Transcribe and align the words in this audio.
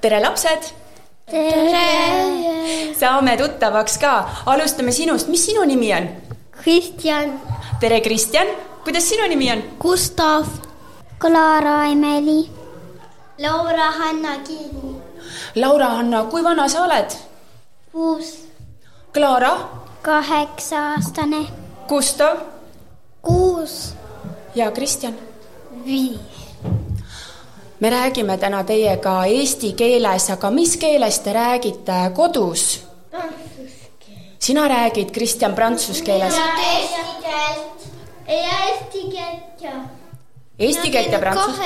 tere, 0.00 0.20
lapsed! 0.20 0.72
tere! 1.30 1.84
saame 3.00 3.36
tuttavaks 3.36 3.98
ka, 3.98 4.14
alustame 4.46 4.92
sinust, 4.92 5.28
mis 5.28 5.44
sinu 5.46 5.64
nimi 5.68 5.92
on? 5.94 6.08
Kristjan. 6.62 7.36
tere, 7.80 8.00
Kristjan, 8.00 8.48
kuidas 8.84 9.08
sinu 9.08 9.28
nimi 9.28 9.50
on? 9.52 9.62
Gustav. 9.80 10.48
Klara 11.20 11.84
Emeli. 11.92 12.48
Laura 13.38 13.90
Hanna 13.98 14.38
Kiili. 14.44 14.96
Laura-Hanna, 15.54 16.24
kui 16.30 16.42
vana 16.44 16.68
sa 16.68 16.84
oled? 16.84 17.16
kuus. 17.92 18.34
Klaara? 19.12 19.54
kaheksa-aastane. 20.02 21.46
Gustav? 21.88 22.38
kuus. 23.22 23.94
ja 24.54 24.70
Kristjan? 24.70 25.14
viis. 25.84 26.39
Me 27.80 27.90
räägime 27.90 28.36
täna 28.38 28.64
teiega 28.64 29.24
eesti 29.26 29.72
keeles, 29.72 30.30
aga 30.30 30.50
mis 30.50 30.76
keeles 30.76 31.18
te 31.24 31.32
räägite 31.32 32.10
kodus? 32.14 32.80
sina 34.38 34.68
räägid, 34.68 35.10
Kristjan, 35.12 35.54
prantsuse 35.54 36.04
keeles? 36.04 36.34
eesti 36.34 37.16
keelt. 37.22 37.88
ja 38.28 38.58
eesti 38.68 39.10
keelt 39.10 39.62
ja. 39.62 39.72
Eesti 40.58 40.90
keelt 40.90 41.12
ja 41.12 41.18
prantsuse? 41.18 41.62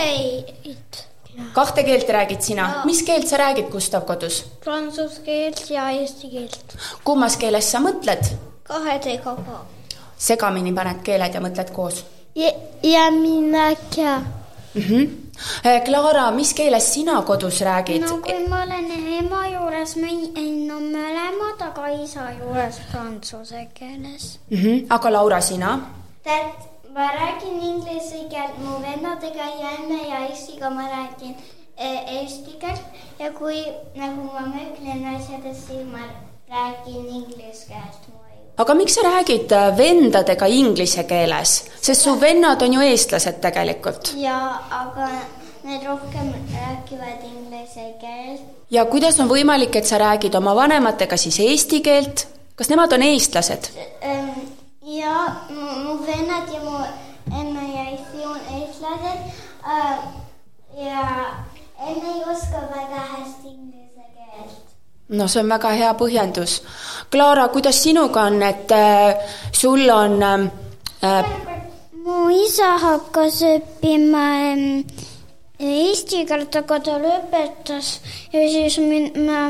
kahte 1.52 1.82
keelt 1.82 2.08
räägid 2.08 2.42
sina, 2.42 2.82
mis 2.84 3.02
keelt 3.02 3.28
sa 3.28 3.36
räägid, 3.36 3.70
Gustav, 3.70 4.06
kodus? 4.06 4.44
Prantsuse 4.64 5.20
keelt 5.24 5.70
ja 5.70 5.90
eesti 5.90 6.30
keelt. 6.30 6.78
kummas 7.04 7.36
keeles 7.36 7.70
sa 7.70 7.82
mõtled? 7.82 8.30
kahedega 8.62 9.34
ka. 9.34 9.60
segamini 10.18 10.72
paned 10.72 11.02
keeled 11.02 11.34
ja 11.34 11.40
mõtled 11.40 11.74
koos? 11.74 12.04
ja 12.82 13.10
mina 13.10 13.74
ka 13.96 14.18
mm. 14.74 14.82
-hmm. 14.82 15.23
Klaara, 15.84 16.30
mis 16.30 16.54
keeles 16.54 16.92
sina 16.94 17.22
kodus 17.22 17.60
räägid? 17.60 18.00
no 18.00 18.18
kui 18.22 18.48
ma 18.48 18.62
olen 18.62 18.90
ema 19.18 19.46
juures, 19.48 19.96
no 19.96 20.78
mõlemad, 20.80 21.64
aga 21.68 21.88
isa 22.02 22.28
juures 22.38 22.80
prantsuse 22.90 23.66
keeles 23.74 24.38
mm. 24.50 24.56
-hmm. 24.56 24.86
aga 24.90 25.12
Laura, 25.12 25.40
sina? 25.40 25.78
tead, 26.22 26.68
ma 26.94 27.10
räägin 27.18 27.60
inglise 27.62 28.24
keelt, 28.30 28.58
mu 28.58 28.80
vennadega 28.82 29.46
ja 29.60 29.70
emme 29.78 30.00
ja 30.08 30.26
isiga 30.32 30.70
ma 30.70 30.88
räägin 30.88 31.36
eh, 31.76 32.16
eesti 32.16 32.58
keelt 32.60 32.82
ja 33.18 33.32
kui 33.32 33.64
nagu 33.94 34.22
ma 34.22 34.46
mõtlen 34.56 35.16
asjadest, 35.16 35.66
siis 35.66 35.86
ma 35.92 36.04
räägin 36.48 37.08
inglise 37.08 37.66
keelt 37.68 38.23
aga 38.56 38.74
miks 38.74 38.94
sa 38.94 39.02
räägid 39.02 39.52
äh, 39.52 39.70
vendadega 39.76 40.46
inglise 40.46 41.04
keeles, 41.04 41.64
sest 41.80 42.06
su 42.06 42.14
vennad 42.20 42.62
on 42.62 42.76
ju 42.76 42.84
eestlased 42.86 43.40
tegelikult? 43.42 44.12
jaa, 44.16 44.58
aga 44.70 45.08
need 45.64 45.86
rohkem 45.86 46.30
räägivad 46.52 47.24
inglise 47.26 47.86
keelt. 48.00 48.42
ja 48.70 48.84
kuidas 48.84 49.18
on 49.20 49.28
võimalik, 49.28 49.76
et 49.76 49.86
sa 49.86 49.98
räägid 49.98 50.34
oma 50.38 50.54
vanematega 50.54 51.16
siis 51.16 51.40
eesti 51.40 51.80
keelt, 51.80 52.26
kas 52.54 52.70
nemad 52.70 52.92
on 52.92 53.02
eestlased? 53.02 53.70
ja 54.84 55.16
mu 55.50 55.98
vennad 56.06 56.52
ja 56.54 56.60
mu 56.62 56.78
emme 57.40 57.64
ja 57.74 57.88
isi 57.96 58.22
on 58.22 58.40
eestlased 58.60 59.18
äh, 59.66 59.98
ja 60.78 61.08
emme 61.88 62.14
ei 62.14 62.22
oska 62.22 62.68
väga 62.70 63.02
hästi 63.16 63.48
inglise 63.48 64.06
keelt 64.14 64.64
no 65.08 65.28
see 65.28 65.40
on 65.42 65.48
väga 65.48 65.70
hea 65.78 65.92
põhjendus. 65.98 66.60
Klaara, 67.10 67.48
kuidas 67.48 67.82
sinuga 67.82 68.28
on, 68.28 68.42
et 68.42 68.70
äh, 68.72 69.14
sul 69.52 69.88
on 69.90 70.22
äh, 70.22 71.24
mu 72.04 72.28
isa 72.30 72.76
hakkas 72.78 73.40
õppima 73.48 74.24
äh, 74.52 75.04
eesti 75.64 76.24
keelt, 76.28 76.56
aga 76.58 76.78
ta 76.82 76.96
lõpetas. 77.00 78.00
Ja 78.32 78.42
siis 78.50 78.76
min, 78.82 79.06
ma, 79.26 79.46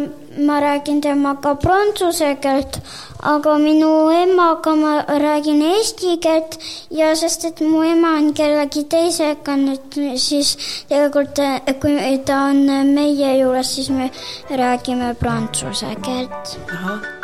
ma 0.46 0.60
räägin 0.62 1.00
temaga 1.04 1.54
prantsuse 1.60 2.34
keelt, 2.44 2.78
aga 3.24 3.56
minu 3.62 3.90
emaga 4.12 4.74
ma 4.78 4.94
räägin 5.08 5.62
eesti 5.72 6.18
keelt. 6.22 6.58
Ja 6.94 7.14
sest, 7.18 7.48
et 7.48 7.64
mu 7.64 7.82
ema 7.88 8.14
on 8.20 8.32
kellegi 8.36 8.84
teisega 8.90 9.56
nüüd, 9.60 9.98
siis 10.20 10.54
tegelikult 10.92 11.42
kui 11.82 12.16
ta 12.28 12.44
on 12.52 12.64
meie 12.94 13.36
juures, 13.40 13.74
siis 13.76 13.90
me 13.90 14.10
räägime 14.50 15.14
prantsuse 15.20 15.94
keelt. 16.04 17.23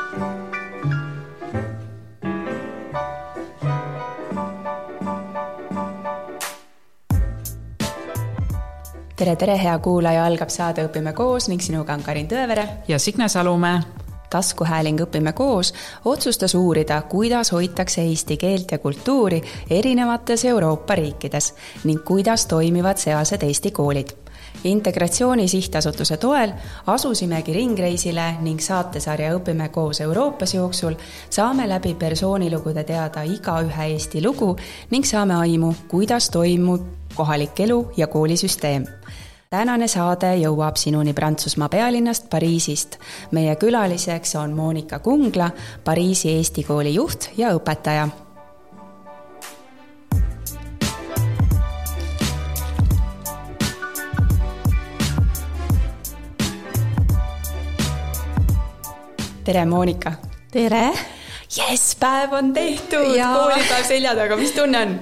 Tere, 9.21 9.37
tere, 9.37 9.59
hea 9.61 9.79
kuulaja, 9.85 10.23
algab 10.25 10.49
saade 10.49 10.87
Õpime 10.87 11.13
koos 11.13 11.51
ning 11.51 11.61
sinuga 11.61 11.93
on 11.93 12.01
Karin 12.01 12.29
Tõevere 12.29 12.63
ja 12.89 12.99
Signe 12.99 13.29
Salumäe. 13.29 13.83
taskuhääling 14.31 15.01
Õpime 15.05 15.33
koos 15.37 15.75
otsustas 16.05 16.55
uurida, 16.55 17.03
kuidas 17.03 17.53
hoitakse 17.53 18.01
eesti 18.01 18.37
keelt 18.37 18.73
ja 18.73 18.79
kultuuri 18.79 19.43
erinevates 19.71 20.45
Euroopa 20.45 20.95
riikides 20.95 21.55
ning 21.85 22.01
kuidas 22.05 22.47
toimivad 22.47 22.97
sealsed 22.97 23.43
Eesti 23.43 23.71
koolid. 23.71 24.09
Integratsiooni 24.65 25.49
sihtasutuse 25.49 26.17
toel 26.17 26.53
asusimegi 26.87 27.53
ringreisile 27.53 28.37
ning 28.41 28.61
saatesarja 28.61 29.35
Õpime 29.37 29.69
koos 29.69 30.01
Euroopas 30.01 30.55
jooksul 30.55 30.95
saame 31.31 31.69
läbi 31.69 31.95
persoonilugude 31.95 32.85
teada 32.85 33.23
igaühe 33.23 33.91
Eesti 33.93 34.25
lugu 34.25 34.57
ning 34.91 35.05
saame 35.05 35.35
aimu, 35.35 35.75
kuidas 35.89 36.31
toimub 36.31 36.89
kohalik 37.15 37.61
elu 37.61 37.93
ja 37.97 38.07
koolisüsteem 38.07 38.87
tänane 39.50 39.88
saade 39.91 40.28
jõuab 40.38 40.77
sinuni 40.78 41.11
Prantsusmaa 41.11 41.66
pealinnast 41.69 42.28
Pariisist. 42.31 42.99
meie 43.34 43.56
külaliseks 43.56 44.37
on 44.38 44.53
Monika 44.55 44.99
Kungla, 44.99 45.50
Pariisi 45.84 46.31
Eesti 46.31 46.62
kooli 46.62 46.94
juht 46.94 47.31
ja 47.37 47.50
õpetaja 47.59 48.09
tere, 59.44 59.65
Monika! 59.65 60.12
tere! 60.53 60.93
jess, 61.56 61.97
päev 61.99 62.33
on 62.33 62.53
tehtud, 62.55 63.16
koolipäev 63.19 63.87
selja 63.87 64.15
taga, 64.15 64.37
mis 64.39 64.53
tunne 64.55 64.78
on? 64.78 64.94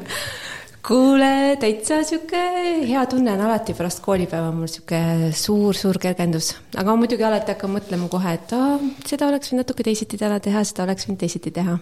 Kuule, 0.88 1.56
täitsa 1.60 2.00
sihuke 2.06 2.40
hea 2.88 3.02
tunne 3.10 3.34
on 3.34 3.42
alati 3.44 3.74
pärast 3.76 4.00
koolipäeva 4.04 4.48
mul 4.56 4.70
sihuke 4.72 5.00
suur-suur 5.36 5.98
kergendus, 6.00 6.54
aga 6.80 6.96
muidugi 6.96 7.26
alati 7.28 7.52
hakkan 7.52 7.74
mõtlema 7.74 8.08
kohe, 8.12 8.32
et 8.38 8.54
aa, 8.56 8.78
seda 9.06 9.28
oleks 9.28 9.52
võinud 9.52 9.66
natuke 9.66 9.84
teisiti 9.84 10.20
täna 10.20 10.40
teha, 10.44 10.64
seda 10.64 10.86
oleks 10.86 11.08
võinud 11.08 11.20
teisiti 11.20 11.52
teha. 11.54 11.76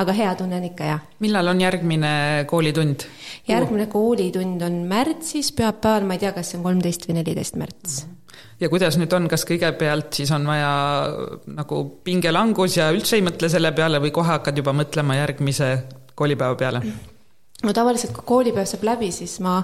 aga 0.00 0.12
hea 0.14 0.34
tunne 0.38 0.58
on 0.60 0.66
ikka, 0.68 0.84
jah. 0.92 1.00
millal 1.24 1.48
on 1.54 1.60
järgmine 1.64 2.12
koolitund? 2.50 3.06
järgmine 3.48 3.86
koolitund 3.90 4.62
on 4.68 4.82
märtsis, 4.90 5.52
pühapäeval, 5.56 6.04
ma 6.06 6.18
ei 6.18 6.24
tea, 6.26 6.34
kas 6.36 6.52
see 6.52 6.60
on 6.60 6.66
kolmteist 6.68 7.08
või 7.08 7.16
neliteist 7.22 7.56
märts 7.60 8.02
ja 8.60 8.68
kuidas 8.68 8.98
nüüd 9.00 9.16
on, 9.16 9.30
kas 9.32 9.46
kõigepealt 9.48 10.20
siis 10.20 10.32
on 10.36 10.44
vaja 10.46 10.74
nagu 11.56 11.80
pingelangus 12.04 12.76
ja 12.76 12.90
üldse 12.92 13.16
ei 13.16 13.24
mõtle 13.24 13.48
selle 13.48 13.72
peale 13.72 14.02
või 14.04 14.12
kohe 14.12 14.36
hakkad 14.36 14.60
juba 14.60 14.76
mõtlema 14.76 15.16
järgmise 15.22 15.70
koolipäeva 16.20 16.60
peale? 16.60 16.84
No 17.64 17.74
tavaliselt, 17.76 18.14
kui 18.16 18.24
koolipäev 18.26 18.68
saab 18.68 18.86
läbi, 18.88 19.10
siis 19.12 19.36
ma 19.44 19.58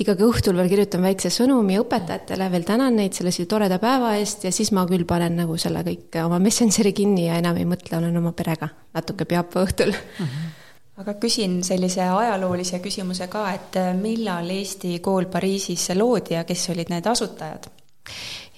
ikkagi 0.00 0.26
õhtul 0.26 0.58
veel 0.58 0.68
kirjutan 0.72 1.04
väikse 1.06 1.32
sõnumi 1.32 1.78
õpetajatele, 1.80 2.50
veel 2.52 2.66
tänan 2.68 2.98
neid 3.00 3.16
selle 3.16 3.32
toreda 3.48 3.80
päeva 3.82 4.14
eest 4.20 4.44
ja 4.44 4.52
siis 4.52 4.72
ma 4.76 4.84
küll 4.90 5.06
panen 5.08 5.38
nagu 5.40 5.56
selle 5.60 5.84
kõik 5.86 6.20
oma 6.24 6.40
Messengeri 6.42 6.92
kinni 6.92 7.28
ja 7.28 7.40
enam 7.40 7.56
ei 7.56 7.68
mõtle, 7.68 7.96
olen 7.98 8.16
oma 8.20 8.34
perega 8.36 8.68
natuke 8.94 9.28
pühapäeva 9.28 9.66
õhtul 9.68 9.94
mm. 9.94 10.24
-hmm 10.24 10.56
aga 10.98 11.14
küsin 11.22 11.60
sellise 11.62 12.02
ajaloolise 12.02 12.80
küsimuse 12.82 13.28
ka, 13.30 13.44
et 13.54 13.78
millal 14.00 14.50
Eesti 14.50 14.98
kool 15.04 15.28
Pariisis 15.30 15.92
loodi 15.94 16.34
ja 16.34 16.44
kes 16.44 16.70
olid 16.74 16.90
need 16.90 17.06
asutajad? 17.06 17.68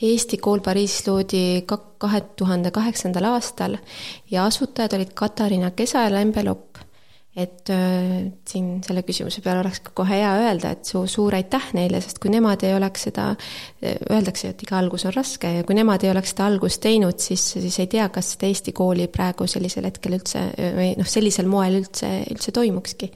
Eesti 0.08 0.38
kool 0.40 0.62
Pariisis 0.64 1.04
loodi 1.08 1.42
kahe 1.68 2.20
tuhande 2.40 2.72
kaheksandal 2.72 3.28
aastal 3.34 3.76
ja 4.30 4.46
asutajad 4.48 4.96
olid 4.96 5.12
Katariina 5.14 5.70
Kesa 5.76 6.06
ja 6.06 6.14
Lembe 6.14 6.44
Lopp. 6.46 6.80
Et 7.36 7.70
äh, 7.70 8.32
siin 8.48 8.80
selle 8.82 9.04
küsimuse 9.06 9.42
peale 9.44 9.62
oleks 9.62 9.80
ka 9.84 9.92
kohe 10.00 10.16
hea 10.18 10.30
öelda, 10.42 10.72
et 10.74 10.88
su 10.88 11.04
suur 11.10 11.36
aitäh 11.38 11.68
neile, 11.78 12.00
sest 12.02 12.18
kui 12.22 12.32
nemad 12.32 12.64
ei 12.66 12.74
oleks 12.74 13.06
seda, 13.06 13.28
öeldakse, 13.84 14.50
et 14.50 14.64
iga 14.66 14.80
algus 14.80 15.06
on 15.06 15.14
raske 15.14 15.52
ja 15.60 15.66
kui 15.66 15.78
nemad 15.78 16.02
ei 16.04 16.10
oleks 16.10 16.34
seda 16.34 16.48
algust 16.50 16.82
teinud, 16.82 17.22
siis, 17.22 17.44
siis 17.54 17.78
ei 17.82 17.86
tea, 17.92 18.08
kas 18.10 18.34
seda 18.34 18.50
Eesti 18.50 18.74
kooli 18.74 19.06
praegu 19.12 19.46
sellisel 19.50 19.86
hetkel 19.86 20.18
üldse 20.18 20.42
või 20.58 20.90
noh, 20.98 21.08
sellisel 21.08 21.46
moel 21.50 21.78
üldse, 21.84 22.10
üldse 22.34 22.52
toimukski. 22.56 23.12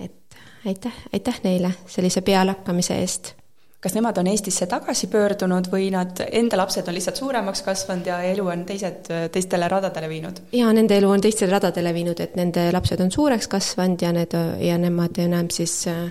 et 0.00 0.40
aitäh, 0.64 1.04
aitäh 1.12 1.44
neile 1.44 1.74
sellise 1.86 2.24
pealehakkamise 2.24 2.98
eest 3.04 3.34
kas 3.82 3.94
nemad 3.96 4.18
on 4.20 4.28
Eestisse 4.30 4.66
tagasi 4.70 5.08
pöördunud 5.10 5.66
või 5.72 5.88
nad, 5.94 6.20
enda 6.30 6.58
lapsed 6.60 6.88
on 6.88 6.94
lihtsalt 6.94 7.18
suuremaks 7.18 7.64
kasvanud 7.66 8.06
ja 8.06 8.20
elu 8.30 8.46
on 8.46 8.64
teised, 8.68 9.10
teistele 9.34 9.68
radadele 9.68 10.10
viinud? 10.10 10.42
jaa, 10.54 10.72
nende 10.76 10.98
elu 11.00 11.10
on 11.10 11.24
teistele 11.24 11.52
radadele 11.52 11.94
viinud, 11.94 12.20
et 12.22 12.36
nende 12.38 12.68
lapsed 12.72 13.00
on 13.02 13.10
suureks 13.14 13.50
kasvanud 13.52 14.02
ja 14.02 14.12
need, 14.14 14.36
ja 14.62 14.78
nemad 14.78 15.18
enam 15.24 15.50
siis 15.50 15.80
äh, 15.90 16.04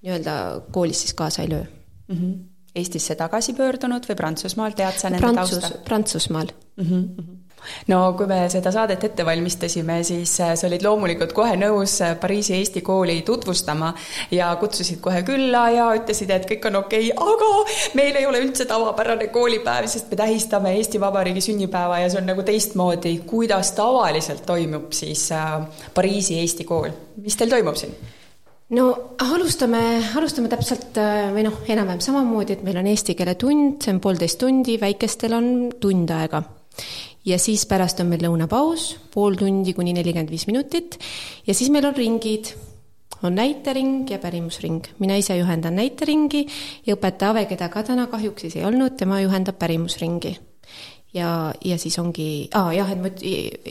nii-öelda 0.00 0.36
koolis 0.72 1.04
siis 1.04 1.14
kaasa 1.14 1.42
ei 1.42 1.52
löö 1.52 1.64
mm. 1.64 2.16
-hmm 2.16 2.38
Eestisse 2.74 3.14
tagasi 3.18 3.52
pöördunud 3.58 4.04
või 4.06 4.14
Prantsusmaal, 4.14 4.72
tead 4.78 4.94
sa 4.94 5.10
nende 5.10 5.26
Prantsus, 5.26 5.58
tausta? 5.58 5.78
Prantsusmaal 5.84 6.52
mm. 6.76 6.84
-hmm 6.84 7.39
no 7.90 8.00
kui 8.18 8.28
me 8.30 8.40
seda 8.52 8.72
saadet 8.74 9.04
ette 9.10 9.24
valmistasime, 9.26 10.00
siis 10.06 10.32
äh, 10.42 10.52
sa 10.58 10.68
olid 10.68 10.84
loomulikult 10.84 11.34
kohe 11.36 11.56
nõus 11.60 11.96
äh, 12.04 12.14
Pariisi 12.20 12.56
Eesti 12.58 12.82
kooli 12.86 13.20
tutvustama 13.26 13.92
ja 14.34 14.50
kutsusid 14.60 15.00
kohe 15.04 15.22
külla 15.26 15.66
ja 15.74 15.88
ütlesid, 15.96 16.32
et 16.34 16.46
kõik 16.50 16.68
on 16.70 16.80
okei 16.82 17.10
okay,, 17.12 17.34
aga 17.34 17.50
meil 17.98 18.20
ei 18.20 18.28
ole 18.28 18.42
üldse 18.44 18.66
tavapärane 18.70 19.30
koolipäev, 19.34 19.88
sest 19.90 20.10
me 20.10 20.20
tähistame 20.20 20.74
Eesti 20.78 21.00
Vabariigi 21.02 21.44
sünnipäeva 21.50 22.00
ja 22.02 22.12
see 22.12 22.20
on 22.22 22.30
nagu 22.30 22.46
teistmoodi. 22.46 23.18
kuidas 23.26 23.74
tavaliselt 23.78 24.46
toimub 24.46 24.92
siis 24.96 25.28
äh, 25.36 25.60
Pariisi 25.94 26.40
Eesti 26.40 26.68
kool, 26.68 26.90
mis 27.20 27.36
teil 27.36 27.52
toimub 27.52 27.78
siin? 27.80 27.96
no 28.76 28.86
alustame, 29.24 29.82
alustame 30.14 30.50
täpselt 30.52 30.98
või 31.34 31.42
noh, 31.42 31.58
enam-vähem 31.66 32.02
samamoodi, 32.04 32.54
et 32.54 32.64
meil 32.66 32.78
on 32.78 32.88
eesti 32.92 33.16
keele 33.18 33.34
tund, 33.34 33.80
see 33.82 33.96
on 33.96 34.00
poolteist 34.02 34.38
tundi, 34.38 34.78
väikestel 34.80 35.34
on 35.34 35.52
tund 35.82 36.12
aega 36.14 36.44
ja 37.24 37.38
siis 37.38 37.66
pärast 37.68 38.00
on 38.00 38.10
meil 38.10 38.24
lõunapaus, 38.24 38.94
pool 39.12 39.36
tundi 39.38 39.74
kuni 39.76 39.94
nelikümmend 39.96 40.32
viis 40.32 40.46
minutit 40.48 40.98
ja 41.46 41.54
siis 41.54 41.70
meil 41.72 41.88
on 41.88 41.96
ringid, 41.96 42.52
on 43.22 43.34
näitering 43.36 44.10
ja 44.10 44.18
pärimusring. 44.18 44.86
mina 44.98 45.16
ise 45.16 45.36
juhendan 45.36 45.76
näiteringi 45.76 46.46
ja 46.86 46.96
õpetaja 46.96 47.34
Ave, 47.34 47.44
keda 47.50 47.68
ka 47.68 47.82
täna 47.82 48.06
kahjuks 48.06 48.46
siis 48.46 48.56
ei 48.56 48.64
olnud, 48.64 48.96
tema 48.96 49.20
juhendab 49.20 49.58
pärimusringi. 49.58 50.38
ja, 51.14 51.52
ja 51.64 51.78
siis 51.78 51.98
ongi 51.98 52.48
ah,, 52.54 52.72
jah, 52.74 52.92
et 52.92 53.02
ma, 53.02 53.12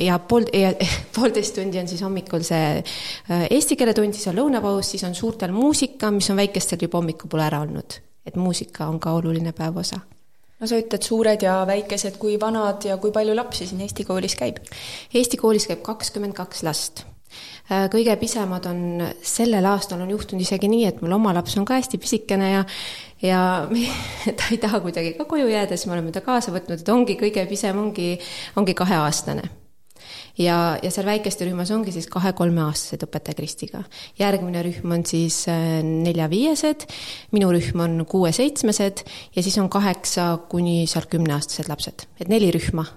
ja 0.06 0.20
pool, 0.20 0.46
poolteist 1.16 1.56
tundi 1.56 1.80
on 1.80 1.88
siis 1.88 2.06
hommikul 2.06 2.46
see 2.46 2.78
äh, 2.78 3.48
eesti 3.50 3.76
keele 3.80 3.94
tund, 3.98 4.14
siis 4.14 4.30
on 4.30 4.38
lõunapaus, 4.44 4.94
siis 4.94 5.04
on 5.10 5.16
suurtel 5.16 5.56
muusika, 5.56 6.12
mis 6.12 6.30
on 6.30 6.38
väikestel 6.38 6.86
juba 6.86 7.02
hommikul 7.02 7.42
ära 7.42 7.66
olnud. 7.66 8.00
et 8.26 8.36
muusika 8.36 8.86
on 8.86 9.00
ka 9.00 9.18
oluline 9.18 9.56
päevosa 9.58 10.04
no 10.60 10.68
sa 10.68 10.80
ütled 10.80 11.06
suured 11.06 11.46
ja 11.46 11.62
väikesed, 11.68 12.18
kui 12.22 12.40
vanad 12.42 12.88
ja 12.88 12.98
kui 13.02 13.14
palju 13.16 13.36
lapsi 13.38 13.68
siin 13.70 13.86
Eesti 13.86 14.06
koolis 14.08 14.36
käib? 14.40 14.60
Eesti 15.14 15.40
koolis 15.40 15.70
käib 15.70 15.82
kakskümmend 15.86 16.36
kaks 16.38 16.64
last. 16.68 17.06
Äh, 17.70 17.86
kõige 17.94 18.16
pisemad 18.20 18.66
on, 18.66 19.04
sellel 19.22 19.66
aastal 19.70 20.02
on 20.02 20.10
juhtunud 20.16 20.42
isegi 20.42 20.70
nii, 20.72 20.88
et 20.90 21.04
mul 21.06 21.14
oma 21.20 21.34
laps 21.38 21.56
on 21.62 21.68
ka 21.70 21.78
hästi 21.78 22.02
pisikene 22.02 22.52
ja 22.52 22.66
ja 23.22 23.40
ta 24.40 24.52
ei 24.52 24.58
taha 24.58 24.82
kuidagi 24.84 25.14
ka 25.18 25.28
koju 25.30 25.48
jääda, 25.52 25.78
siis 25.78 25.88
me 25.88 25.98
oleme 25.98 26.12
ta 26.16 26.26
kaasa 26.26 26.56
võtnud, 26.56 26.82
et 26.82 26.94
ongi 26.94 27.20
kõige 27.20 27.46
pisem, 27.50 27.78
ongi, 27.78 28.14
ongi 28.58 28.74
kaheaastane 28.78 29.50
ja, 30.40 30.78
ja 30.82 30.92
seal 30.94 31.08
väikeste 31.10 31.48
rühmas 31.48 31.72
ongi 31.76 31.94
siis 31.96 32.08
kahe-kolmeaastased 32.12 33.04
õpetaja 33.08 33.38
Kristiga. 33.38 33.84
järgmine 34.20 34.64
rühm 34.66 34.96
on 34.96 35.06
siis 35.08 35.44
äh, 35.52 35.82
nelja-viiesed, 35.84 36.88
minu 37.36 37.52
rühm 37.54 37.84
on 37.86 38.00
kuue-seitsmesed 38.10 39.04
ja 39.36 39.44
siis 39.44 39.60
on 39.62 39.70
kaheksa 39.70 40.32
kuni 40.50 40.86
seal 40.88 41.10
kümneaastased 41.12 41.70
lapsed, 41.72 42.08
et 42.20 42.32
neli 42.32 42.52
rühma 42.56 42.88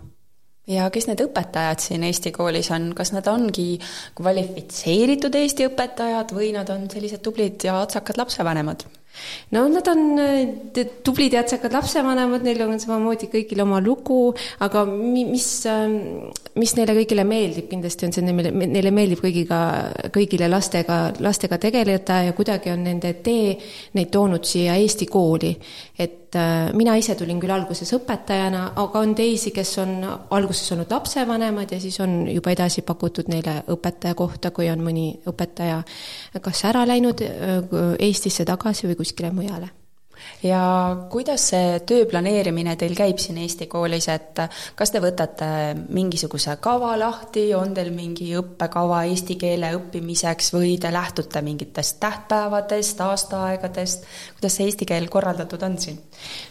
ja 0.70 0.88
kes 0.94 1.08
need 1.10 1.22
õpetajad 1.24 1.82
siin 1.82 2.06
Eesti 2.06 2.32
koolis 2.34 2.70
on, 2.74 2.92
kas 2.96 3.12
nad 3.14 3.26
ongi 3.30 3.76
kvalifitseeritud 4.18 5.34
Eesti 5.42 5.66
õpetajad 5.70 6.34
või 6.36 6.52
nad 6.56 6.70
on 6.72 6.88
sellised 6.92 7.22
tublid 7.24 7.66
ja 7.66 7.80
otsakad 7.82 8.20
lapsevanemad? 8.20 8.86
No 9.52 9.64
nad 9.68 9.88
on 9.88 10.18
äh, 10.18 10.86
tublid 11.04 11.36
ja 11.36 11.42
otsakad 11.44 11.74
lapsevanemad, 11.76 12.44
neil 12.46 12.62
on 12.66 12.80
samamoodi 12.80 13.28
kõigil 13.32 13.62
oma 13.64 13.80
lugu, 13.84 14.32
aga 14.64 14.84
mis, 14.88 15.48
ähm, 15.70 15.98
mis 16.58 16.74
neile 16.78 16.96
kõigile 16.96 17.26
meeldib, 17.28 17.68
kindlasti 17.70 18.08
on 18.08 18.16
see, 18.16 18.24
neile 18.24 18.94
meeldib 18.94 19.22
kõigiga, 19.24 19.60
kõigile 20.14 20.48
lastega, 20.52 21.02
lastega 21.24 21.60
tegeleda 21.62 22.22
ja 22.28 22.34
kuidagi 22.36 22.72
on 22.72 22.84
nende 22.88 23.14
tee 23.24 23.54
neid 23.98 24.10
toonud 24.14 24.48
siia 24.48 24.78
Eesti 24.80 25.06
kooli. 25.10 25.56
et 25.98 26.21
et 26.32 26.38
äh, 26.40 26.72
mina 26.72 26.94
ise 26.96 27.14
tulin 27.18 27.40
küll 27.40 27.52
alguses 27.52 27.92
õpetajana, 27.92 28.62
aga 28.80 29.02
on 29.04 29.12
teisi, 29.16 29.52
kes 29.52 29.74
on 29.82 29.92
alguses 30.32 30.72
olnud 30.72 30.92
lapsevanemad 30.92 31.74
ja 31.76 31.80
siis 31.80 32.00
on 32.00 32.24
juba 32.30 32.54
edasi 32.54 32.84
pakutud 32.88 33.28
neile 33.28 33.60
õpetaja 33.72 34.16
kohta, 34.16 34.50
kui 34.50 34.70
on 34.72 34.80
mõni 34.84 35.10
õpetaja 35.28 35.82
kas 36.40 36.64
ära 36.70 36.86
läinud 36.88 37.20
äh, 37.26 37.60
Eestisse 38.00 38.48
tagasi 38.48 38.88
või 38.88 39.00
kuskile 39.02 39.32
mujale 39.34 39.68
ja 40.42 40.96
kuidas 41.10 41.44
see 41.52 41.80
töö 41.86 42.06
planeerimine 42.10 42.74
teil 42.80 42.94
käib 42.98 43.20
siin 43.22 43.38
Eesti 43.42 43.66
koolis, 43.70 44.08
et 44.12 44.40
kas 44.78 44.92
te 44.92 45.00
võtate 45.02 45.48
mingisuguse 45.94 46.56
kava 46.62 46.92
lahti, 46.98 47.48
on 47.58 47.74
teil 47.74 47.92
mingi 47.94 48.32
õppekava 48.38 49.02
eesti 49.10 49.36
keele 49.40 49.72
õppimiseks 49.78 50.52
või 50.56 50.76
te 50.82 50.92
lähtute 50.92 51.42
mingitest 51.44 52.00
tähtpäevadest, 52.02 53.00
aastaaegadest, 53.00 54.06
kuidas 54.38 54.58
see 54.58 54.70
eesti 54.70 54.88
keel 54.88 55.08
korraldatud 55.12 55.68
on 55.68 55.78
siin? 55.78 56.00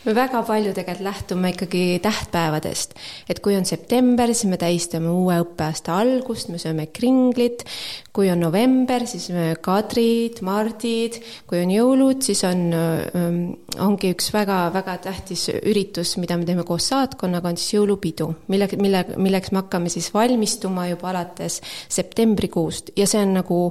Me 0.06 0.15
väga 0.15 0.44
palju 0.47 0.73
tegelikult 0.73 1.06
lähtume 1.06 1.51
ikkagi 1.53 2.00
tähtpäevadest, 2.03 2.95
et 3.29 3.39
kui 3.44 3.56
on 3.57 3.65
september, 3.65 4.33
siis 4.33 4.50
me 4.51 4.59
tähistame 4.62 5.12
uue 5.12 5.39
õppeaasta 5.44 5.95
algust, 6.01 6.50
me 6.51 6.59
sööme 6.62 6.88
kringlit, 6.94 7.65
kui 8.13 8.29
on 8.31 8.41
november, 8.44 9.06
siis 9.07 9.29
me 9.33 9.51
kadrid, 9.63 10.41
mardid, 10.45 11.19
kui 11.47 11.62
on 11.63 11.71
jõulud, 11.71 12.21
siis 12.25 12.44
on 12.47 12.65
ähm, 12.75 13.39
ongi 13.79 14.12
üks 14.15 14.31
väga-väga 14.35 14.97
tähtis 15.07 15.47
üritus, 15.62 16.17
mida 16.21 16.38
me 16.38 16.47
teeme 16.47 16.65
koos 16.67 16.89
saatkonnaga, 16.91 17.53
on 17.53 17.59
siis 17.59 17.77
jõulupidu, 17.77 18.31
mille, 18.51 18.69
mille, 18.81 19.06
milleks 19.17 19.53
me 19.53 19.63
hakkame 19.63 19.91
siis 19.94 20.12
valmistuma 20.13 20.89
juba 20.91 21.12
alates 21.13 21.62
septembrikuust. 21.91 22.94
Ja 23.00 23.07
see 23.07 23.24
on 23.24 23.38
nagu 23.39 23.62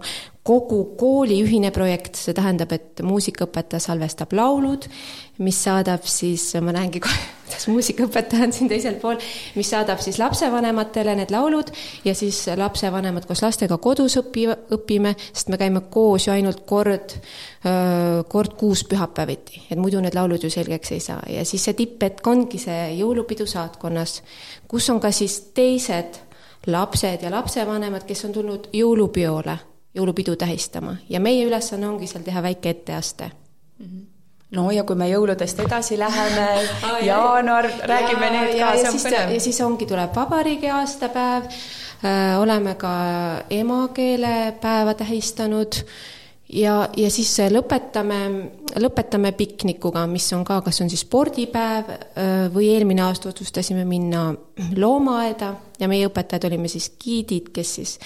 kogu 0.46 0.84
kooli 0.96 1.36
ühine 1.44 1.68
projekt, 1.70 2.16
see 2.16 2.32
tähendab, 2.36 2.70
et 2.72 3.02
muusikaõpetaja 3.04 3.82
salvestab 3.84 4.32
laulud, 4.32 4.86
mis 5.44 5.58
saadab 5.66 6.06
siis, 6.08 6.46
ma 6.64 6.72
näengi 6.72 7.02
kohe, 7.04 7.18
kuidas 7.44 7.66
muusikaõpetaja 7.68 8.46
on 8.48 8.54
siin 8.56 8.70
teisel 8.72 8.96
pool, 9.02 9.20
mis 9.58 9.68
saadab 9.72 10.00
siis 10.00 10.16
lapsevanematele 10.20 11.18
need 11.20 11.34
laulud 11.34 11.72
ja 12.08 12.16
siis 12.16 12.40
lapsevanemad 12.56 13.28
koos 13.28 13.44
lastega 13.44 13.76
kodus 13.84 14.16
õpi, 14.22 14.48
õpime, 14.78 15.14
sest 15.28 15.52
me 15.52 15.60
käime 15.60 15.84
koos 15.92 16.30
ju 16.30 16.32
ainult 16.32 16.64
kord, 16.68 17.18
kord 18.32 18.56
kuus 18.56 18.86
pühapäeviti, 18.88 19.66
et 19.68 19.80
muidu 19.80 20.00
need 20.00 20.16
laulud 20.16 20.40
ju 20.40 20.52
selgeks 20.52 20.96
ei 20.96 21.04
saa. 21.04 21.20
Ja 21.28 21.44
siis 21.44 21.68
see 21.68 21.76
tipphetk 21.84 22.26
ongi 22.32 22.62
see 22.62 22.94
jõulupidu 22.96 23.44
saatkonnas, 23.50 24.22
kus 24.68 24.88
on 24.88 25.04
ka 25.04 25.12
siis 25.12 25.36
teised 25.52 26.24
lapsed 26.70 27.24
ja 27.24 27.32
lapsevanemad, 27.32 28.08
kes 28.08 28.24
on 28.24 28.40
tulnud 28.40 28.72
jõulupeole 28.72 29.69
jõulupidu 29.94 30.36
tähistama. 30.36 30.96
Ja 31.08 31.20
meie 31.20 31.44
ülesanne 31.46 31.88
ongi 31.88 32.06
seal 32.06 32.24
teha 32.24 32.42
väike 32.42 32.70
etteaste. 32.70 33.30
Mm. 33.78 33.86
-hmm 33.86 34.06
no 34.50 34.70
ja 34.70 34.82
kui 34.84 34.96
me 34.96 35.06
jõuludest 35.06 35.60
edasi 35.62 35.98
läheme 35.98 36.46
ah,, 36.82 37.04
jaanuar, 37.06 37.68
räägime 37.86 38.26
ja, 38.26 38.32
need 38.32 38.58
ka, 38.58 38.72
see 38.76 38.88
on 38.88 38.98
põnev. 39.04 39.34
ja 39.34 39.40
siis 39.40 39.60
ongi, 39.60 39.86
tuleb 39.86 40.16
vabariigi 40.16 40.70
aastapäev. 40.70 41.44
Äh,, 42.04 42.40
oleme 42.40 42.74
ka 42.74 42.94
emakeelepäeva 43.50 44.94
tähistanud. 44.94 45.74
äh, 45.74 46.19
ja, 46.52 46.74
ja 46.96 47.10
siis 47.12 47.32
lõpetame, 47.52 48.18
lõpetame 48.80 49.32
piknikuga, 49.36 50.04
mis 50.10 50.26
on 50.36 50.44
ka, 50.46 50.60
kas 50.66 50.80
on 50.84 50.90
siis 50.90 51.04
spordipäev 51.06 51.90
või 52.54 52.70
eelmine 52.74 53.04
aasta 53.06 53.30
otsustasime 53.30 53.84
minna 53.88 54.28
loomaaeda 54.76 55.52
ja 55.80 55.88
meie 55.90 56.08
õpetajad 56.10 56.48
olime 56.50 56.70
siis 56.72 56.90
giidid, 57.00 57.50
kes 57.54 57.74
siis 57.80 57.96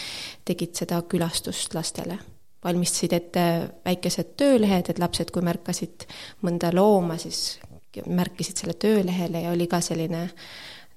tegid 0.44 0.74
seda 0.76 1.02
külastust 1.08 1.74
lastele. 1.74 2.18
valmistasid 2.64 3.12
ette 3.12 3.42
väikesed 3.84 4.36
töölehed, 4.40 4.88
et 4.88 4.98
lapsed, 4.98 5.30
kui 5.30 5.42
märkasid 5.44 6.06
mõnda 6.42 6.70
looma, 6.72 7.18
siis 7.18 7.58
märkisid 8.06 8.56
selle 8.56 8.74
töölehele 8.74 9.42
ja 9.44 9.50
oli 9.52 9.66
ka 9.68 9.80
selline 9.84 10.30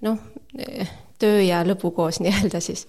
noh, 0.02 0.18
töö 1.20 1.42
ja 1.42 1.64
lõbu 1.68 1.92
koos 1.92 2.20
nii-öelda 2.24 2.62
siis 2.64 2.88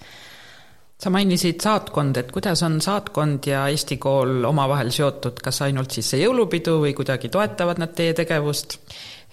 sa 0.98 1.12
mainisid 1.14 1.62
saatkond, 1.62 2.16
et 2.18 2.32
kuidas 2.34 2.62
on 2.66 2.80
saatkond 2.82 3.46
ja 3.46 3.66
Eesti 3.70 4.00
kool 4.02 4.42
omavahel 4.48 4.90
seotud, 4.94 5.38
kas 5.44 5.62
ainult 5.66 5.94
siis 5.94 6.10
see 6.10 6.24
jõulupidu 6.24 6.78
või 6.82 6.94
kuidagi 6.98 7.30
toetavad 7.30 7.78
nad 7.82 7.94
teie 7.94 8.16
tegevust? 8.18 8.80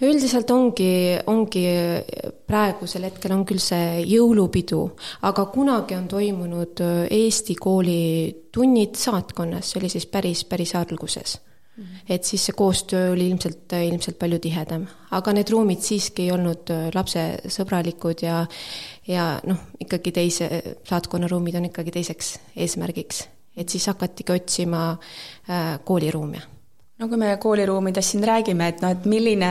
üldiselt 0.06 0.50
ongi, 0.52 1.16
ongi 1.32 1.64
praegusel 2.46 3.06
hetkel 3.08 3.32
on 3.32 3.46
küll 3.48 3.62
see 3.64 4.02
jõulupidu, 4.04 4.82
aga 5.24 5.46
kunagi 5.54 5.96
on 5.96 6.04
toimunud 6.12 6.84
Eesti 7.16 7.56
kooli 7.56 8.02
tunnid 8.52 9.00
saatkonnas, 9.00 9.72
see 9.72 9.80
oli 9.80 9.92
siis 9.96 10.06
päris, 10.12 10.44
päris 10.44 10.76
alguses 10.76 11.38
Mhm. 11.76 11.96
et 12.08 12.24
siis 12.24 12.46
see 12.46 12.54
koostöö 12.56 13.10
oli 13.12 13.28
ilmselt, 13.28 13.72
ilmselt 13.72 14.18
palju 14.18 14.38
tihedam. 14.40 14.86
aga 15.10 15.32
need 15.32 15.50
ruumid 15.52 15.80
siiski 15.84 16.22
ei 16.24 16.30
olnud 16.32 16.70
lapsesõbralikud 16.94 18.22
ja 18.24 18.46
ja 19.08 19.38
noh, 19.46 19.58
ikkagi 19.80 20.12
teise, 20.12 20.48
saatkonnaruumid 20.88 21.54
on 21.58 21.70
ikkagi 21.70 21.94
teiseks 21.94 22.36
eesmärgiks. 22.56 23.24
et 23.56 23.68
siis 23.68 23.86
hakatigi 23.86 24.32
otsima 24.32 24.90
äh, 24.90 25.78
kooliruume 25.84 26.42
no 26.98 27.08
kui 27.08 27.16
me 27.16 27.36
kooliruumidest 27.36 28.10
siin 28.10 28.24
räägime, 28.24 28.68
et 28.68 28.82
noh, 28.82 28.90
et 28.90 29.04
milline, 29.04 29.50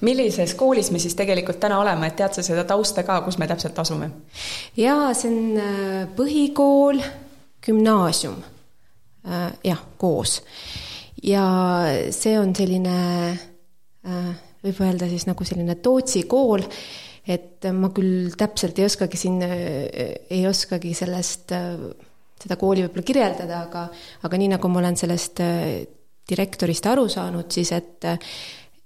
millises 0.00 0.54
koolis 0.54 0.90
me 0.90 0.98
siis 0.98 1.14
tegelikult 1.14 1.60
täna 1.60 1.78
oleme, 1.80 2.08
et 2.08 2.16
tead 2.16 2.34
sa 2.34 2.42
seda 2.42 2.64
tausta 2.64 3.04
ka, 3.04 3.20
kus 3.26 3.38
me 3.38 3.46
täpselt 3.46 3.78
asume? 3.78 4.10
jaa, 4.76 5.12
see 5.14 5.32
on 5.32 5.62
äh, 5.62 6.04
põhikool, 6.16 7.02
gümnaasium, 7.64 8.38
jah, 9.64 9.80
koos 9.98 10.38
ja 11.22 11.42
see 12.14 12.38
on 12.38 12.54
selline 12.56 12.94
võib 14.64 14.80
öelda 14.84 15.08
siis 15.10 15.26
nagu 15.28 15.46
selline 15.46 15.76
Tootsi 15.82 16.24
kool, 16.30 16.64
et 17.28 17.68
ma 17.76 17.90
küll 17.94 18.32
täpselt 18.38 18.78
ei 18.80 18.86
oskagi 18.88 19.20
siin, 19.20 19.42
ei 19.44 20.42
oskagi 20.48 20.94
sellest, 20.96 21.52
seda 22.38 22.56
kooli 22.60 22.86
võib-olla 22.86 23.04
kirjeldada, 23.04 23.64
aga, 23.68 23.88
aga 24.24 24.40
nii, 24.40 24.54
nagu 24.54 24.70
ma 24.72 24.80
olen 24.80 24.96
sellest 24.96 25.42
direktorist 26.28 26.86
aru 26.88 27.08
saanud, 27.12 27.50
siis 27.52 27.74
et 27.76 28.08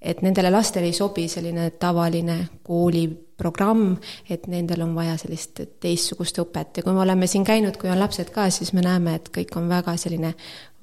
et 0.02 0.18
nendele 0.18 0.50
lastele 0.50 0.88
ei 0.90 0.94
sobi 0.96 1.28
selline 1.30 1.68
tavaline 1.78 2.36
kooliprogramm, 2.66 3.92
et 4.26 4.48
nendel 4.50 4.82
on 4.82 4.96
vaja 4.96 5.14
sellist 5.20 5.62
teistsugust 5.82 6.40
õpet 6.42 6.80
ja 6.80 6.82
kui 6.82 6.96
me 6.96 7.04
oleme 7.04 7.28
siin 7.30 7.46
käinud, 7.46 7.78
kui 7.78 7.90
on 7.92 8.02
lapsed 8.02 8.32
ka, 8.34 8.48
siis 8.50 8.72
me 8.74 8.82
näeme, 8.82 9.14
et 9.20 9.30
kõik 9.30 9.54
on 9.60 9.70
väga 9.70 9.94
selline 10.00 10.34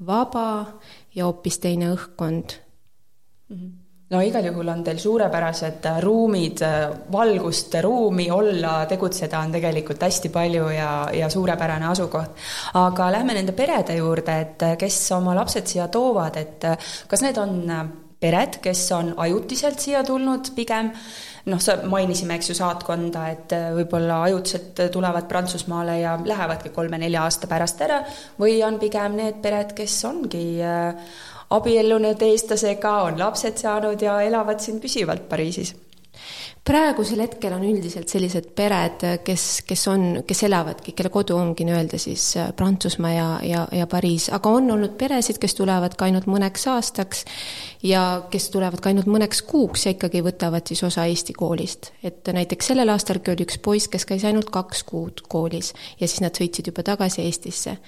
vaba 0.08 0.48
ja 1.16 1.28
hoopis 1.28 1.60
teine 1.60 1.92
õhkkond 1.98 2.56
mm. 2.56 3.60
-hmm 3.60 3.79
no 4.10 4.22
igal 4.26 4.50
juhul 4.50 4.72
on 4.74 4.84
teil 4.84 4.98
suurepärased 5.02 5.88
ruumid, 6.04 6.64
valgust, 7.12 7.76
ruumi 7.86 8.30
olla, 8.34 8.84
tegutseda 8.90 9.40
on 9.46 9.54
tegelikult 9.54 10.02
hästi 10.08 10.34
palju 10.34 10.68
ja, 10.74 10.92
ja 11.14 11.30
suurepärane 11.30 11.88
asukoht. 11.92 12.44
aga 12.74 13.12
lähme 13.12 13.38
nende 13.38 13.54
perede 13.58 14.00
juurde, 14.00 14.38
et 14.42 14.68
kes 14.80 15.02
oma 15.18 15.36
lapsed 15.38 15.68
siia 15.68 15.88
toovad, 15.88 16.38
et 16.42 16.70
kas 17.08 17.26
need 17.26 17.38
on 17.38 17.58
pered, 18.20 18.60
kes 18.64 18.84
on 18.96 19.14
ajutiselt 19.18 19.80
siia 19.80 20.04
tulnud 20.04 20.52
pigem, 20.56 20.92
noh, 21.50 21.62
sa 21.64 21.78
mainisime, 21.88 22.36
eks 22.36 22.52
ju, 22.52 22.58
saatkonda, 22.60 23.26
et 23.32 23.56
äh, 23.56 23.70
võib-olla 23.78 24.24
ajutiselt 24.28 24.84
tulevad 24.92 25.28
Prantsusmaale 25.30 26.00
ja 26.02 26.18
lähevadki 26.20 26.74
kolme-nelja 26.76 27.24
aasta 27.24 27.48
pärast 27.52 27.82
ära, 27.88 28.02
või 28.42 28.60
on 28.68 28.80
pigem 28.82 29.16
need 29.22 29.40
pered, 29.44 29.72
kes 29.78 29.96
ongi 30.10 30.46
äh, 30.66 31.16
abiellunud 31.50 32.22
eestlasega, 32.22 32.96
on 33.10 33.20
lapsed 33.20 33.58
saanud 33.58 34.02
ja 34.02 34.22
elavad 34.22 34.60
siin 34.64 34.82
püsivalt 34.82 35.30
Pariisis. 35.30 35.76
Praegusel 36.70 37.22
hetkel 37.24 37.54
on 37.56 37.64
üldiselt 37.64 38.12
sellised 38.12 38.50
pered, 38.54 39.02
kes, 39.26 39.44
kes 39.66 39.84
on, 39.90 40.02
kes 40.28 40.44
elavadki, 40.46 40.92
kelle 40.94 41.10
kodu 41.14 41.38
ongi 41.40 41.66
nii-öelda 41.66 41.98
siis 42.02 42.26
äh, 42.38 42.50
Prantsusmaa 42.54 43.14
ja, 43.14 43.28
ja, 43.48 43.62
ja 43.74 43.88
Pariis, 43.90 44.28
aga 44.36 44.52
on 44.54 44.68
olnud 44.76 44.98
peresid, 45.00 45.40
kes 45.42 45.56
tulevad 45.58 45.96
ka 45.98 46.06
ainult 46.10 46.28
mõneks 46.30 46.68
aastaks 46.70 47.24
ja 47.88 48.04
kes 48.30 48.50
tulevad 48.54 48.84
ka 48.84 48.92
ainult 48.92 49.10
mõneks 49.10 49.42
kuuks 49.48 49.88
ja 49.88 49.96
ikkagi 49.96 50.22
võtavad 50.26 50.68
siis 50.70 50.84
osa 50.86 51.08
Eesti 51.10 51.34
koolist. 51.34 51.94
et 52.04 52.28
näiteks 52.28 52.74
sellel 52.74 52.92
aastalgi 52.94 53.34
oli 53.34 53.48
üks 53.48 53.58
poiss, 53.64 53.90
kes 53.90 54.06
käis 54.06 54.28
ainult 54.28 54.52
kaks 54.54 54.84
kuud 54.92 55.26
koolis 55.32 55.74
ja 55.98 56.06
siis 56.06 56.22
nad 56.22 56.38
sõitsid 56.38 56.70
juba 56.70 56.86
tagasi 56.92 57.24
Eestisse 57.24 57.80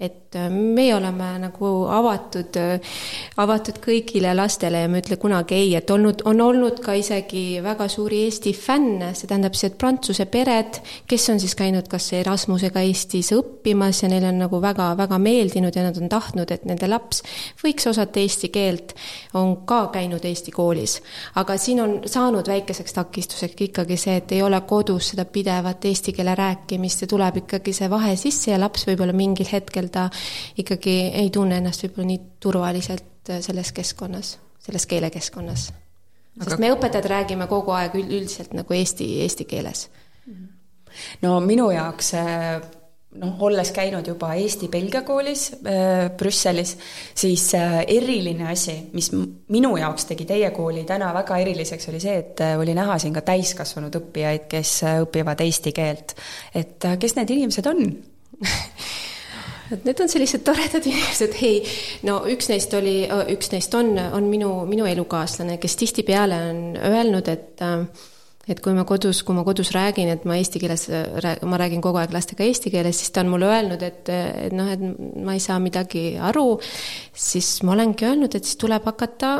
et 0.00 0.34
äh, 0.36 0.50
meie 0.52 0.92
oleme 0.92 1.24
nagu 1.40 1.68
avatud, 1.88 2.56
äh, 2.60 2.96
avatud 3.40 3.78
kõigile 3.80 4.34
lastele 4.36 4.82
ja 4.82 4.88
me 4.92 4.98
ei 5.00 5.04
ütle 5.06 5.16
kunagi 5.16 5.56
ei, 5.56 5.70
et 5.78 5.88
olnud, 5.90 6.20
on 6.28 6.42
olnud 6.44 6.82
ka 6.84 6.92
isegi 7.00 7.62
väga 7.64 7.86
suuri 7.88 8.18
Eesti 8.26 8.52
fänne, 8.52 9.14
see 9.16 9.30
tähendab 9.30 9.56
siis, 9.56 9.70
et 9.70 9.78
prantsuse 9.80 10.26
pered, 10.28 10.80
kes 11.08 11.24
on 11.32 11.40
siis 11.40 11.56
käinud 11.56 11.88
kas 11.88 12.10
Erasmusega 12.18 12.82
Eestis 12.84 13.32
õppimas 13.32 14.02
ja 14.02 14.10
neile 14.12 14.28
on 14.34 14.42
nagu 14.44 14.60
väga-väga 14.60 15.20
meeldinud 15.22 15.76
ja 15.76 15.86
nad 15.86 15.96
on 15.96 16.12
tahtnud, 16.12 16.52
et 16.52 16.68
nende 16.68 16.90
laps 16.92 17.22
võiks 17.64 17.88
osata 17.88 18.20
eesti 18.20 18.52
keelt, 18.52 18.92
on 19.32 19.62
ka 19.64 19.86
käinud 19.96 20.28
Eesti 20.28 20.52
koolis. 20.52 20.98
aga 21.40 21.56
siin 21.56 21.80
on 21.80 21.96
saanud 22.04 22.52
väikeseks 22.52 22.98
takistuseks 23.00 23.64
ikkagi 23.70 23.96
see, 23.96 24.20
et 24.20 24.36
ei 24.36 24.44
ole 24.44 24.60
kodus 24.68 25.14
seda 25.14 25.24
pidevat 25.24 25.88
eesti 25.88 26.12
keele 26.12 26.36
rääkimist 26.36 27.06
ja 27.06 27.10
tuleb 27.16 27.40
ikkagi 27.46 27.72
see 27.72 27.88
vahe 27.90 28.12
sisse 28.20 28.52
ja 28.52 28.60
laps 28.60 28.84
võib-olla 28.90 29.16
mingil 29.16 29.48
hetkel 29.48 29.85
hetkel 29.86 29.92
ta 29.92 30.10
ikkagi 30.58 30.96
ei 31.14 31.30
tunne 31.30 31.60
ennast 31.60 31.86
võib-olla 31.86 32.10
nii 32.12 32.22
turvaliselt 32.40 33.30
äh, 33.30 33.40
selles 33.40 33.72
keskkonnas, 33.72 34.38
selles 34.58 34.86
keelekeskkonnas. 34.86 35.68
sest 36.36 36.52
Aga... 36.52 36.60
me 36.60 36.72
õpetajad 36.74 37.10
räägime 37.10 37.46
kogu 37.46 37.72
aeg 37.72 37.94
üldiselt 37.94 38.54
nagu 38.54 38.74
eesti, 38.74 39.20
eesti 39.22 39.44
keeles. 39.44 39.88
no 41.22 41.40
minu 41.40 41.70
jaoks 41.70 42.14
äh, 42.14 42.60
noh, 43.16 43.36
olles 43.40 43.70
käinud 43.72 44.06
juba 44.06 44.34
Eesti-Belgia 44.34 45.02
koolis 45.02 45.50
äh, 45.52 46.10
Brüsselis, 46.16 46.76
siis 47.14 47.54
äh, 47.54 47.82
eriline 47.86 48.48
asi, 48.50 48.78
mis 48.92 49.10
minu 49.12 49.76
jaoks 49.76 50.08
tegi 50.10 50.24
teie 50.24 50.50
kooli 50.50 50.84
täna 50.84 51.12
väga 51.14 51.38
eriliseks, 51.44 51.88
oli 51.92 52.00
see, 52.00 52.16
et 52.24 52.40
äh, 52.44 52.56
oli 52.58 52.74
näha 52.76 52.98
siin 52.98 53.14
ka 53.16 53.24
täiskasvanud 53.26 54.00
õppijaid, 54.00 54.48
kes 54.48 54.78
äh, 54.84 55.00
õpivad 55.04 55.44
eesti 55.44 55.72
keelt. 55.76 56.16
et 56.54 56.88
kes 57.00 57.16
need 57.16 57.36
inimesed 57.36 57.68
on 57.72 57.84
et 59.72 59.86
need 59.86 60.02
on 60.02 60.10
sellised 60.10 60.44
toredad 60.46 60.86
inimesed, 60.90 61.38
ei, 61.46 61.62
no 62.06 62.20
üks 62.30 62.50
neist 62.52 62.74
oli, 62.76 62.98
üks 63.34 63.52
neist 63.54 63.74
on, 63.78 63.94
on 63.98 64.28
minu, 64.30 64.52
minu 64.68 64.88
elukaaslane, 64.88 65.58
kes 65.62 65.80
tihtipeale 65.82 66.42
on 66.50 66.62
öelnud, 66.90 67.32
et 67.32 67.66
et 68.46 68.60
kui 68.62 68.76
ma 68.76 68.84
kodus, 68.86 69.24
kui 69.26 69.34
ma 69.34 69.42
kodus 69.42 69.72
räägin, 69.74 70.12
et 70.12 70.26
ma 70.28 70.36
eesti 70.38 70.60
keeles, 70.62 70.86
ma 71.50 71.58
räägin 71.58 71.82
kogu 71.82 71.98
aeg 71.98 72.12
lastega 72.14 72.46
eesti 72.46 72.70
keeles, 72.70 73.00
siis 73.00 73.10
ta 73.10 73.24
on 73.24 73.32
mulle 73.32 73.48
öelnud, 73.50 73.82
et, 73.82 74.06
et 74.06 74.54
noh, 74.54 74.70
et 74.70 74.82
ma 75.26 75.34
ei 75.34 75.42
saa 75.42 75.58
midagi 75.62 76.12
aru, 76.22 76.52
siis 77.10 77.56
ma 77.66 77.74
olengi 77.74 78.06
öelnud, 78.06 78.38
et 78.38 78.46
siis 78.46 78.60
tuleb 78.62 78.86
hakata 78.86 79.32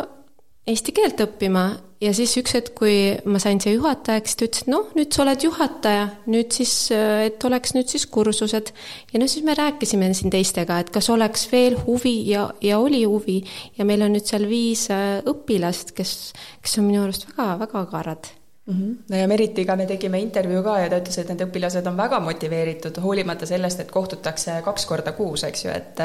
eesti 0.66 0.94
keelt 0.94 1.20
õppima 1.22 1.64
ja 2.02 2.12
siis 2.16 2.34
üks 2.40 2.56
hetk, 2.56 2.72
kui 2.76 2.94
ma 3.28 3.40
sain 3.42 3.60
siia 3.62 3.76
juhatajaks, 3.76 4.36
ta 4.36 4.46
ütles, 4.48 4.64
et 4.64 4.70
noh, 4.72 4.88
nüüd 4.98 5.14
sa 5.14 5.22
oled 5.24 5.44
juhataja, 5.46 6.06
nüüd 6.32 6.56
siis, 6.56 6.74
et 6.92 7.46
oleks 7.48 7.76
nüüd 7.76 7.90
siis 7.92 8.06
kursused. 8.12 8.72
ja 9.12 9.20
no 9.22 9.28
siis 9.30 9.46
me 9.46 9.54
rääkisime 9.56 10.10
siin 10.14 10.34
teistega, 10.34 10.80
et 10.82 10.90
kas 10.94 11.10
oleks 11.14 11.46
veel 11.52 11.78
huvi 11.86 12.16
ja, 12.30 12.48
ja 12.60 12.80
oli 12.82 13.04
huvi 13.04 13.42
ja 13.78 13.86
meil 13.88 14.02
on 14.06 14.16
nüüd 14.16 14.26
seal 14.26 14.48
viis 14.50 14.88
äh, 14.94 15.22
õpilast, 15.26 15.94
kes, 15.96 16.16
kes 16.62 16.80
on 16.80 16.90
minu 16.90 17.04
arust 17.06 17.30
väga-väga 17.30 17.86
kaarad 17.92 18.34
mm. 18.66 18.74
-hmm. 18.74 18.96
no 19.10 19.16
ja 19.16 19.28
Meritiga 19.28 19.76
me 19.76 19.86
tegime 19.86 20.20
intervjuu 20.20 20.62
ka 20.62 20.78
ja 20.78 20.90
ta 20.90 20.98
ütles, 20.98 21.18
et 21.20 21.28
need 21.28 21.44
õpilased 21.46 21.86
on 21.86 21.96
väga 21.96 22.20
motiveeritud, 22.20 23.00
hoolimata 23.02 23.46
sellest, 23.46 23.80
et 23.80 23.90
kohtutakse 23.90 24.60
kaks 24.64 24.86
korda 24.86 25.12
kuus, 25.12 25.44
eks 25.44 25.64
ju, 25.64 25.70
et 25.70 26.00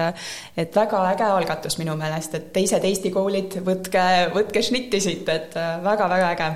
et 0.57 0.75
väga 0.75 1.03
äge 1.11 1.23
algatus 1.23 1.77
minu 1.77 1.95
meelest, 1.95 2.35
et 2.35 2.53
teised 2.53 2.83
Eesti 2.83 3.11
koolid, 3.11 3.61
võtke, 3.65 4.05
võtke 4.35 4.61
šnitti 4.61 5.01
siit, 5.01 5.29
et 5.29 5.55
väga-väga 5.83 6.31
äge. 6.31 6.51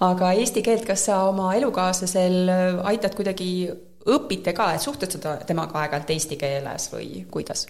aga 0.00 0.32
eesti 0.32 0.62
keelt, 0.62 0.86
kas 0.86 1.04
sa 1.04 1.24
oma 1.28 1.54
elukaaslasel 1.54 2.50
aitad 2.84 3.14
kuidagi, 3.14 3.70
õpite 4.06 4.52
ka, 4.56 4.72
et 4.74 4.80
suhtled 4.80 5.12
sa 5.12 5.36
temaga 5.46 5.82
aeg-ajalt 5.82 6.10
eesti 6.10 6.36
keeles 6.36 6.88
või 6.92 7.26
kuidas? 7.30 7.66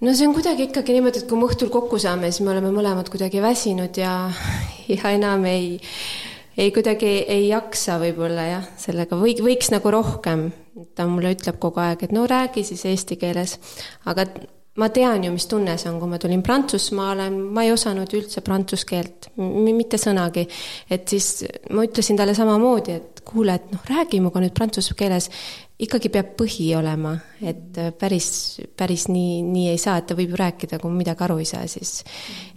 No 0.00 0.14
see 0.14 0.28
on 0.28 0.34
kuidagi 0.36 0.68
ikkagi 0.68 0.94
niimoodi, 0.96 1.22
et 1.22 1.30
kui 1.30 1.38
me 1.40 1.48
õhtul 1.48 1.72
kokku 1.74 1.98
saame, 2.02 2.30
siis 2.30 2.44
me 2.46 2.52
oleme 2.54 2.70
mõlemad 2.74 3.10
kuidagi 3.12 3.42
väsinud 3.42 3.98
ja, 3.98 4.12
ja 4.90 5.14
enam 5.14 5.46
ei, 5.50 5.78
ei 6.58 6.70
kuidagi 6.74 7.10
ei 7.26 7.48
jaksa 7.48 7.98
võib-olla 8.02 8.46
jah, 8.46 8.68
sellega 8.78 9.18
või, 9.18 9.34
võiks 9.42 9.72
nagu 9.74 9.94
rohkem. 9.94 10.50
ta 10.94 11.08
mulle 11.10 11.32
ütleb 11.34 11.58
kogu 11.58 11.82
aeg, 11.82 12.04
et 12.06 12.14
no 12.14 12.26
räägi 12.30 12.62
siis 12.66 12.84
eesti 12.86 13.18
keeles, 13.18 13.56
aga 14.06 14.28
ma 14.78 14.88
tean 14.94 15.24
ju, 15.26 15.34
mis 15.34 15.46
tunne 15.50 15.74
see 15.78 15.90
on, 15.90 15.98
kui 16.00 16.10
ma 16.10 16.18
tulin 16.22 16.42
Prantsusmaale, 16.46 17.28
ma 17.34 17.64
ei 17.66 17.72
osanud 17.74 18.12
üldse 18.14 18.42
prantsuse 18.46 18.86
keelt, 18.88 19.30
mitte 19.36 19.98
sõnagi. 20.00 20.46
et 20.90 21.08
siis 21.08 21.44
ma 21.74 21.86
ütlesin 21.86 22.18
talle 22.18 22.34
samamoodi, 22.38 22.98
et 22.98 23.24
kuule, 23.28 23.58
et 23.58 23.72
noh, 23.72 23.82
räägi 23.88 24.20
minuga 24.22 24.40
nüüd 24.42 24.54
prantsuse 24.56 24.94
keeles 24.98 25.28
ikkagi 25.78 26.10
peab 26.10 26.32
põhi 26.38 26.68
olema, 26.74 27.12
et 27.44 27.76
päris, 28.00 28.30
päris 28.78 29.06
nii, 29.10 29.42
nii 29.46 29.68
ei 29.70 29.78
saa, 29.78 29.98
et 30.00 30.08
ta 30.10 30.16
võib 30.18 30.32
ju 30.34 30.40
rääkida, 30.40 30.80
kui 30.82 30.94
midagi 30.94 31.22
aru 31.26 31.38
ei 31.42 31.46
saa, 31.48 31.66
siis 31.70 32.00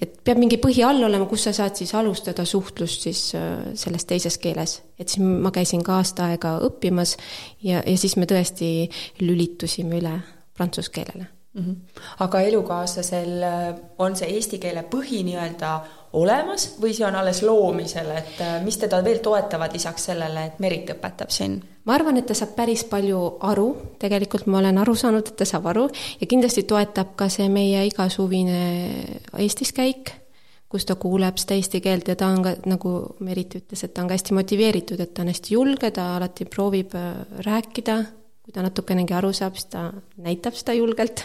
et 0.02 0.16
peab 0.26 0.42
mingi 0.42 0.58
põhi 0.62 0.82
all 0.86 1.04
olema, 1.06 1.28
kus 1.30 1.46
sa 1.50 1.54
saad 1.58 1.78
siis 1.78 1.94
alustada 1.98 2.46
suhtlust 2.50 3.06
siis 3.10 3.28
äh, 3.38 3.74
selles 3.78 4.08
teises 4.10 4.40
keeles. 4.42 4.80
et 4.98 5.10
siis 5.10 5.22
ma 5.26 5.54
käisin 5.54 5.84
ka 5.86 6.00
aasta 6.00 6.32
aega 6.32 6.58
õppimas 6.66 7.18
ja, 7.62 7.84
ja 7.86 7.98
siis 7.98 8.18
me 8.18 8.30
tõesti 8.30 8.90
lülitusime 9.22 10.02
üle 10.02 10.18
prantsuse 10.58 10.94
keelele 10.94 11.41
mm. 11.54 11.64
-hmm. 11.64 11.76
aga 12.20 12.42
elukaaslasel 12.42 13.44
äh, 13.44 13.76
on 13.98 14.16
see 14.16 14.30
eesti 14.36 14.60
keele 14.60 14.84
põhi 14.84 15.24
nii-öelda 15.24 15.80
olemas 16.14 16.76
või 16.82 16.94
see 16.94 17.06
on 17.08 17.16
alles 17.16 17.42
loomisel, 17.44 18.10
et 18.12 18.42
äh, 18.42 18.64
mis 18.64 18.78
teda 18.78 19.04
veel 19.04 19.20
toetavad 19.24 19.74
lisaks 19.74 20.10
sellele, 20.12 20.46
et 20.46 20.60
Merit 20.60 20.90
õpetab 20.90 21.30
siin? 21.30 21.62
ma 21.86 21.96
arvan, 21.96 22.18
et 22.18 22.26
ta 22.26 22.34
saab 22.38 22.56
päris 22.56 22.84
palju 22.84 23.22
aru, 23.40 23.68
tegelikult 24.00 24.46
ma 24.46 24.60
olen 24.60 24.78
aru 24.78 24.96
saanud, 24.96 25.28
et 25.28 25.36
ta 25.36 25.46
saab 25.46 25.66
aru 25.72 25.88
ja 26.22 26.28
kindlasti 26.28 26.64
toetab 26.64 27.16
ka 27.16 27.30
see 27.30 27.50
meie 27.50 27.86
igasuvine 27.88 28.60
Eestis 29.38 29.74
käik, 29.74 30.12
kus 30.72 30.86
ta 30.86 30.96
kuuleb 30.96 31.40
seda 31.42 31.58
eesti 31.60 31.82
keelt 31.84 32.08
ja 32.08 32.16
ta 32.16 32.30
on 32.32 32.44
ka, 32.44 32.56
nagu 32.70 33.16
Merit 33.20 33.56
ütles, 33.60 33.84
et 33.84 33.94
ta 33.94 34.04
on 34.04 34.12
ka 34.12 34.16
hästi 34.20 34.38
motiveeritud, 34.38 35.00
et 35.00 35.14
ta 35.14 35.24
on 35.24 35.32
hästi 35.32 35.56
julge, 35.56 35.92
ta 35.92 36.16
alati 36.16 36.46
proovib 36.46 36.96
äh, 36.96 37.14
rääkida, 37.48 38.02
kui 38.52 38.60
ta 38.60 38.68
natukenegi 38.68 39.16
aru 39.16 39.32
saab, 39.32 39.56
siis 39.56 39.72
ta 39.72 39.88
näitab 40.20 40.60
seda 40.60 40.76
julgelt. 40.76 41.24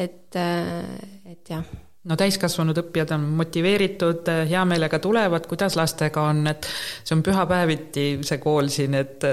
et, 0.00 0.34
äh, 0.36 0.84
et 1.28 1.50
jah. 1.50 1.64
No 2.08 2.16
täiskasvanud 2.16 2.78
õppijad 2.80 3.10
on 3.12 3.26
motiveeritud, 3.36 4.30
hea 4.48 4.62
meelega 4.64 4.96
tulevad, 5.04 5.44
kuidas 5.44 5.74
lastega 5.76 6.22
on, 6.30 6.46
et 6.48 6.64
see 7.04 7.12
on 7.12 7.20
pühapäeviti, 7.26 8.04
see 8.24 8.38
kool 8.40 8.70
siin, 8.72 8.96
et, 8.96 9.26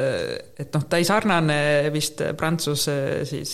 et 0.60 0.76
noh, 0.76 0.84
ta 0.84 1.00
ei 1.00 1.08
sarnane 1.08 1.56
vist 1.94 2.26
Prantsuse 2.36 2.98
siis 3.30 3.54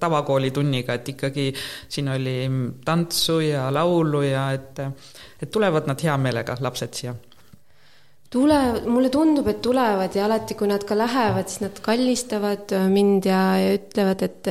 tavakooli 0.00 0.48
tunniga, 0.56 0.96
et 0.96 1.12
ikkagi 1.12 1.50
siin 1.52 2.08
oli 2.14 2.38
tantsu 2.86 3.42
ja 3.44 3.66
laulu 3.68 4.24
ja 4.24 4.46
et, 4.56 4.80
et 5.44 5.52
tulevad 5.52 5.92
nad 5.92 6.00
hea 6.08 6.16
meelega, 6.24 6.56
lapsed 6.64 7.02
siia 7.02 7.12
tulevad, 8.34 8.86
mulle 8.90 9.10
tundub, 9.14 9.46
et 9.46 9.60
tulevad 9.62 10.14
ja 10.16 10.24
alati, 10.26 10.56
kui 10.58 10.66
nad 10.66 10.82
ka 10.86 10.96
lähevad, 10.98 11.46
siis 11.46 11.62
nad 11.62 11.76
kallistavad 11.82 12.72
mind 12.90 13.28
ja, 13.30 13.42
ja 13.62 13.74
ütlevad, 13.76 14.24
et, 14.26 14.48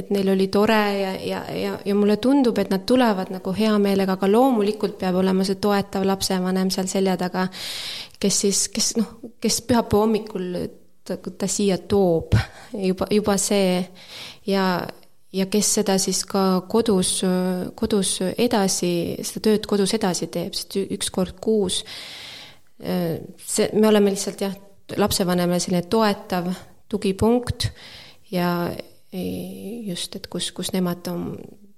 et 0.00 0.12
neil 0.14 0.30
oli 0.32 0.46
tore 0.52 0.78
ja, 0.96 1.10
ja, 1.20 1.40
ja, 1.52 1.74
ja 1.84 1.96
mulle 1.98 2.16
tundub, 2.22 2.56
et 2.62 2.70
nad 2.72 2.86
tulevad 2.88 3.32
nagu 3.34 3.52
hea 3.56 3.74
meelega, 3.82 4.16
aga 4.16 4.30
loomulikult 4.30 4.96
peab 5.02 5.18
olema 5.20 5.44
see 5.44 5.60
toetav 5.60 6.06
lapsevanem 6.08 6.70
seal 6.72 6.88
selja 6.88 7.18
taga, 7.20 7.44
kes 8.20 8.40
siis, 8.46 8.62
kes 8.72 8.94
noh, 8.96 9.12
kes 9.40 9.60
pühapäeva 9.68 10.06
hommikul 10.06 10.48
ta, 11.04 11.18
ta 11.20 11.50
siia 11.50 11.76
toob, 11.92 12.38
juba, 12.72 13.10
juba 13.12 13.36
see. 13.40 13.84
Ja, 14.48 14.64
ja 15.36 15.46
kes 15.52 15.74
seda 15.76 15.98
siis 16.00 16.24
ka 16.24 16.64
kodus, 16.72 17.18
kodus 17.76 18.16
edasi, 18.32 19.20
seda 19.20 19.44
tööd 19.50 19.68
kodus 19.68 19.92
edasi 20.00 20.32
teeb, 20.32 20.56
sest 20.56 20.80
üks 20.88 21.12
kord 21.12 21.36
kuus 21.44 21.84
see, 22.80 23.68
me 23.72 23.88
oleme 23.88 24.12
lihtsalt 24.14 24.40
jah, 24.40 24.54
lapsevanemale 24.96 25.60
selline 25.60 25.84
toetav 25.90 26.48
tugipunkt 26.90 27.68
ja 28.32 28.70
just, 29.86 30.16
et 30.16 30.26
kus, 30.32 30.50
kus 30.56 30.72
nemad 30.74 31.06
on, 31.12 31.34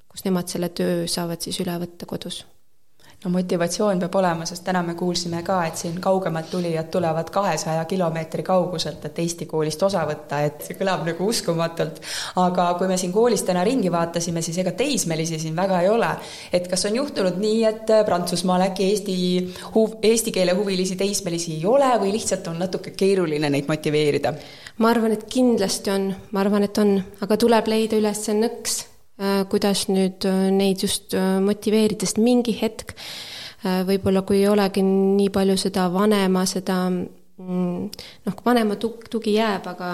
kus 0.08 0.24
nemad 0.26 0.48
selle 0.52 0.70
töö 0.76 1.06
saavad 1.10 1.42
siis 1.44 1.60
üle 1.64 1.74
võtta 1.82 2.08
kodus 2.08 2.42
no 3.24 3.30
motivatsioon 3.30 4.00
peab 4.02 4.16
olema, 4.18 4.46
sest 4.48 4.64
täna 4.66 4.82
me 4.82 4.94
kuulsime 4.98 5.42
ka, 5.46 5.60
et 5.66 5.78
siin 5.78 5.98
kaugemalt 6.02 6.50
tulijad 6.50 6.88
tulevad 6.90 7.30
kahesaja 7.30 7.84
kilomeetri 7.90 8.42
kauguselt, 8.42 9.04
et 9.06 9.18
Eesti 9.22 9.46
koolist 9.46 9.82
osa 9.82 10.02
võtta, 10.08 10.40
et 10.46 10.66
see 10.66 10.78
kõlab 10.78 11.04
nagu 11.06 11.28
uskumatult. 11.30 12.00
aga 12.42 12.66
kui 12.78 12.90
me 12.90 12.98
siin 12.98 13.12
koolis 13.14 13.46
täna 13.46 13.64
ringi 13.64 13.92
vaatasime, 13.92 14.42
siis 14.42 14.58
ega 14.58 14.72
teismelisi 14.78 15.38
siin 15.38 15.56
väga 15.56 15.80
ei 15.80 15.88
ole. 15.88 16.10
et 16.52 16.68
kas 16.68 16.86
on 16.90 16.96
juhtunud 16.96 17.38
nii, 17.38 17.64
et 17.64 17.94
Prantsusmaal 18.06 18.66
äkki 18.68 18.90
eesti 18.90 19.16
huv, 19.74 19.98
eesti 20.02 20.32
keele 20.32 20.52
huvilisi 20.58 20.96
teismelisi 20.96 21.58
ei 21.58 21.66
ole 21.66 21.92
või 22.02 22.12
lihtsalt 22.18 22.48
on 22.48 22.58
natuke 22.58 22.90
keeruline 22.90 23.50
neid 23.50 23.68
motiveerida? 23.68 24.34
ma 24.78 24.90
arvan, 24.90 25.12
et 25.12 25.28
kindlasti 25.30 25.90
on, 25.90 26.14
ma 26.32 26.40
arvan, 26.40 26.66
et 26.66 26.78
on, 26.78 26.96
aga 27.20 27.36
tuleb 27.36 27.70
leida 27.70 28.00
üles 28.00 28.26
see 28.26 28.34
nõks 28.34 28.91
kuidas 29.50 29.86
nüüd 29.92 30.26
äh, 30.28 30.48
neid 30.54 30.82
just 30.82 31.14
äh, 31.14 31.38
motiveerida, 31.44 32.06
sest 32.06 32.22
mingi 32.22 32.56
hetk 32.60 32.96
võib-olla 33.62 34.24
kui 34.26 34.40
ei 34.40 34.48
olegi 34.50 34.82
nii 34.82 35.28
palju 35.30 35.54
seda 35.60 35.84
vanema, 35.94 36.40
seda 36.50 36.80
mm, 36.90 38.00
noh, 38.26 38.40
vanema 38.42 38.74
tug-, 38.74 39.04
tugi 39.06 39.36
jääb, 39.36 39.68
aga 39.70 39.90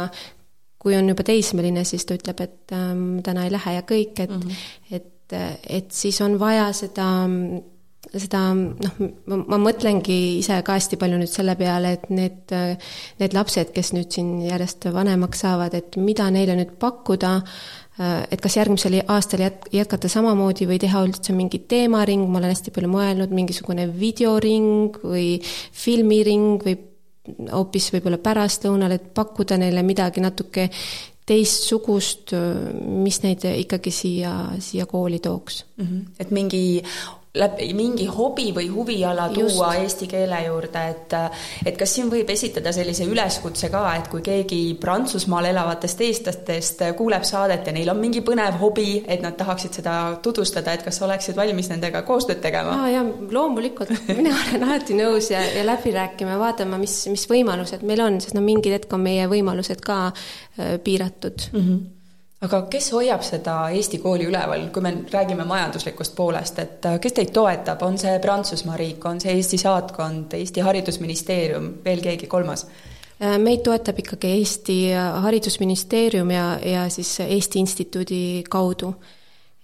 kui 0.81 0.97
on 0.97 1.11
juba 1.11 1.27
teismeline, 1.29 1.83
siis 1.85 2.07
ta 2.09 2.17
ütleb, 2.17 2.41
et 2.47 2.73
ähm, 2.73 3.19
täna 3.27 3.45
ei 3.45 3.53
lähe 3.53 3.75
ja 3.77 3.83
kõik, 3.85 4.23
et 4.25 4.33
mm, 4.33 4.41
-hmm. 4.41 4.95
et, 4.97 5.37
et 5.69 5.93
siis 5.93 6.21
on 6.25 6.39
vaja 6.41 6.71
seda 6.73 7.11
seda 8.09 8.41
noh, 8.57 8.95
ma 9.51 9.59
mõtlengi 9.61 10.39
ise 10.39 10.63
ka 10.65 10.79
hästi 10.79 10.97
palju 10.97 11.19
nüüd 11.21 11.29
selle 11.29 11.53
peale, 11.61 11.93
et 11.99 12.09
need, 12.09 12.55
need 13.21 13.37
lapsed, 13.37 13.75
kes 13.75 13.93
nüüd 13.93 14.09
siin 14.17 14.39
järjest 14.47 14.89
vanemaks 14.95 15.45
saavad, 15.45 15.75
et 15.75 16.01
mida 16.01 16.31
neile 16.33 16.57
nüüd 16.57 16.79
pakkuda 16.81 17.35
äh, 17.37 17.53
Äh, 17.88 17.88
et 17.99 18.40
kas 18.40 18.57
järgmisel 18.57 19.00
aastal 19.11 19.43
jät-, 19.43 19.69
jätkata 19.75 20.09
samamoodi 20.09 20.69
või 20.71 20.78
teha 20.78 21.02
üldse 21.07 21.35
mingi 21.35 21.59
teemaring, 21.71 22.28
ma 22.31 22.38
olen 22.38 22.55
hästi 22.55 22.75
palju 22.75 22.90
mõelnud, 22.93 23.35
mingisugune 23.35 23.88
videoring 23.90 25.00
või 25.02 25.28
filmiring 25.45 26.62
või 26.64 26.76
hoopis 27.52 27.90
võib-olla 27.93 28.21
pärastlõunal, 28.23 28.95
et 28.97 29.11
pakkuda 29.14 29.59
neile 29.61 29.83
midagi 29.85 30.23
natuke 30.25 30.69
teistsugust, 31.28 32.33
mis 33.05 33.21
neid 33.21 33.45
ikkagi 33.50 33.93
siia, 33.93 34.33
siia 34.64 34.87
kooli 34.88 35.19
tooks 35.21 35.64
mm. 35.76 35.85
-hmm. 35.85 36.05
et 36.21 36.31
mingi 36.31 36.62
läbi 37.35 37.69
mingi 37.77 38.07
hobi 38.09 38.49
või 38.57 38.69
huviala 38.73 39.29
tuua 39.35 39.73
Just. 39.75 39.83
eesti 39.83 40.07
keele 40.11 40.39
juurde, 40.47 40.85
et 40.91 41.17
et 41.67 41.77
kas 41.79 41.93
siin 41.95 42.09
võib 42.11 42.31
esitada 42.33 42.73
sellise 42.73 43.05
üleskutse 43.09 43.69
ka, 43.73 43.83
et 43.99 44.09
kui 44.09 44.23
keegi 44.25 44.61
Prantsusmaal 44.81 45.51
elavatest 45.51 46.01
eestlastest 46.07 46.85
kuuleb 46.97 47.27
saadet 47.29 47.67
ja 47.67 47.75
neil 47.77 47.91
on 47.93 48.01
mingi 48.01 48.23
põnev 48.25 48.59
hobi, 48.62 49.03
et 49.07 49.23
nad 49.25 49.37
tahaksid 49.38 49.81
seda 49.81 49.97
tutvustada, 50.23 50.73
et 50.73 50.87
kas 50.87 51.03
oleksid 51.05 51.37
valmis 51.37 51.69
nendega 51.73 52.03
koostööd 52.09 52.41
tegema? 52.45 52.79
aa 52.83 52.95
jaa, 52.97 53.05
loomulikult, 53.35 53.93
mina 54.17 54.33
olen 54.33 54.64
alati 54.71 54.97
nõus 54.99 55.31
ja, 55.35 55.43
ja 55.53 55.67
läbi 55.67 55.93
rääkima, 55.95 56.38
vaatama, 56.41 56.81
mis, 56.81 56.97
mis 57.12 57.29
võimalused 57.31 57.85
meil 57.87 58.03
on, 58.05 58.19
sest 58.25 58.37
no 58.38 58.45
mingi 58.45 58.73
hetk 58.73 58.93
on 58.97 59.05
meie 59.05 59.29
võimalused 59.31 59.85
ka 59.85 60.01
äh, 60.09 60.77
piiratud 60.85 61.51
mm. 61.53 61.62
-hmm 61.62 61.87
aga 62.46 62.61
kes 62.70 62.92
hoiab 62.94 63.24
seda 63.27 63.57
Eesti 63.74 63.98
kooli 64.03 64.29
üleval, 64.29 64.68
kui 64.74 64.85
me 64.85 64.92
räägime 65.11 65.46
majanduslikust 65.48 66.14
poolest, 66.16 66.61
et 66.62 66.87
äh, 66.87 67.01
kes 67.03 67.16
teid 67.16 67.33
toetab, 67.35 67.83
on 67.87 67.98
see 67.98 68.18
Prantsusmaa 68.22 68.79
riik, 68.79 69.05
on 69.11 69.20
see 69.22 69.35
Eesti 69.38 69.59
saatkond, 69.59 70.37
Eesti 70.38 70.62
Haridusministeerium, 70.66 71.72
veel 71.85 72.05
keegi 72.05 72.31
kolmas? 72.31 72.66
Äh, 73.18 73.38
meid 73.42 73.64
toetab 73.66 73.98
ikkagi 74.05 74.33
Eesti 74.38 74.79
Haridusministeerium 74.94 76.31
ja, 76.31 76.48
ja 76.62 76.88
siis 76.94 77.16
Eesti 77.27 77.64
Instituudi 77.64 78.22
kaudu. 78.51 78.94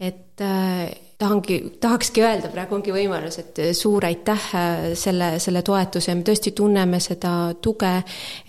et 0.01 0.41
äh, 0.43 0.91
tahangi, 1.19 1.77
tahakski 1.81 2.23
öelda, 2.25 2.49
praegu 2.53 2.75
ongi 2.79 2.93
võimalus, 2.95 3.39
et 3.39 3.61
suur 3.77 4.05
aitäh 4.07 4.47
äh, 4.59 4.87
selle, 4.99 5.35
selle 5.43 5.63
toetuse, 5.67 6.15
me 6.15 6.25
tõesti 6.27 6.51
tunneme 6.57 6.99
seda 7.03 7.55
tuge, 7.63 7.93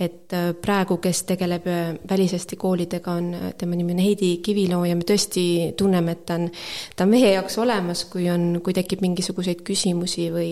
et 0.01 0.33
äh, 0.33 0.47
praegu, 0.61 0.97
kes 1.03 1.23
tegeleb 1.29 1.67
väliseesti 2.09 2.57
koolidega, 2.59 3.13
on, 3.13 3.51
tema 3.57 3.77
nimi 3.77 3.93
on 3.93 4.01
Heidi 4.01 4.31
Kiviloo 4.45 4.85
ja 4.89 4.95
me 4.97 5.05
tõesti 5.07 5.45
tunneme, 5.77 6.15
et 6.17 6.25
ta 6.25 6.39
on, 6.39 6.47
ta 6.95 7.05
on 7.05 7.13
meie 7.13 7.35
jaoks 7.35 7.59
olemas, 7.61 8.05
kui 8.09 8.29
on, 8.33 8.59
kui 8.65 8.73
tekib 8.73 9.03
mingisuguseid 9.05 9.61
küsimusi 9.65 10.27
või, 10.33 10.51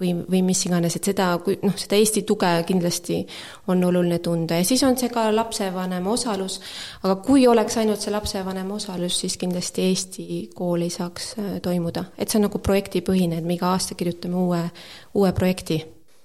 või, 0.00 0.12
või 0.28 0.44
mis 0.50 0.66
iganes, 0.68 0.98
et 0.98 1.10
seda, 1.12 1.30
kui 1.44 1.58
noh, 1.64 1.76
seda 1.80 1.96
Eesti 1.98 2.22
tuge 2.28 2.52
kindlasti 2.68 3.22
on 3.72 3.82
oluline 3.88 4.20
tunda. 4.24 4.60
Ja 4.60 4.68
siis 4.68 4.84
on 4.84 4.98
see 5.00 5.08
ka 5.12 5.28
lapsevanema 5.32 6.12
osalus, 6.12 6.60
aga 7.02 7.16
kui 7.24 7.48
oleks 7.48 7.80
ainult 7.80 8.04
see 8.04 8.12
lapsevanema 8.12 8.76
osalus, 8.76 9.16
siis 9.24 9.40
kindlasti 9.40 9.88
Eesti 9.88 10.28
kool 10.54 10.84
ei 10.84 10.92
saaks 10.92 11.37
toimuda, 11.62 12.04
et 12.18 12.28
see 12.28 12.40
on 12.40 12.48
nagu 12.48 12.58
projektipõhine, 12.62 13.38
et 13.38 13.46
me 13.46 13.54
iga 13.54 13.72
aasta 13.74 13.96
kirjutame 13.98 14.36
uue, 14.36 14.64
uue 15.14 15.32
projekti. 15.36 15.78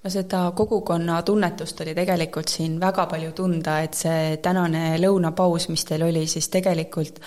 No 0.04 0.10
seda 0.12 0.42
kogukonna 0.52 1.22
tunnetust 1.24 1.78
oli 1.80 1.94
tegelikult 1.96 2.50
siin 2.52 2.76
väga 2.80 3.06
palju 3.08 3.32
tunda, 3.32 3.78
et 3.80 3.96
see 3.96 4.36
tänane 4.44 4.98
lõunapaus, 5.00 5.70
mis 5.72 5.84
teil 5.88 6.04
oli, 6.04 6.26
siis 6.28 6.50
tegelikult 6.52 7.22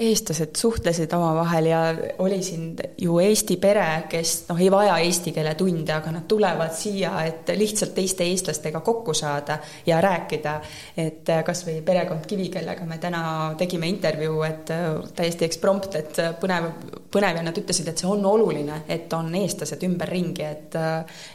eestlased 0.00 0.56
suhtlesid 0.56 1.12
omavahel 1.12 1.66
ja 1.66 1.80
oli 2.18 2.42
siin 2.42 2.76
ju 2.98 3.18
Eesti 3.20 3.56
pere, 3.60 3.86
kes 4.08 4.32
noh, 4.48 4.60
ei 4.60 4.70
vaja 4.72 4.96
eesti 5.04 5.32
keele 5.36 5.52
tunde, 5.58 5.92
aga 5.92 6.12
nad 6.14 6.24
tulevad 6.28 6.72
siia, 6.76 7.12
et 7.28 7.50
lihtsalt 7.56 7.92
teiste 7.94 8.24
eestlastega 8.24 8.80
kokku 8.80 9.14
saada 9.14 9.58
ja 9.86 10.00
rääkida. 10.00 10.60
et 10.96 11.28
kas 11.44 11.64
või 11.66 11.80
perekond 11.84 12.24
Kivi, 12.26 12.48
kellega 12.48 12.84
me 12.86 12.98
täna 12.98 13.22
tegime 13.58 13.88
intervjuu, 13.88 14.42
et 14.42 14.72
täiesti 15.16 15.44
eksprompt, 15.44 15.94
et 16.00 16.20
põnev, 16.40 16.70
põnev 17.12 17.40
ja 17.40 17.44
nad 17.44 17.58
ütlesid, 17.58 17.88
et 17.88 18.00
see 18.00 18.08
on 18.08 18.24
oluline, 18.26 18.82
et 18.88 19.12
on 19.12 19.28
eestlased 19.34 19.84
ümberringi, 19.84 20.44
et 20.44 20.78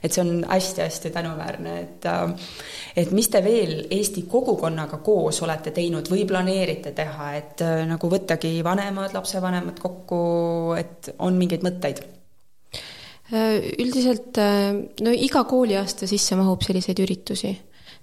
et 0.03 0.11
see 0.11 0.21
on 0.23 0.41
hästi-hästi 0.49 1.11
tänuväärne, 1.13 1.77
et 1.79 2.09
et 2.95 3.11
mis 3.11 3.29
te 3.29 3.43
veel 3.43 3.85
Eesti 3.91 4.25
kogukonnaga 4.31 4.97
koos 5.05 5.41
olete 5.45 5.71
teinud 5.75 6.09
või 6.09 6.25
planeerite 6.25 6.95
teha, 6.97 7.31
et 7.35 7.65
nagu 7.85 8.09
võttagi 8.09 8.54
vanemad, 8.63 9.13
lapsevanemad 9.15 9.79
kokku, 9.81 10.19
et 10.79 11.11
on 11.19 11.39
mingeid 11.39 11.65
mõtteid? 11.65 12.03
üldiselt 13.25 14.37
no 15.01 15.11
iga 15.17 15.41
kooliaasta 15.49 16.05
sisse 16.05 16.35
mahub 16.37 16.61
selliseid 16.61 16.99
üritusi 17.01 17.49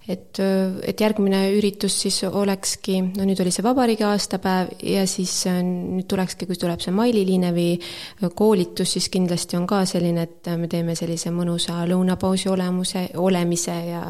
et, 0.08 0.38
et 0.82 1.00
järgmine 1.00 1.44
üritus 1.54 1.94
siis 2.02 2.16
olekski, 2.26 2.98
no 3.14 3.26
nüüd 3.26 3.38
oli 3.42 3.52
see 3.54 3.62
vabariigi 3.64 4.04
aastapäev 4.06 4.72
ja 4.88 5.04
siis 5.10 5.34
äh, 5.50 5.60
nüüd 5.62 6.08
tulekski, 6.10 6.48
kui 6.48 6.58
tuleb 6.58 6.82
see 6.82 6.94
Maili 6.94 7.22
Liinevi 7.26 7.68
koolitus, 8.34 8.96
siis 8.96 9.08
kindlasti 9.12 9.58
on 9.58 9.66
ka 9.70 9.84
selline, 9.88 10.26
et 10.26 10.50
me 10.58 10.70
teeme 10.70 10.96
sellise 10.98 11.30
mõnusa 11.34 11.84
lõunapausi 11.90 12.50
olemuse, 12.52 13.06
olemise 13.22 13.78
ja 13.92 14.02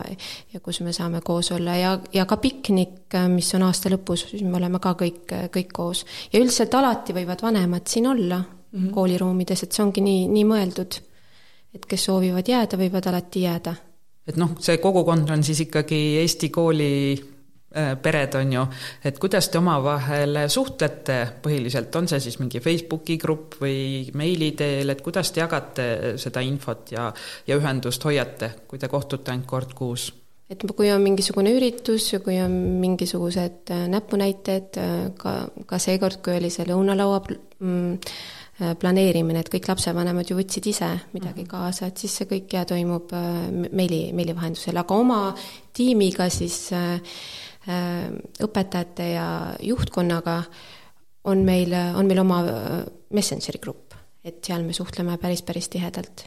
ja 0.52 0.60
kus 0.64 0.80
me 0.84 0.92
saame 0.96 1.20
koos 1.24 1.52
olla 1.52 1.76
ja, 1.76 1.92
ja 2.12 2.26
ka 2.28 2.38
piknik, 2.40 3.12
mis 3.32 3.52
on 3.56 3.66
aasta 3.68 3.92
lõpus, 3.92 4.26
siis 4.32 4.44
me 4.46 4.56
oleme 4.56 4.80
ka 4.82 4.94
kõik, 4.98 5.36
kõik 5.52 5.72
koos. 5.76 6.06
ja 6.32 6.40
üldiselt 6.40 6.74
alati 6.74 7.16
võivad 7.16 7.44
vanemad 7.44 7.86
siin 7.86 8.08
olla 8.08 8.40
mm 8.40 8.78
-hmm. 8.78 8.90
kooliruumides, 8.94 9.62
et 9.62 9.72
see 9.72 9.84
ongi 9.84 10.00
nii, 10.00 10.28
nii 10.28 10.44
mõeldud. 10.44 11.00
et 11.74 11.86
kes 11.86 12.04
soovivad 12.04 12.48
jääda, 12.48 12.76
võivad 12.76 13.08
alati 13.08 13.42
jääda 13.42 13.74
et 14.26 14.36
noh, 14.38 14.56
see 14.62 14.78
kogukond 14.78 15.30
on 15.34 15.42
siis 15.42 15.64
ikkagi 15.66 16.00
Eesti 16.22 16.50
kooli 16.54 16.92
Äh, 17.76 17.96
pered, 17.96 18.34
on 18.34 18.50
ju, 18.52 18.62
et 19.00 19.16
kuidas 19.18 19.46
te 19.48 19.56
omavahel 19.56 20.42
suhtlete 20.52 21.14
põhiliselt, 21.40 21.94
on 21.96 22.08
see 22.10 22.18
siis 22.20 22.34
mingi 22.36 22.60
Facebooki 22.60 23.14
grupp 23.16 23.56
või 23.62 24.10
meili 24.18 24.50
teel, 24.58 24.92
et 24.92 25.00
kuidas 25.00 25.30
te 25.32 25.40
jagate 25.40 25.86
seda 26.20 26.42
infot 26.44 26.92
ja, 26.92 27.06
ja 27.48 27.56
ühendust 27.56 28.04
hoiate, 28.04 28.50
kui 28.68 28.82
te 28.82 28.90
kohtute 28.92 29.32
ainult 29.32 29.48
kord 29.48 29.72
kuus? 29.78 30.10
et 30.52 30.66
kui 30.76 30.90
on 30.92 31.00
mingisugune 31.00 31.54
üritus 31.56 32.10
ja 32.12 32.20
kui 32.20 32.36
on 32.44 32.52
mingisugused 32.82 33.72
äh, 33.72 33.86
näpunäited, 33.88 34.76
äh, 34.76 34.92
ka, 35.16 35.38
ka 35.64 35.80
seekord, 35.80 36.20
kui 36.20 36.36
oli 36.42 36.52
see 36.52 36.68
lõunalaua 36.68 37.22
mm, 37.24 37.96
planeerimine, 38.80 39.40
et 39.42 39.50
kõik 39.52 39.68
lapsevanemad 39.70 40.28
ju 40.28 40.36
võtsid 40.38 40.66
ise 40.70 40.88
midagi 41.12 41.44
mhm. 41.44 41.50
kaasa, 41.50 41.88
et 41.88 42.02
siis 42.02 42.18
see 42.20 42.28
kõik 42.30 42.58
ja 42.58 42.66
toimub 42.68 43.14
meili, 43.72 44.04
meili 44.16 44.34
vahendusel, 44.36 44.76
aga 44.78 44.98
oma 44.98 45.22
tiimiga 45.76 46.28
siis 46.32 46.68
äh, 46.76 47.00
Äh, 47.62 48.08
õpetajate 48.42 49.04
ja 49.12 49.26
juhtkonnaga 49.62 50.40
on 51.30 51.44
meil, 51.46 51.70
on 51.94 52.08
meil 52.10 52.18
oma 52.18 52.40
äh, 52.42 52.72
Messengeri 53.14 53.60
grupp, 53.62 53.94
et 54.26 54.40
seal 54.42 54.64
me 54.66 54.74
suhtleme 54.74 55.14
päris, 55.22 55.44
päris 55.46 55.70
tihedalt. 55.70 56.24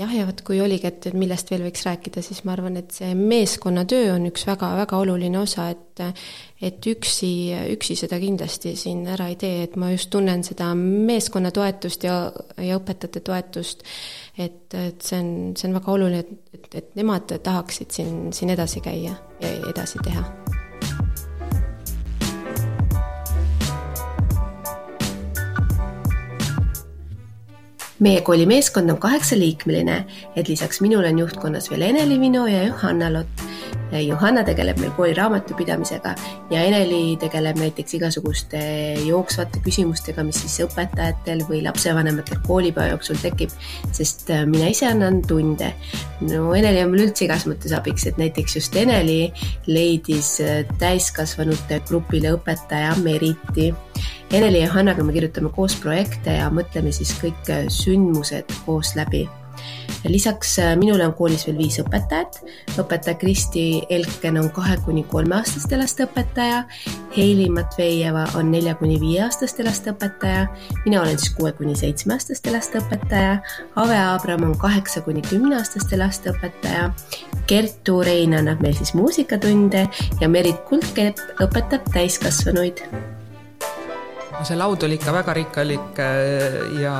jah, 0.00 0.14
ja 0.16 0.24
vot 0.24 0.40
kui 0.40 0.62
oligi, 0.64 0.88
et, 0.88 1.10
et 1.10 1.18
millest 1.18 1.52
veel 1.52 1.66
võiks 1.66 1.84
rääkida, 1.84 2.24
siis 2.24 2.40
ma 2.48 2.54
arvan, 2.54 2.78
et 2.80 2.96
see 2.96 3.12
meeskonnatöö 3.18 4.14
on 4.14 4.30
üks 4.30 4.46
väga-väga 4.48 4.96
oluline 4.96 5.42
osa, 5.42 5.68
et 5.74 6.00
et 6.60 6.86
üksi, 6.86 7.32
üksi 7.72 7.94
seda 7.96 8.18
kindlasti 8.20 8.74
siin 8.76 9.06
ära 9.08 9.30
ei 9.32 9.36
tee, 9.40 9.62
et 9.64 9.76
ma 9.80 9.88
just 9.94 10.10
tunnen 10.12 10.44
seda 10.44 10.74
meeskonna 10.76 11.52
toetust 11.56 12.04
ja, 12.04 12.26
ja 12.60 12.76
õpetajate 12.76 13.22
toetust 13.24 13.86
et, 14.44 14.74
et 14.74 15.02
see 15.02 15.18
on, 15.20 15.30
see 15.58 15.68
on 15.68 15.76
väga 15.76 15.92
oluline, 15.94 16.22
et, 16.24 16.56
et, 16.56 16.74
et 16.80 16.96
nemad 16.98 17.30
tahaksid 17.44 17.92
siin, 17.94 18.30
siin 18.36 18.52
edasi 18.54 18.82
käia 18.84 19.16
ja 19.42 19.52
edasi 19.70 20.00
teha. 20.04 20.24
Meie 28.00 28.22
kooli 28.24 28.46
meeskond 28.48 28.88
on 28.88 28.96
kaheksaliikmeline, 28.96 29.96
et 30.32 30.48
lisaks 30.48 30.80
minule 30.80 31.10
on 31.12 31.18
juhtkonnas 31.20 31.68
veel 31.68 31.84
Ene-Li 31.90 32.16
Vino 32.22 32.46
ja 32.48 32.62
Johanna 32.64 33.12
Lott 33.12 33.49
Johanna 34.04 34.44
tegeleb 34.46 34.78
meil 34.80 34.92
kooli 34.96 35.14
raamatupidamisega 35.18 36.14
ja 36.50 36.62
Eneli 36.66 37.16
tegeleb 37.20 37.58
näiteks 37.60 37.96
igasuguste 37.98 38.60
jooksvate 39.06 39.62
küsimustega, 39.64 40.24
mis 40.26 40.40
siis 40.44 40.60
õpetajatel 40.66 41.42
või 41.48 41.62
lapsevanematel 41.66 42.42
koolipäeva 42.46 42.94
jooksul 42.94 43.18
tekib, 43.22 43.52
sest 43.96 44.30
äh, 44.34 44.44
mina 44.48 44.70
ise 44.70 44.88
annan 44.90 45.20
tunde. 45.26 45.72
no 46.28 46.54
Eneli 46.54 46.84
on 46.84 46.94
mul 46.94 47.06
üldse 47.08 47.26
igas 47.26 47.46
mõttes 47.50 47.74
abiks, 47.76 48.06
et 48.06 48.20
näiteks 48.20 48.56
just 48.60 48.76
Eneli 48.76 49.32
leidis 49.66 50.36
äh, 50.44 50.62
täiskasvanute 50.78 51.82
grupile 51.88 52.36
õpetaja 52.38 52.94
Meriti 53.02 53.72
Eneli 54.32 54.60
ja 54.62 54.70
Hannaga 54.70 55.02
me 55.02 55.12
kirjutame 55.12 55.50
koos 55.54 55.74
projekte 55.82 56.36
ja 56.36 56.46
mõtleme 56.54 56.92
siis 56.94 57.10
kõik 57.18 57.50
äh, 57.50 57.66
sündmused 57.74 58.52
koos 58.66 58.94
läbi 58.98 59.26
lisaks 60.08 60.58
äh, 60.58 60.76
minule 60.76 61.06
on 61.06 61.14
koolis 61.14 61.46
veel 61.46 61.58
viis 61.58 61.78
õpetajat. 61.82 62.40
õpetaja 62.80 63.16
Kristi 63.20 63.82
Elken 63.90 64.38
on 64.40 64.50
kahe 64.50 64.76
kuni 64.84 65.04
kolmeaastaste 65.04 65.78
laste 65.78 66.06
õpetaja, 66.08 66.64
Heili 67.16 67.48
Matvejeva 67.50 68.26
on 68.38 68.50
nelja 68.50 68.74
kuni 68.74 69.00
viieaastaste 69.00 69.64
laste 69.66 69.92
õpetaja, 69.92 70.46
mina 70.84 71.02
olen 71.02 71.18
siis 71.18 71.34
kuue 71.36 71.52
kuni 71.52 71.76
seitsmeaastaste 71.76 72.52
laste 72.54 72.80
õpetaja, 72.80 73.38
Ave 73.76 73.98
Abram 73.98 74.48
on 74.48 74.58
kaheksa 74.58 75.04
kuni 75.04 75.22
kümneaastaste 75.28 75.98
laste 76.00 76.32
õpetaja, 76.34 76.90
Kertu 77.50 78.00
Rein 78.06 78.34
annab 78.38 78.62
meil 78.62 78.76
siis 78.78 78.94
muusikatunde 78.94 79.86
ja 80.20 80.28
Merit 80.28 80.64
Kuldkepp 80.68 81.42
õpetab 81.42 81.88
täiskasvanuid 81.92 82.84
no 84.40 84.46
see 84.48 84.56
laud 84.56 84.84
oli 84.86 84.96
ikka 84.96 85.12
väga 85.12 85.32
rikkalik 85.36 85.98
äh, 86.00 86.54
ja, 86.80 86.94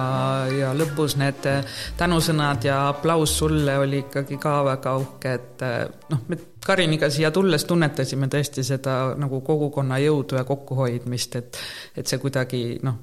ja 0.53 0.73
lõpus 0.77 1.17
need 1.21 1.47
äh, 1.49 1.79
tänusõnad 1.97 2.67
ja 2.69 2.83
aplaus 2.91 3.33
sulle 3.41 3.79
oli 3.81 4.03
ikkagi 4.05 4.37
ka 4.41 4.59
väga 4.67 4.95
uhke, 5.01 5.33
et 5.41 5.65
äh, 5.65 5.85
noh, 6.13 6.25
me 6.29 6.41
Kariniga 6.61 7.09
siia 7.09 7.31
tulles 7.33 7.65
tunnetasime 7.65 8.29
tõesti 8.29 8.61
seda 8.67 9.15
nagu 9.17 9.41
kogukonna 9.41 9.97
jõudu 10.03 10.37
ja 10.37 10.45
kokkuhoidmist, 10.45 11.39
et 11.41 11.61
et 11.97 12.11
see 12.11 12.21
kuidagi 12.21 12.61
noh, 12.85 12.99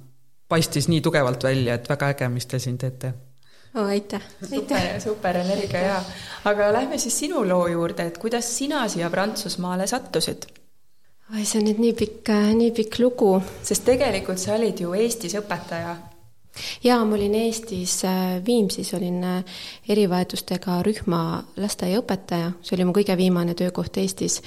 paistis 0.47 0.85
nii 0.91 1.01
tugevalt 1.01 1.47
välja, 1.49 1.79
et 1.79 1.89
väga 1.89 2.13
äge, 2.13 2.29
mis 2.29 2.45
te 2.45 2.61
siin 2.61 2.77
teete 2.77 3.15
oh,. 3.73 3.89
aitäh! 3.89 4.21
super, 4.43 4.85
super 5.01 5.41
energia 5.41 5.81
ja, 5.81 5.97
aga 6.45 6.69
lähme 6.77 7.01
siis 7.01 7.17
sinu 7.25 7.41
loo 7.49 7.65
juurde, 7.73 8.05
et 8.11 8.21
kuidas 8.21 8.53
sina 8.59 8.85
siia 8.87 9.09
Prantsusmaale 9.09 9.89
sattusid? 9.89 10.45
Oi, 11.33 11.43
see 11.43 11.59
on 11.59 11.65
nüüd 11.67 11.79
nii 11.83 11.93
pikk, 11.97 12.29
äh, 12.31 12.51
nii 12.55 12.71
pikk 12.75 12.99
lugu. 13.01 13.33
sest 13.63 13.83
tegelikult 13.87 14.39
sa 14.39 14.55
olid 14.55 14.79
ju 14.79 14.93
Eestis 14.95 15.35
õpetaja. 15.35 15.95
jaa, 16.83 16.99
ma 17.03 17.15
olin 17.17 17.35
Eestis 17.35 17.99
äh, 18.07 18.37
Viimsis, 18.45 18.93
olin 18.95 19.23
äh, 19.23 19.57
erivajadustega 19.89 20.79
rühma 20.87 21.43
lasteaiaõpetaja, 21.59 22.53
see 22.61 22.77
oli 22.77 22.87
mu 22.87 22.95
kõige 22.95 23.17
viimane 23.19 23.55
töökoht 23.59 23.97
Eestis, 23.97 24.41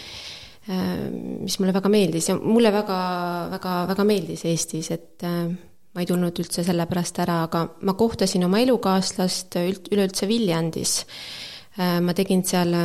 mis 0.70 1.56
mulle 1.58 1.72
väga 1.74 1.88
meeldis 1.90 2.28
ja 2.28 2.34
mulle 2.36 2.70
väga, 2.70 2.96
väga, 3.50 3.70
väga 3.88 4.04
meeldis 4.06 4.44
Eestis, 4.46 4.90
et 4.92 5.24
ma 5.24 6.02
ei 6.02 6.06
tulnud 6.06 6.36
üldse 6.38 6.62
sellepärast 6.62 7.16
ära, 7.24 7.40
aga 7.48 7.64
ma 7.88 7.94
kohtasin 7.98 8.44
oma 8.46 8.60
elukaaslast 8.62 9.56
üleüldse 9.56 10.28
Viljandis. 10.30 10.92
ma 11.80 12.14
tegin 12.14 12.44
seal 12.46 12.76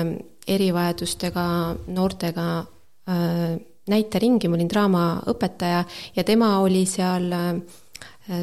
erivajadustega 0.55 1.45
noortega 1.93 2.47
näiteringi, 3.91 4.50
ma 4.50 4.58
olin 4.58 4.69
draamaõpetaja 4.71 5.84
ja 6.15 6.24
tema 6.28 6.56
oli 6.63 6.86
seal 6.89 7.30
äh, 7.36 7.54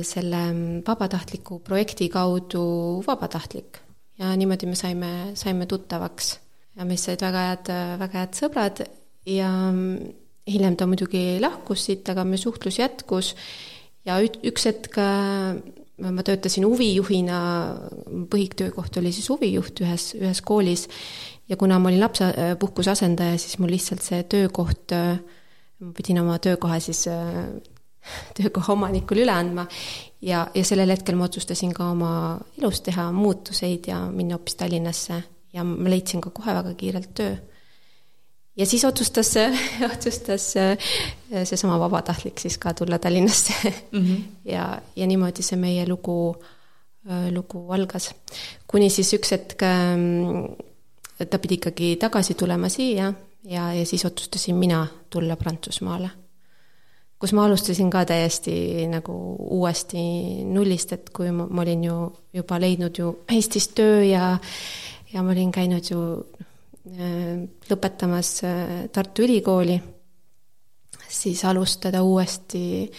selle 0.07 0.43
vabatahtliku 0.87 1.59
projekti 1.65 2.09
kaudu 2.13 3.03
vabatahtlik. 3.07 3.81
ja 4.19 4.37
niimoodi 4.37 4.67
me 4.67 4.79
saime, 4.79 5.13
saime 5.35 5.67
tuttavaks. 5.67 6.39
Ja 6.77 6.85
meist 6.89 7.05
said 7.05 7.21
väga 7.21 7.41
head, 7.49 7.71
väga 8.01 8.19
head 8.21 8.37
sõbrad 8.39 8.83
ja 9.29 9.51
mm, 9.73 10.13
hiljem 10.49 10.77
ta 10.77 10.87
muidugi 10.87 11.41
lahkus 11.41 11.89
siit, 11.89 12.09
aga 12.09 12.25
meie 12.25 12.41
suhtlus 12.41 12.79
jätkus. 12.79 13.35
Ja 14.07 14.17
üks 14.23 14.67
hetk 14.67 14.97
äh, 14.99 15.59
ma 16.11 16.25
töötasin 16.27 16.65
huvijuhina, 16.67 17.41
põhitöökoht 18.31 18.97
oli 18.99 19.13
siis 19.15 19.29
huvijuht 19.31 19.83
ühes, 19.85 20.13
ühes 20.19 20.41
koolis 20.47 20.87
ja 21.49 21.57
kuna 21.57 21.79
ma 21.79 21.91
olin 21.91 22.01
lapsepuhkuse 22.01 22.91
asendaja, 22.91 23.39
siis 23.39 23.59
mul 23.59 23.73
lihtsalt 23.75 24.03
see 24.05 24.23
töökoht, 24.25 24.95
ma 25.83 25.93
pidin 25.97 26.23
oma 26.23 26.39
töökoha 26.43 26.79
siis 26.81 27.05
töökoha 28.39 28.73
omanikule 28.73 29.25
üle 29.25 29.35
andma 29.35 29.67
ja, 30.23 30.47
ja 30.55 30.65
sellel 30.67 30.91
hetkel 30.95 31.19
ma 31.19 31.29
otsustasin 31.29 31.75
ka 31.77 31.91
oma 31.93 32.13
elus 32.59 32.83
teha 32.87 33.11
muutuseid 33.15 33.89
ja 33.91 34.05
minna 34.11 34.39
hoopis 34.39 34.59
Tallinnasse 34.59 35.23
ja 35.53 35.65
ma 35.67 35.91
leidsin 35.91 36.23
ka 36.25 36.33
kohe 36.35 36.55
väga 36.57 36.75
kiirelt 36.79 37.13
töö. 37.15 37.37
ja 38.57 38.67
siis 38.67 38.85
otsustas, 38.85 39.35
otsustas 39.93 40.49
seesama 41.45 41.79
vabatahtlik 41.83 42.41
siis 42.41 42.59
ka 42.59 42.75
tulla 42.75 42.99
Tallinnasse 42.99 43.55
mm. 43.93 44.01
-hmm. 44.01 44.21
ja, 44.55 44.81
ja 44.97 45.07
niimoodi 45.07 45.43
see 45.43 45.59
meie 45.59 45.87
lugu, 45.89 46.37
lugu 47.31 47.67
algas. 47.73 48.15
kuni 48.67 48.91
siis 48.91 49.13
üks 49.15 49.31
hetk 49.37 49.63
ta 51.31 51.39
pidi 51.39 51.61
ikkagi 51.61 51.97
tagasi 52.01 52.35
tulema 52.35 52.69
siia 52.69 53.13
ja, 53.45 53.73
ja 53.73 53.87
siis 53.87 54.05
otsustasin 54.05 54.57
mina 54.57 54.87
tulla 55.11 55.37
Prantsusmaale. 55.37 56.11
kus 57.19 57.33
ma 57.33 57.45
alustasin 57.45 57.91
ka 57.91 58.05
täiesti 58.05 58.87
nagu 58.91 59.15
uuesti 59.39 59.99
nullist, 60.45 60.93
et 60.93 61.11
kui 61.15 61.31
ma, 61.31 61.47
ma 61.47 61.63
olin 61.63 61.85
ju 61.85 61.99
juba 62.35 62.59
leidnud 62.61 62.99
ju 62.99 63.13
Eestis 63.31 63.69
töö 63.69 64.03
ja 64.05 64.39
ja 65.13 65.23
ma 65.23 65.33
olin 65.33 65.53
käinud 65.53 65.91
ju 65.91 66.01
äh, 66.19 67.43
lõpetamas 67.71 68.33
äh, 68.49 68.73
Tartu 68.93 69.27
Ülikooli, 69.27 69.77
siis 71.09 71.45
alustada 71.45 72.03
uuesti 72.03 72.91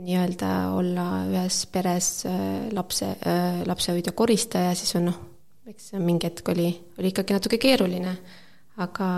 nii-öelda 0.00 0.50
olla 0.76 1.06
ühes 1.28 1.64
peres 1.72 2.10
äh, 2.28 2.68
lapse, 2.72 3.14
lapsehoidja 3.66 4.12
koristaja, 4.16 4.74
siis 4.78 4.94
on 5.00 5.10
noh, 5.10 5.18
eks 5.70 5.92
mingi 6.02 6.26
hetk 6.28 6.48
oli, 6.52 6.70
oli 6.98 7.12
ikkagi 7.12 7.36
natuke 7.36 7.58
keeruline, 7.62 8.14
aga, 8.82 9.10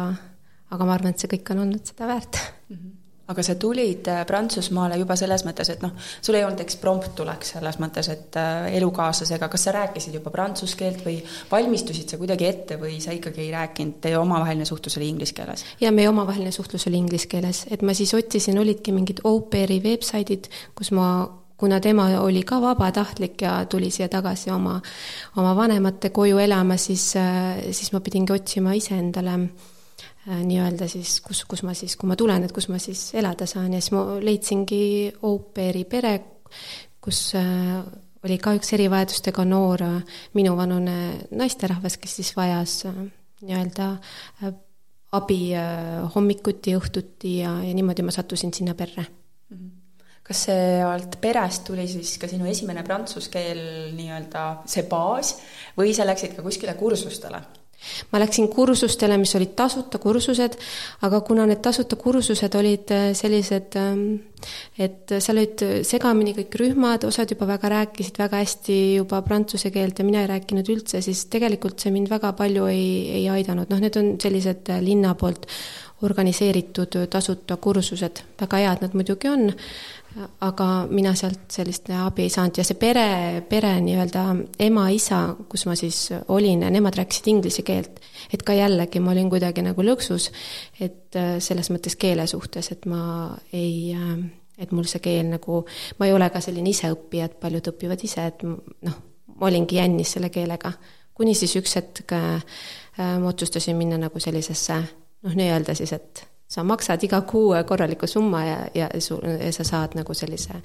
aga 0.73 0.89
ma 0.89 0.97
arvan, 0.99 1.15
et 1.15 1.23
see 1.23 1.31
kõik 1.37 1.55
on 1.55 1.65
olnud 1.67 1.87
seda 1.89 2.11
väärt 2.11 2.43
mm. 2.43 2.75
-hmm 2.75 2.99
aga 3.33 3.43
sa 3.43 3.55
tulid 3.55 4.09
äh, 4.11 4.23
Prantsusmaale 4.27 4.97
juba 5.01 5.17
selles 5.19 5.45
mõttes, 5.47 5.71
et 5.73 5.83
noh, 5.85 5.93
sul 6.21 6.37
ei 6.37 6.45
olnud 6.45 6.61
eksprompt-tulek 6.65 7.47
selles 7.47 7.79
mõttes, 7.83 8.09
et 8.13 8.39
äh, 8.41 8.67
elukaaslasega, 8.79 9.49
kas 9.53 9.67
sa 9.69 9.75
rääkisid 9.77 10.17
juba 10.19 10.33
prantsuse 10.35 10.77
keelt 10.79 11.05
või 11.07 11.21
valmistusid 11.51 12.13
sa 12.13 12.19
kuidagi 12.21 12.49
ette 12.49 12.79
või 12.81 12.99
sa 13.05 13.15
ikkagi 13.17 13.47
ei 13.47 13.53
rääkinud, 13.55 14.01
teie 14.05 14.19
omavaheline 14.21 14.67
suhtlus 14.69 14.99
oli 15.01 15.13
inglise 15.15 15.37
keeles? 15.39 15.65
jaa, 15.81 15.95
meie 15.95 16.11
omavaheline 16.11 16.53
suhtlus 16.55 16.89
oli 16.91 16.99
inglise 17.03 17.31
keeles, 17.31 17.65
et 17.71 17.87
ma 17.87 17.95
siis 17.97 18.15
otsisin, 18.19 18.59
olidki 18.59 18.95
mingid 18.95 19.23
au 19.29 19.41
pair'i 19.53 19.79
veebsaidid, 19.85 20.51
kus 20.79 20.93
ma 20.97 21.07
kuna 21.63 21.79
tema 21.81 22.09
oli 22.19 22.41
ka 22.43 22.59
vabatahtlik 22.59 23.43
ja 23.45 23.53
tuli 23.71 23.91
siia 23.95 24.09
tagasi 24.11 24.51
oma, 24.51 24.81
oma 25.39 25.53
vanemate 25.55 26.11
koju 26.11 26.41
elama, 26.43 26.75
siis, 26.77 27.13
siis 27.71 27.93
ma 27.95 28.01
pidingi 28.03 28.35
otsima 28.35 28.75
iseendale 28.75 29.37
nii-öelda 30.27 30.89
siis, 30.91 31.21
kus, 31.23 31.45
kus 31.47 31.63
ma 31.63 31.77
siis, 31.79 31.95
kui 31.99 32.11
ma 32.11 32.19
tulen, 32.19 32.43
et 32.43 32.55
kus 32.55 32.67
ma 32.67 32.83
siis 32.83 33.13
elada 33.15 33.47
saan. 33.47 33.71
Ja 33.77 33.79
siis 33.79 33.95
ma 33.95 34.03
leidsingi 34.19 34.83
au 35.23 35.39
pair'i 35.55 35.87
pere, 35.87 36.17
kus 37.03 37.23
oli 37.39 38.43
ka 38.43 38.57
üks 38.59 38.75
erivajadustega 38.75 39.47
noor 39.47 39.87
minuvanune 40.35 40.99
naisterahvas, 41.31 42.01
kes 42.03 42.19
siis 42.19 42.35
vajas 42.39 42.81
nii-öelda 42.91 43.93
abi 45.15 45.43
hommikuti, 46.15 46.75
õhtuti 46.75 47.39
ja, 47.45 47.61
ja 47.63 47.75
niimoodi 47.75 48.03
ma 48.03 48.15
sattusin 48.15 48.51
sinna 48.51 48.75
perre 48.75 49.07
kas 50.23 50.45
sealt 50.49 51.19
perest 51.21 51.67
tuli 51.67 51.89
siis 51.91 52.15
ka 52.23 52.31
sinu 52.31 52.47
esimene 52.51 52.85
prantsuse 52.87 53.31
keel 53.33 53.65
nii-öelda 53.97 54.45
see 54.71 54.87
baas 54.91 55.35
või 55.79 55.97
sa 55.97 56.07
läksid 56.09 56.37
ka 56.37 56.47
kuskile 56.47 56.77
kursustele? 56.79 57.43
ma 58.13 58.21
läksin 58.23 58.49
kursustele, 58.53 59.17
mis 59.19 59.35
olid 59.37 59.55
tasuta 59.59 59.99
kursused, 60.03 60.57
aga 61.07 61.21
kuna 61.27 61.47
need 61.49 61.63
tasuta 61.65 61.97
kursused 61.99 62.55
olid 62.59 62.93
äh, 62.95 63.09
sellised, 63.19 63.77
ähm, 63.81 64.05
et 64.79 65.15
seal 65.19 65.39
olid 65.39 65.65
segamini 65.87 66.35
kõik 66.37 66.57
rühmad, 66.61 67.07
osad 67.09 67.35
juba 67.35 67.49
väga 67.51 67.73
rääkisid 67.77 68.19
väga 68.23 68.43
hästi 68.43 68.79
juba 69.01 69.23
prantsuse 69.27 69.73
keelt 69.75 69.99
ja 69.99 70.07
mina 70.07 70.23
ei 70.23 70.31
rääkinud 70.31 70.73
üldse, 70.75 71.03
siis 71.05 71.27
tegelikult 71.33 71.83
see 71.83 71.95
mind 71.95 72.11
väga 72.13 72.33
palju 72.39 72.69
ei, 72.71 72.85
ei 73.23 73.25
aidanud, 73.33 73.71
noh, 73.71 73.83
need 73.83 73.99
on 73.99 74.15
sellised 74.23 74.71
äh, 74.71 74.83
linna 74.85 75.17
poolt 75.19 75.49
organiseeritud 76.03 76.97
tasuta 77.11 77.57
kursused, 77.63 78.25
väga 78.41 78.59
head 78.59 78.81
nad 78.83 78.95
muidugi 78.99 79.31
on, 79.31 79.53
aga 80.45 80.67
mina 80.91 81.15
sealt 81.17 81.53
sellist 81.53 81.89
abi 81.97 82.27
ei 82.27 82.33
saanud 82.33 82.59
ja 82.61 82.65
see 82.67 82.77
pere, 82.81 83.07
pere 83.49 83.73
nii-öelda 83.85 84.25
ema-isa, 84.67 85.21
kus 85.49 85.65
ma 85.69 85.77
siis 85.79 86.05
olin, 86.33 86.65
nemad 86.75 86.97
rääkisid 86.99 87.31
inglise 87.33 87.65
keelt. 87.67 88.01
et 88.33 88.43
ka 88.43 88.55
jällegi 88.55 89.01
ma 89.01 89.13
olin 89.13 89.31
kuidagi 89.31 89.65
nagu 89.65 89.83
lõksus, 89.83 90.31
et 90.81 91.17
äh, 91.17 91.37
selles 91.41 91.71
mõttes 91.73 91.97
keele 91.97 92.27
suhtes, 92.27 92.71
et 92.73 92.87
ma 92.87 93.33
ei, 93.53 93.95
äh, 93.97 94.19
et 94.59 94.73
mul 94.73 94.87
see 94.89 95.03
keel 95.05 95.31
nagu, 95.33 95.63
ma 95.99 96.09
ei 96.09 96.13
ole 96.13 96.29
ka 96.31 96.41
selline 96.41 96.71
iseõppija, 96.71 97.31
et 97.31 97.39
paljud 97.41 97.73
õpivad 97.73 98.05
ise, 98.05 98.27
et 98.33 98.45
noh, 98.45 98.99
ma 99.37 99.49
olingi 99.49 99.81
jännis 99.81 100.17
selle 100.17 100.31
keelega. 100.31 100.73
kuni 101.15 101.35
siis 101.35 101.57
üks 101.57 101.77
hetk 101.77 102.13
äh, 102.13 102.43
ma 102.99 103.29
otsustasin 103.29 103.77
minna 103.77 103.99
nagu 103.99 104.21
sellisesse 104.21 104.77
noh, 105.23 105.35
nii-öelda 105.35 105.75
siis, 105.75 105.93
et 105.93 106.27
sa 106.53 106.65
maksad 106.67 107.03
iga 107.09 107.23
kuu 107.29 107.55
korraliku 107.69 108.07
summa 108.07 108.45
ja, 108.45 108.61
ja 108.75 108.91
su, 109.01 109.19
ja 109.25 109.53
sa 109.53 109.65
saad 109.65 109.97
nagu 109.99 110.15
sellise 110.15 110.61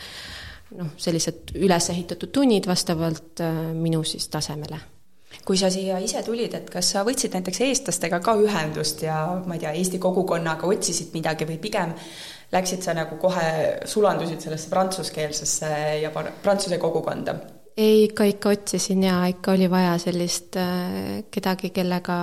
noh, 0.75 0.91
sellised 0.99 1.55
üles 1.55 1.89
ehitatud 1.93 2.33
tunnid 2.35 2.67
vastavalt 2.67 3.43
äh, 3.43 3.65
minu 3.73 4.03
siis 4.03 4.27
tasemele 4.33 4.79
kui 5.47 5.59
sa 5.59 5.69
siia 5.71 5.99
ise 6.03 6.21
tulid, 6.23 6.53
et 6.55 6.69
kas 6.71 6.93
sa 6.93 7.03
võtsid 7.07 7.35
näiteks 7.35 7.61
eestlastega 7.63 8.19
ka 8.23 8.35
ühendust 8.39 9.03
ja 9.03 9.19
ma 9.45 9.55
ei 9.55 9.63
tea, 9.63 9.73
Eesti 9.79 9.99
kogukonnaga 10.03 10.67
otsisid 10.67 11.13
midagi 11.15 11.47
või 11.47 11.59
pigem 11.61 11.93
läksid 12.51 12.83
sa 12.83 12.95
nagu 12.95 13.17
kohe, 13.19 13.47
sulandusid 13.87 14.43
sellesse 14.43 14.71
prantsuskeelsesse 14.71 15.71
ja 16.01 16.11
prantsuse 16.15 16.79
kogukonda? 16.81 17.35
Ei, 17.77 18.03
ikka, 18.03 18.23
ikka 18.23 18.49
otsisin 18.49 19.03
ja 19.03 19.19
ikka 19.29 19.51
oli 19.51 19.69
vaja 19.69 19.97
sellist 20.01 20.57
äh, 20.57 21.23
kedagi, 21.31 21.69
kellega, 21.75 22.17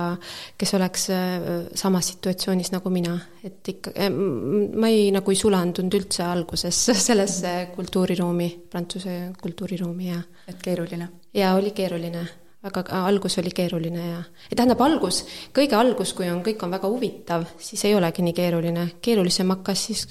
kes 0.57 0.73
oleks 0.75 1.09
äh, 1.15 1.49
samas 1.75 2.11
situatsioonis 2.11 2.73
nagu 2.75 2.91
mina, 2.91 3.15
et 3.43 3.73
ikka, 3.75 3.95
äh, 3.95 4.09
ma 4.11 4.91
ei, 4.91 5.09
nagu 5.15 5.31
ei 5.31 5.39
sulandunud 5.39 5.99
üldse 6.01 6.25
alguses 6.27 6.81
sellesse 7.07 7.55
kultuuriruumi, 7.75 8.49
prantsuse 8.71 9.19
kultuuriruumi 9.41 10.09
ja. 10.11 10.23
et 10.47 10.59
keeruline? 10.63 11.09
jaa, 11.35 11.53
oli 11.55 11.71
keeruline 11.75 12.25
väga, 12.65 12.83
algus 13.05 13.37
oli 13.39 13.51
keeruline 13.55 14.05
ja, 14.09 14.21
tähendab, 14.55 14.81
algus, 14.81 15.21
kõige 15.55 15.77
algus, 15.77 16.13
kui 16.17 16.27
on, 16.31 16.41
kõik 16.43 16.63
on 16.65 16.73
väga 16.73 16.89
huvitav, 16.89 17.45
siis 17.61 17.83
ei 17.87 17.95
olegi 17.95 18.25
nii 18.25 18.35
keeruline, 18.35 18.87
keerulisem 19.05 19.53
hakkas 19.55 19.85
siis 19.89 20.07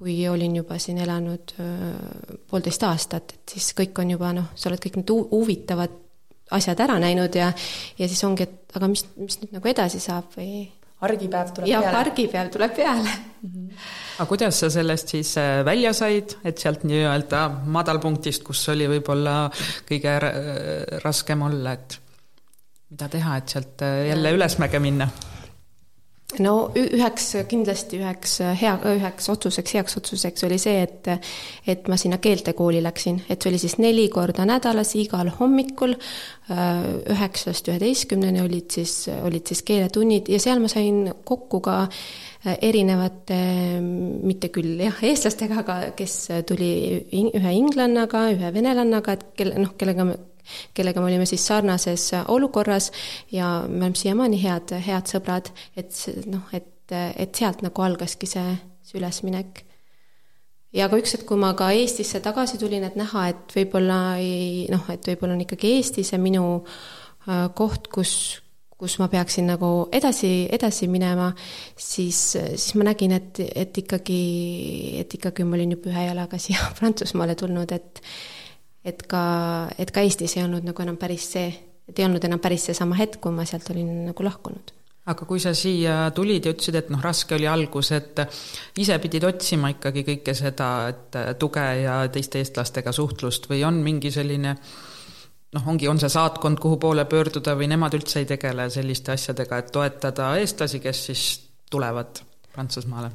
kui 0.00 0.16
olin 0.28 0.54
juba 0.56 0.78
siin 0.80 0.98
elanud 1.04 1.52
poolteist 2.48 2.86
aastat, 2.88 3.34
et 3.36 3.52
siis 3.52 3.74
kõik 3.76 3.98
on 4.00 4.14
juba 4.14 4.32
noh, 4.32 4.46
sa 4.56 4.70
oled 4.70 4.80
kõik 4.80 4.96
need 4.96 5.12
huvitavad 5.12 5.98
asjad 6.56 6.82
ära 6.82 6.98
näinud 7.02 7.34
ja, 7.38 7.50
ja 7.98 8.10
siis 8.10 8.20
ongi, 8.26 8.46
et 8.46 8.76
aga 8.78 8.90
mis, 8.90 9.04
mis 9.20 9.40
nüüd 9.42 9.56
nagu 9.56 9.70
edasi 9.70 10.02
saab 10.02 10.34
või. 10.36 10.66
argipäev 11.06 11.54
tuleb 11.56 11.70
ja, 11.70 11.80
peale. 11.84 11.98
argipäev 12.02 12.50
tuleb 12.52 12.74
peale 12.76 13.08
mm. 13.08 13.50
-hmm. 13.50 13.86
aga 14.18 14.28
kuidas 14.28 14.60
sa 14.60 14.70
sellest 14.70 15.08
siis 15.14 15.36
äh, 15.38 15.64
välja 15.64 15.92
said, 15.92 16.36
et 16.44 16.58
sealt 16.58 16.84
nii-öelda 16.84 17.48
madalpunktist, 17.66 18.44
kus 18.44 18.68
oli 18.68 18.88
võib-olla 18.88 19.50
kõige 19.88 20.18
raskem 21.04 21.42
olla, 21.42 21.72
et 21.72 21.98
mida 22.90 23.08
teha, 23.08 23.36
et 23.36 23.48
sealt 23.48 23.82
äh, 23.86 24.06
jälle 24.10 24.32
ülesmäge 24.38 24.78
minna? 24.78 25.08
No 26.38 26.70
üheks, 26.78 27.32
kindlasti 27.50 27.98
üheks 28.00 28.36
hea, 28.60 28.76
üheks 28.92 29.28
otsuseks, 29.32 29.74
heaks 29.78 29.98
otsuseks 29.98 30.46
oli 30.46 30.58
see, 30.62 30.84
et 30.86 31.10
et 31.66 31.88
ma 31.90 31.98
sinna 32.00 32.20
keeltekooli 32.22 32.82
läksin, 32.84 33.22
et 33.28 33.42
see 33.42 33.50
oli 33.50 33.60
siis 33.62 33.76
neli 33.82 34.06
korda 34.12 34.46
nädalas, 34.48 34.94
igal 35.00 35.32
hommikul 35.40 35.96
üheksast 36.50 37.68
üheteistkümneni 37.70 38.42
olid 38.42 38.70
siis, 38.74 38.94
olid 39.22 39.46
siis 39.50 39.62
keeletunnid 39.66 40.30
ja 40.30 40.40
seal 40.42 40.62
ma 40.62 40.70
sain 40.70 41.04
kokku 41.24 41.60
ka 41.64 41.82
erinevate, 42.40 43.36
mitte 43.82 44.48
küll 44.54 44.80
jah, 44.80 44.96
eestlastega, 45.04 45.60
aga 45.64 45.78
kes 45.96 46.16
tuli 46.48 46.72
ühe 47.12 47.54
inglannaga, 47.58 48.28
ühe 48.32 48.52
venelannaga, 48.54 49.18
et 49.18 49.26
kelle, 49.36 49.60
noh, 49.60 49.74
kellega 49.78 50.08
me 50.08 50.16
kellega 50.74 51.00
me 51.00 51.10
olime 51.10 51.26
siis 51.28 51.46
sarnases 51.46 52.10
olukorras 52.28 52.90
ja 53.32 53.60
me 53.68 53.84
oleme 53.86 53.98
siiamaani 53.98 54.42
head, 54.42 54.76
head 54.86 55.10
sõbrad, 55.10 55.50
et 55.76 55.96
noh, 56.30 56.46
et, 56.56 56.72
et 56.90 57.34
sealt 57.34 57.64
nagu 57.66 57.82
algaski 57.86 58.28
see, 58.30 58.54
see 58.86 59.00
ülesminek. 59.00 59.64
ja 60.72 60.88
ka 60.90 60.98
üks 61.00 61.16
hetk, 61.16 61.26
kui 61.28 61.40
ma 61.40 61.54
ka 61.58 61.70
Eestisse 61.74 62.20
tagasi 62.24 62.58
tulin, 62.58 62.84
et 62.86 62.98
näha, 62.98 63.28
et 63.32 63.56
võib-olla 63.56 64.00
ei 64.22 64.66
noh, 64.70 64.86
et 64.92 65.12
võib-olla 65.12 65.34
on 65.38 65.44
ikkagi 65.46 65.74
Eesti 65.78 66.06
see 66.06 66.20
minu 66.22 66.44
äh, 66.60 67.48
koht, 67.54 67.88
kus, 67.92 68.40
kus 68.80 68.96
ma 69.00 69.10
peaksin 69.12 69.50
nagu 69.50 69.70
edasi, 69.92 70.48
edasi 70.52 70.88
minema, 70.88 71.30
siis, 71.76 72.20
siis 72.32 72.74
ma 72.78 72.90
nägin, 72.90 73.12
et, 73.16 73.42
et 73.54 73.80
ikkagi, 73.82 74.20
et 75.02 75.18
ikkagi 75.18 75.44
ma 75.44 75.58
olin 75.58 75.76
juba 75.76 75.92
ühe 75.92 76.06
jalaga 76.08 76.40
siia 76.40 76.70
Prantsusmaale 76.78 77.36
tulnud, 77.38 77.74
et 77.76 78.02
et 78.84 79.02
ka, 79.08 79.22
et 79.78 79.90
ka 79.90 80.04
Eestis 80.04 80.36
ei 80.36 80.44
olnud 80.44 80.66
nagu 80.66 80.82
enam 80.82 80.98
päris 81.00 81.30
see, 81.34 81.48
et 81.88 81.98
ei 81.98 82.06
olnud 82.06 82.24
enam 82.24 82.40
päris 82.42 82.70
seesama 82.70 82.98
hetk, 83.00 83.20
kui 83.20 83.34
ma 83.34 83.46
sealt 83.48 83.70
olin 83.74 84.06
nagu 84.10 84.26
lahkunud 84.26 84.76
aga 85.10 85.26
kui 85.26 85.40
sa 85.42 85.52
siia 85.56 86.10
tulid 86.14 86.44
ja 86.46 86.52
ütlesid, 86.54 86.76
et 86.78 86.90
noh, 86.92 87.00
raske 87.02 87.34
oli 87.34 87.48
algus, 87.48 87.90
et 87.96 88.20
ise 88.78 88.98
pidid 89.02 89.24
otsima 89.26 89.72
ikkagi 89.72 90.04
kõike 90.06 90.34
seda, 90.38 90.68
et 90.92 91.18
tuge 91.40 91.64
ja 91.82 92.02
teiste 92.12 92.42
eestlastega 92.42 92.92
suhtlust 92.94 93.48
või 93.50 93.64
on 93.66 93.80
mingi 93.84 94.12
selline 94.14 94.54
noh, 95.56 95.66
ongi, 95.72 95.88
on 95.90 95.98
see 95.98 96.12
saatkond, 96.12 96.60
kuhu 96.62 96.78
poole 96.82 97.06
pöörduda 97.10 97.56
või 97.58 97.70
nemad 97.72 97.96
üldse 97.98 98.22
ei 98.22 98.28
tegele 98.28 98.68
selliste 98.70 99.16
asjadega, 99.16 99.58
et 99.58 99.72
toetada 99.74 100.34
eestlasi, 100.38 100.82
kes 100.84 101.04
siis 101.10 101.26
tulevad 101.70 102.22
Prantsusmaale? 102.52 103.10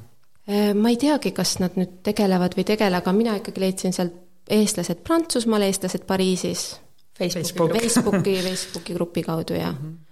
ma 0.77 0.91
ei 0.93 0.97
teagi, 1.01 1.31
kas 1.33 1.55
nad 1.57 1.73
nüüd 1.79 2.03
tegelevad 2.05 2.53
või 2.53 2.61
ei 2.61 2.67
tegele, 2.75 2.99
aga 2.99 3.13
mina 3.17 3.33
ikkagi 3.39 3.63
leidsin 3.63 3.95
sealt 3.95 4.24
eestlased 4.49 5.03
Prantsusmaal, 5.03 5.61
eestlased 5.61 6.05
Pariisis. 6.07 6.81
Facebooki, 7.15 7.79
Facebooki, 7.79 8.41
Facebooki 8.43 8.93
grupi 8.93 9.23
kaudu 9.23 9.53
ja 9.53 9.71
mm. 9.71 9.77
-hmm 9.77 10.05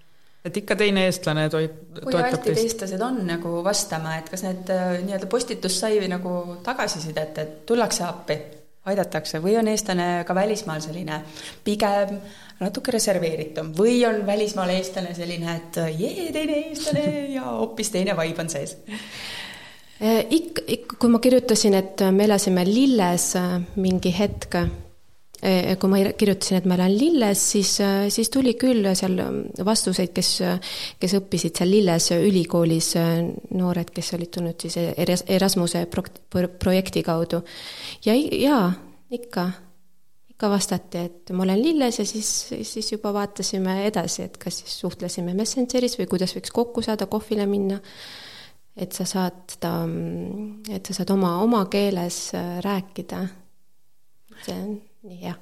et 0.45 0.57
ikka 0.57 0.75
teine 0.75 1.05
eestlane 1.07 1.49
toib, 1.49 1.75
kui 2.03 2.17
altid 2.19 2.57
eestlased 2.57 3.01
on 3.01 3.21
nagu 3.27 3.63
vastama, 3.63 4.17
et 4.19 4.29
kas 4.29 4.43
need 4.43 4.71
äh, 4.75 4.97
nii-öelda 5.05 5.29
postitus 5.31 5.77
sai 5.79 6.07
nagu 6.11 6.57
tagasisidet, 6.63 7.37
et 7.37 7.53
tullakse 7.65 8.03
appi, 8.03 8.37
aidatakse. 8.85 9.39
Või 9.43 9.55
on 9.59 9.67
eestlane 9.71 10.07
ka 10.27 10.35
välismaal 10.35 10.81
selline 10.83 11.21
pigem 11.63 12.17
natuke 12.59 12.91
reserveeritum. 12.91 13.71
Või 13.77 14.01
on 14.07 14.25
välismaal 14.27 14.73
eestlane 14.75 15.15
selline, 15.15 15.55
et 15.55 15.79
jee, 15.99 16.27
teine 16.35 16.59
eestlane 16.67 17.05
ja 17.37 17.45
hoopis 17.47 17.93
teine 17.95 18.17
vibe 18.19 18.43
on 18.43 18.51
sees 18.51 18.75
ikka, 20.01 20.63
ikka, 20.67 20.97
kui 20.99 21.11
ma 21.11 21.19
kirjutasin, 21.21 21.75
et 21.77 22.01
me 22.11 22.25
elasime 22.25 22.65
Lilles 22.67 23.27
äh, 23.39 23.57
mingi 23.79 24.11
hetk, 24.15 24.57
äh, 24.57 25.73
kui 25.79 25.91
ma 25.91 25.99
kirjutasin, 26.17 26.59
et 26.59 26.69
ma 26.69 26.77
elan 26.77 26.95
Lilles, 26.95 27.43
siis, 27.53 27.75
siis 28.13 28.31
tuli 28.33 28.55
küll 28.59 28.87
seal 28.97 29.19
vastuseid, 29.65 30.13
kes, 30.15 30.31
kes 30.99 31.17
õppisid 31.19 31.59
seal 31.59 31.71
Lilles 31.71 32.09
ülikoolis, 32.15 32.93
noored, 33.53 33.93
kes 33.93 34.13
olid 34.17 34.33
tulnud 34.33 34.65
siis 34.65 34.79
Erasmuse 35.37 35.85
pro-, 35.91 36.49
projekti 36.59 37.05
kaudu. 37.05 37.43
ja, 38.05 38.15
jaa, 38.17 38.65
ikka, 39.13 39.47
ikka 40.33 40.49
vastati, 40.49 41.05
et 41.05 41.33
ma 41.37 41.45
olen 41.45 41.61
Lilles 41.61 42.01
ja 42.01 42.05
siis, 42.07 42.33
siis 42.65 42.91
juba 42.95 43.13
vaatasime 43.13 43.83
edasi, 43.85 44.25
et 44.25 44.41
kas 44.41 44.63
siis 44.63 44.75
suhtlesime 44.81 45.37
Messengeris 45.37 45.99
või 46.01 46.09
kuidas 46.11 46.35
võiks 46.35 46.51
kokku 46.51 46.81
saada, 46.81 47.05
kohvile 47.05 47.45
minna 47.47 47.79
et 48.77 48.91
sa 48.91 49.05
saad 49.05 49.43
seda, 49.53 49.73
et 50.73 50.85
sa 50.85 50.95
saad 50.97 51.13
oma, 51.13 51.35
oma 51.43 51.65
keeles 51.71 52.31
äh, 52.37 52.59
rääkida. 52.65 53.25
see 54.43 54.55
on 54.55 54.79
nii 55.07 55.19
hea. 55.21 55.33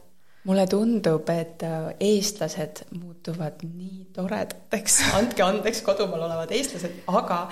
mulle 0.44 0.66
tundub, 0.68 1.30
et 1.30 1.64
äh, 1.64 1.94
eestlased 2.00 2.84
muutuvad 3.00 3.64
nii 3.64 4.10
toredateks, 4.14 5.00
andke 5.20 5.44
andeks 5.46 5.82
kodumaal 5.86 6.28
olevad 6.28 6.52
eestlased, 6.52 7.04
aga 7.08 7.46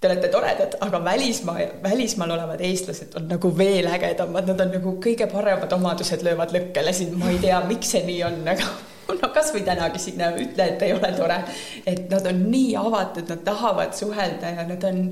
te 0.00 0.10
olete 0.10 0.28
toredad, 0.28 0.76
aga 0.84 1.00
välismaa, 1.04 1.68
välismaal 1.82 2.34
olevad 2.36 2.60
eestlased 2.60 3.16
on 3.16 3.30
nagu 3.30 3.52
veel 3.58 3.88
ägedamad, 3.88 4.50
nad 4.52 4.60
on 4.60 4.74
nagu 4.76 4.98
kõige 5.00 5.30
paremad 5.32 5.72
omadused 5.72 6.26
löövad 6.26 6.52
lõkkele 6.52 6.92
siin, 6.92 7.16
ma 7.18 7.32
ei 7.32 7.40
tea, 7.40 7.62
miks 7.70 7.94
see 7.96 8.04
nii 8.04 8.20
on, 8.28 8.42
aga 8.52 8.68
no 9.20 9.28
kasvõi 9.34 9.62
tänagi 9.66 10.00
sinna 10.02 10.30
ütle, 10.34 10.66
et 10.72 10.82
ei 10.82 10.94
ole 10.94 11.10
tore. 11.16 11.38
et 11.86 12.10
nad 12.10 12.26
on 12.26 12.40
nii 12.50 12.74
avatud, 12.80 13.28
nad 13.30 13.42
tahavad 13.46 13.94
suhelda 13.96 14.52
ja 14.58 14.66
nad 14.68 14.84
on, 14.88 15.02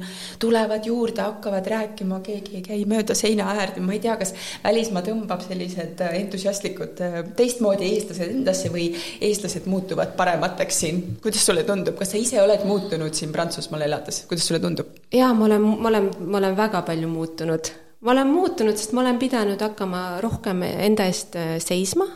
tulevad 0.42 0.86
juurde, 0.86 1.22
hakkavad 1.22 1.66
rääkima, 1.70 2.20
keegi 2.24 2.58
ei 2.58 2.64
käi 2.66 2.80
mööda 2.90 3.14
seina 3.18 3.50
äärde, 3.54 3.82
ma 3.84 3.94
ei 3.94 4.02
tea, 4.04 4.16
kas 4.20 4.34
välismaa 4.64 5.04
tõmbab 5.06 5.44
sellised 5.46 6.02
entusiastlikud 6.08 7.02
teistmoodi 7.36 7.92
eestlased 7.92 8.34
endasse 8.34 8.72
või 8.74 8.90
eestlased 9.20 9.68
muutuvad 9.70 10.16
paremateks 10.18 10.80
siin. 10.84 11.02
kuidas 11.22 11.46
sulle 11.46 11.64
tundub, 11.68 11.98
kas 11.98 12.14
sa 12.14 12.20
ise 12.20 12.42
oled 12.42 12.66
muutunud 12.66 13.14
siin 13.14 13.32
Prantsusmaal 13.32 13.86
elades, 13.86 14.24
kuidas 14.28 14.48
sulle 14.48 14.62
tundub? 14.64 14.90
jaa, 15.14 15.32
ma 15.34 15.48
olen, 15.48 15.62
ma 15.62 15.88
olen, 15.92 16.10
ma 16.26 16.42
olen 16.42 16.58
väga 16.58 16.82
palju 16.82 17.08
muutunud 17.08 17.72
ma 18.04 18.12
olen 18.12 18.28
muutunud, 18.28 18.76
sest 18.76 18.92
ma 18.92 19.00
olen 19.00 19.18
pidanud 19.18 19.62
hakkama 19.64 20.04
rohkem 20.20 20.62
enda 20.66 21.06
eest 21.08 21.38
seisma 21.64 22.08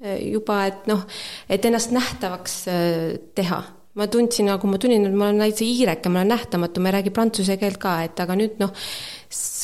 juba, 0.00 0.62
et 0.70 0.88
noh, 0.88 1.04
et 1.50 1.66
ennast 1.68 1.92
nähtavaks 1.92 2.56
äh, 2.72 3.20
teha. 3.36 3.62
ma 3.98 4.06
tundsin, 4.06 4.46
nagu 4.46 4.68
ma 4.70 4.78
tulin, 4.78 5.02
et 5.08 5.14
ma 5.18 5.26
olen 5.26 5.40
näiteks 5.42 5.66
hiireke, 5.66 6.08
ma 6.08 6.20
olen 6.20 6.30
nähtamatu, 6.30 6.80
ma 6.80 6.88
ei 6.88 6.94
räägi 6.94 7.10
prantsuse 7.10 7.56
keelt 7.58 7.80
ka, 7.82 7.96
et 8.06 8.20
aga 8.22 8.36
nüüd 8.38 8.60
noh, 8.62 8.70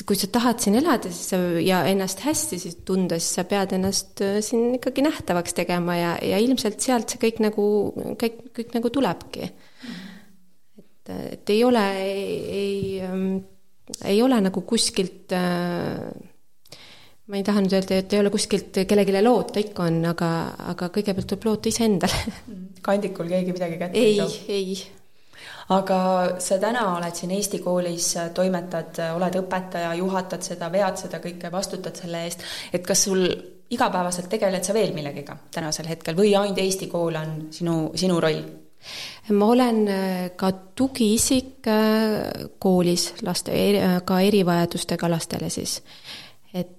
kui 0.09 0.19
sa 0.19 0.29
tahad 0.35 0.59
siin 0.61 0.75
elada, 0.81 1.13
siis 1.15 1.31
sa 1.31 1.39
ja 1.63 1.85
ennast 1.89 2.25
hästi 2.27 2.59
siis 2.61 2.81
tunda, 2.85 3.21
siis 3.23 3.39
sa 3.39 3.47
pead 3.49 3.77
ennast 3.79 4.21
äh, 4.27 4.41
siin 4.45 4.75
ikkagi 4.81 5.07
nähtavaks 5.07 5.57
tegema 5.57 5.97
ja, 5.97 6.13
ja 6.27 6.43
ilmselt 6.43 6.83
sealt 6.85 7.15
see 7.15 7.23
kõik 7.23 7.41
nagu, 7.47 7.67
kõik, 8.21 8.43
kõik 8.59 8.77
nagu 8.77 8.93
tulebki. 8.99 9.51
et, 10.83 11.15
et 11.39 11.55
ei 11.55 11.63
ole, 11.65 11.87
ei, 12.03 12.31
ei, 12.61 12.79
ähm, 13.07 13.29
ei 14.05 14.21
ole 14.27 14.43
nagu 14.43 14.67
kuskilt 14.69 15.33
äh, 15.39 16.03
ma 17.27 17.41
ei 17.41 17.47
taha 17.47 17.63
nüüd 17.63 17.75
öelda, 17.75 18.01
et 18.03 18.13
ei 18.15 18.21
ole 18.23 18.31
kuskilt 18.31 18.83
kellelegi 18.87 19.23
loota, 19.25 19.63
ikka 19.63 19.89
on, 19.89 20.03
aga, 20.13 20.29
aga 20.75 20.91
kõigepealt 20.95 21.31
tuleb 21.33 21.49
loota 21.49 21.71
iseendale. 21.73 22.21
kandikul 22.87 23.31
keegi 23.31 23.55
midagi 23.57 23.81
kätte 23.81 23.99
ei 23.99 24.21
too? 24.21 24.37
ei. 24.53 24.77
aga 25.75 25.99
sa 26.43 26.61
täna 26.63 26.85
oled 26.95 27.19
siin 27.19 27.35
Eesti 27.35 27.59
koolis, 27.65 28.13
toimetad, 28.35 29.01
oled 29.17 29.41
õpetaja, 29.43 29.95
juhatad 29.99 30.47
seda, 30.47 30.71
vead 30.73 31.01
seda 31.03 31.21
kõike, 31.25 31.51
vastutad 31.53 31.99
selle 31.99 32.23
eest, 32.29 32.47
et 32.73 32.87
kas 32.87 33.07
sul 33.09 33.27
igapäevaselt 33.75 34.31
tegeled 34.31 34.63
sa 34.63 34.77
veel 34.77 34.95
millegiga 34.95 35.35
tänasel 35.55 35.89
hetkel 35.91 36.15
või 36.19 36.31
ainult 36.39 36.63
Eesti 36.63 36.87
kool 36.93 37.19
on 37.19 37.35
sinu, 37.51 37.81
sinu 37.99 38.21
roll? 38.23 38.45
ma 39.35 39.49
olen 39.51 39.83
äh, 39.91 40.29
ka 40.39 40.53
tugiisik 40.79 41.67
äh, 41.67 42.47
koolis 42.63 43.09
laste, 43.27 43.57
ka 44.07 44.21
erivajadustega 44.23 45.11
lastele 45.11 45.51
siis 45.51 45.81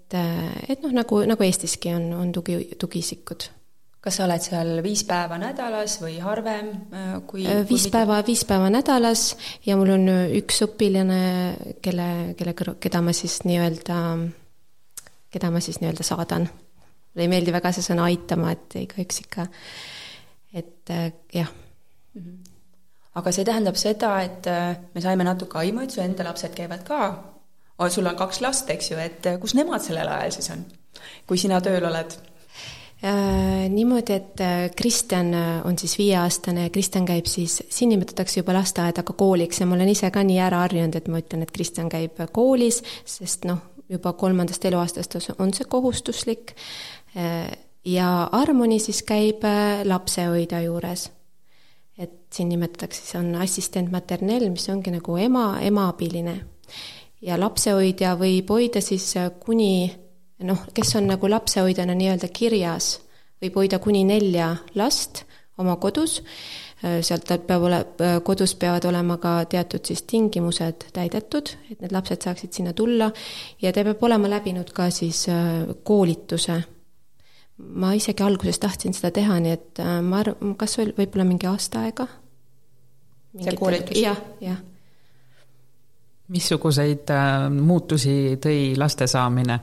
et, 0.07 0.13
äh, 0.13 0.71
et 0.71 0.83
noh, 0.83 0.91
nagu, 0.91 1.21
nagu 1.27 1.43
Eestiski 1.43 1.93
on, 1.93 2.11
on 2.13 2.31
tugi, 2.31 2.75
tugiisikud. 2.79 3.49
kas 4.07 4.15
sa 4.15 4.23
oled 4.23 4.39
seal 4.39 4.69
viis 4.85 5.01
päeva 5.03 5.35
nädalas 5.41 5.97
või 5.99 6.19
harvem, 6.23 6.69
äh, 6.95 7.13
kui 7.27 7.43
äh, 7.43 7.65
viis 7.67 7.87
kui... 7.87 7.91
päeva, 7.91 8.21
viis 8.23 8.45
päeva 8.47 8.69
nädalas 8.71 9.35
ja 9.65 9.75
mul 9.75 9.91
on 9.97 10.07
üks 10.37 10.61
õpilane, 10.63 11.21
kelle, 11.83 12.33
kelle 12.39 12.55
keda 12.79 13.01
ma 13.03 13.11
siis 13.15 13.41
nii-öelda, 13.43 13.99
keda 15.33 15.51
ma 15.51 15.59
siis 15.59 15.81
nii-öelda 15.81 16.07
saadan. 16.07 16.47
mulle 16.47 17.25
ei 17.25 17.31
meeldi 17.31 17.51
väga 17.51 17.73
see 17.75 17.83
sõna 17.83 18.07
aitama, 18.07 18.53
et 18.55 18.79
igaüks 18.79 19.25
ikka, 19.25 19.47
et 20.53 20.93
jah 21.33 21.49
mm. 21.49 22.21
-hmm. 22.21 22.37
aga 23.15 23.31
see 23.31 23.43
tähendab 23.43 23.75
seda, 23.75 24.21
et 24.21 24.45
me 24.93 25.01
saime 25.01 25.23
natuke 25.23 25.57
aimu, 25.57 25.83
et 25.83 25.91
su 25.91 26.01
enda 26.01 26.23
lapsed 26.23 26.55
käivad 26.55 26.87
ka 26.87 27.36
sul 27.89 28.09
on 28.09 28.17
kaks 28.17 28.41
last, 28.41 28.69
eks 28.73 28.91
ju, 28.91 28.97
et 28.97 29.27
kus 29.41 29.53
nemad 29.57 29.83
sellel 29.83 30.09
ajal 30.09 30.33
siis 30.39 30.49
on, 30.55 30.65
kui 31.29 31.37
sina 31.37 31.61
tööl 31.61 31.85
oled? 31.85 32.17
Äh, 33.03 33.69
niimoodi, 33.69 34.13
et 34.13 34.41
äh, 34.41 34.71
Kristjan 34.75 35.33
äh, 35.33 35.67
on 35.67 35.77
siis 35.77 35.97
viieaastane 35.97 36.63
ja 36.63 36.69
Kristjan 36.69 37.05
käib 37.05 37.27
siis, 37.29 37.59
siin 37.69 37.91
nimetatakse 37.93 38.39
juba 38.39 38.55
lasteaeda 38.57 39.03
ka 39.05 39.13
kooliks 39.13 39.59
ja 39.61 39.67
ma 39.69 39.75
olen 39.75 39.91
ise 39.91 40.09
ka 40.09 40.23
nii 40.25 40.39
ära 40.41 40.63
harjunud, 40.63 40.97
et 40.97 41.11
ma 41.13 41.21
ütlen, 41.21 41.43
et 41.45 41.53
Kristjan 41.53 41.91
käib 41.93 42.17
koolis, 42.33 42.81
sest 43.05 43.45
noh, 43.45 43.61
juba 43.85 44.15
kolmandast 44.17 44.65
eluaastast 44.65 45.19
on 45.37 45.53
see 45.53 45.69
kohustuslik. 45.69 46.55
ja 47.85 48.07
Armoni 48.31 48.79
siis 48.79 49.03
käib 49.05 49.45
lapsehoidja 49.83 50.61
juures. 50.65 51.11
et 51.97 52.33
siin 52.33 52.49
nimetatakse, 52.49 53.01
siis 53.01 53.15
on 53.15 53.35
assistent 53.35 53.91
maternell, 53.91 54.49
mis 54.49 54.69
ongi 54.69 54.91
nagu 54.91 55.17
ema, 55.17 55.59
emaabiline 55.61 56.39
ja 57.21 57.37
lapsehoidja 57.39 58.15
võib 58.19 58.51
hoida 58.53 58.81
siis 58.83 59.09
äh, 59.17 59.31
kuni 59.39 59.89
noh, 60.45 60.67
kes 60.73 60.95
on 60.99 61.09
nagu 61.09 61.29
lapsehoidjana 61.29 61.95
nii-öelda 61.97 62.29
kirjas, 62.33 62.97
võib 63.41 63.57
hoida 63.61 63.81
kuni 63.81 64.03
nelja 64.07 64.53
last 64.77 65.23
oma 65.57 65.77
kodus, 65.81 66.19
äh, 66.83 66.99
sealt 67.05 67.29
peab 67.47 67.67
ole, 67.69 67.81
äh, 68.05 68.17
kodus 68.25 68.53
peavad 68.59 68.85
olema 68.89 69.17
ka 69.21 69.39
teatud 69.49 69.85
siis 69.89 70.05
tingimused 70.09 70.89
täidetud, 70.93 71.53
et 71.71 71.81
need 71.81 71.95
lapsed 71.95 72.27
saaksid 72.27 72.53
sinna 72.53 72.75
tulla 72.77 73.11
ja 73.61 73.73
ta 73.73 73.85
peab 73.87 74.03
olema 74.09 74.29
läbinud 74.37 74.73
ka 74.73 74.89
siis 74.93 75.25
koolituse. 75.83 76.61
ma 77.57 77.93
isegi 77.97 78.21
alguses 78.23 78.59
tahtsin 78.61 78.93
seda 78.93 79.09
teha, 79.11 79.39
nii 79.41 79.51
et 79.51 79.79
ma 80.05 80.19
arvan, 80.21 80.53
kas 80.55 80.77
võib-olla 80.77 81.25
mingi 81.25 81.47
aasta 81.49 81.87
aega. 81.87 82.05
jah, 83.97 84.21
jah 84.41 84.61
missuguseid 86.33 87.09
äh, 87.09 87.47
muutusi 87.53 88.37
tõi 88.43 88.75
laste 88.77 89.07
saamine, 89.07 89.59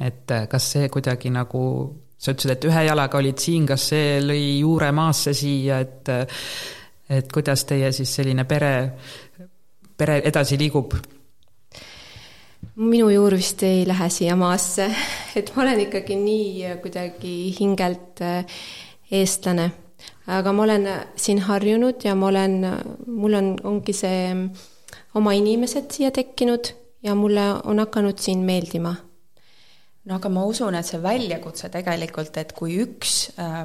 et 0.00 0.30
äh, 0.34 0.46
kas 0.50 0.70
see 0.74 0.88
kuidagi 0.92 1.32
nagu, 1.32 1.64
sa 2.18 2.34
ütlesid, 2.34 2.56
et 2.56 2.66
ühe 2.68 2.84
jalaga 2.88 3.20
olid 3.20 3.40
siin, 3.40 3.66
kas 3.68 3.88
see 3.92 4.18
lõi 4.24 4.58
juure 4.60 4.90
maasse 4.96 5.34
siia, 5.36 5.80
et 5.84 6.12
äh, 6.12 6.44
et 7.14 7.28
kuidas 7.32 7.66
teie 7.68 7.90
siis 7.92 8.14
selline 8.16 8.46
pere, 8.48 8.70
pere 9.96 10.22
edasi 10.24 10.56
liigub? 10.60 10.94
minu 12.80 13.10
juur 13.12 13.36
vist 13.36 13.60
ei 13.62 13.84
lähe 13.86 14.08
siia 14.10 14.34
maasse, 14.40 14.88
et 15.38 15.52
ma 15.54 15.62
olen 15.62 15.82
ikkagi 15.84 16.16
nii 16.16 16.76
kuidagi 16.82 17.34
hingelt 17.58 18.22
eestlane. 19.12 19.70
aga 20.26 20.52
ma 20.52 20.62
olen 20.64 20.88
siin 21.16 21.44
harjunud 21.44 22.04
ja 22.04 22.14
ma 22.16 22.32
olen, 22.32 22.56
mul 23.06 23.40
on, 23.40 23.52
ongi 23.72 23.92
see 23.92 24.32
oma 25.14 25.32
inimesed 25.36 25.90
siia 25.94 26.10
tekkinud 26.14 26.72
ja 27.04 27.14
mulle 27.14 27.46
on 27.64 27.78
hakanud 27.78 28.18
siin 28.18 28.44
meeldima. 28.46 28.94
no 30.04 30.14
aga 30.14 30.28
ma 30.28 30.44
usun, 30.44 30.74
et 30.74 30.86
see 30.86 31.00
väljakutse 31.02 31.68
tegelikult, 31.72 32.36
et 32.36 32.52
kui 32.52 32.76
üks 32.82 33.30
äh, 33.38 33.64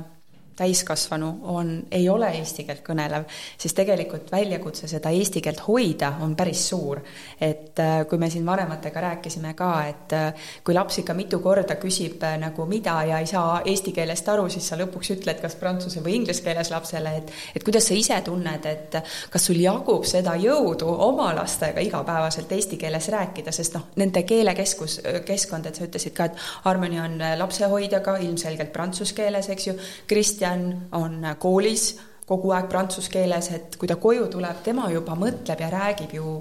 täiskasvanu 0.59 1.29
on, 1.41 1.71
ei 1.91 2.09
ole 2.09 2.29
eesti 2.39 2.65
keelt 2.67 2.81
kõnelev, 2.83 3.25
siis 3.57 3.73
tegelikult 3.77 4.31
väljakutse 4.31 4.89
seda 4.91 5.11
eesti 5.15 5.41
keelt 5.43 5.61
hoida 5.67 6.11
on 6.25 6.35
päris 6.35 6.65
suur. 6.69 6.99
et 7.41 7.79
äh, 7.79 8.05
kui 8.09 8.17
me 8.17 8.29
siin 8.29 8.45
vanematega 8.45 9.01
rääkisime 9.01 9.53
ka, 9.55 9.69
et 9.87 10.13
äh, 10.13 10.49
kui 10.63 10.75
laps 10.75 10.99
ikka 10.99 11.13
mitu 11.15 11.39
korda 11.39 11.77
küsib 11.79 12.23
äh, 12.27 12.35
nagu 12.41 12.65
mida 12.65 12.97
ja 13.07 13.19
ei 13.19 13.27
saa 13.29 13.61
eesti 13.65 13.93
keelest 13.95 14.27
aru, 14.29 14.49
siis 14.49 14.67
sa 14.67 14.77
lõpuks 14.79 15.13
ütled 15.15 15.39
kas 15.41 15.55
prantsuse 15.59 16.03
või 16.03 16.17
inglise 16.19 16.43
keeles 16.43 16.71
lapsele, 16.73 17.15
et 17.21 17.31
et 17.55 17.63
kuidas 17.63 17.87
sa 17.87 17.95
ise 17.95 18.19
tunned, 18.25 18.65
et 18.65 18.99
kas 19.31 19.45
sul 19.45 19.61
jagub 19.63 20.03
seda 20.05 20.35
jõudu 20.39 20.89
oma 21.07 21.29
lastega 21.37 21.81
igapäevaselt 21.85 22.51
eesti 22.51 22.77
keeles 22.81 23.07
rääkida, 23.15 23.53
sest 23.55 23.77
noh, 23.77 23.87
nende 24.01 24.23
keelekeskus, 24.27 24.99
keskkond, 25.25 25.69
et 25.69 25.79
sa 25.79 25.87
ütlesid 25.87 26.17
ka, 26.17 26.29
et 26.29 26.45
Harmony 26.65 26.99
on 26.99 27.17
lapsehoidjaga 27.39 28.17
ilmselgelt 28.25 28.73
prantsuse 28.75 29.15
keeles, 29.15 29.49
eks 29.49 29.67
ju, 29.69 29.77
Kristjan 30.09 30.48
Kristjan 30.49 30.87
on 30.91 31.25
koolis 31.39 31.97
kogu 32.29 32.53
aeg 32.53 32.69
prantsuse 32.69 33.09
keeles, 33.09 33.49
et 33.53 33.75
kui 33.79 33.89
ta 33.89 33.97
koju 33.97 34.27
tuleb, 34.29 34.61
tema 34.63 34.89
juba 34.93 35.15
mõtleb 35.17 35.61
ja 35.63 35.69
räägib 35.73 36.13
ju 36.13 36.33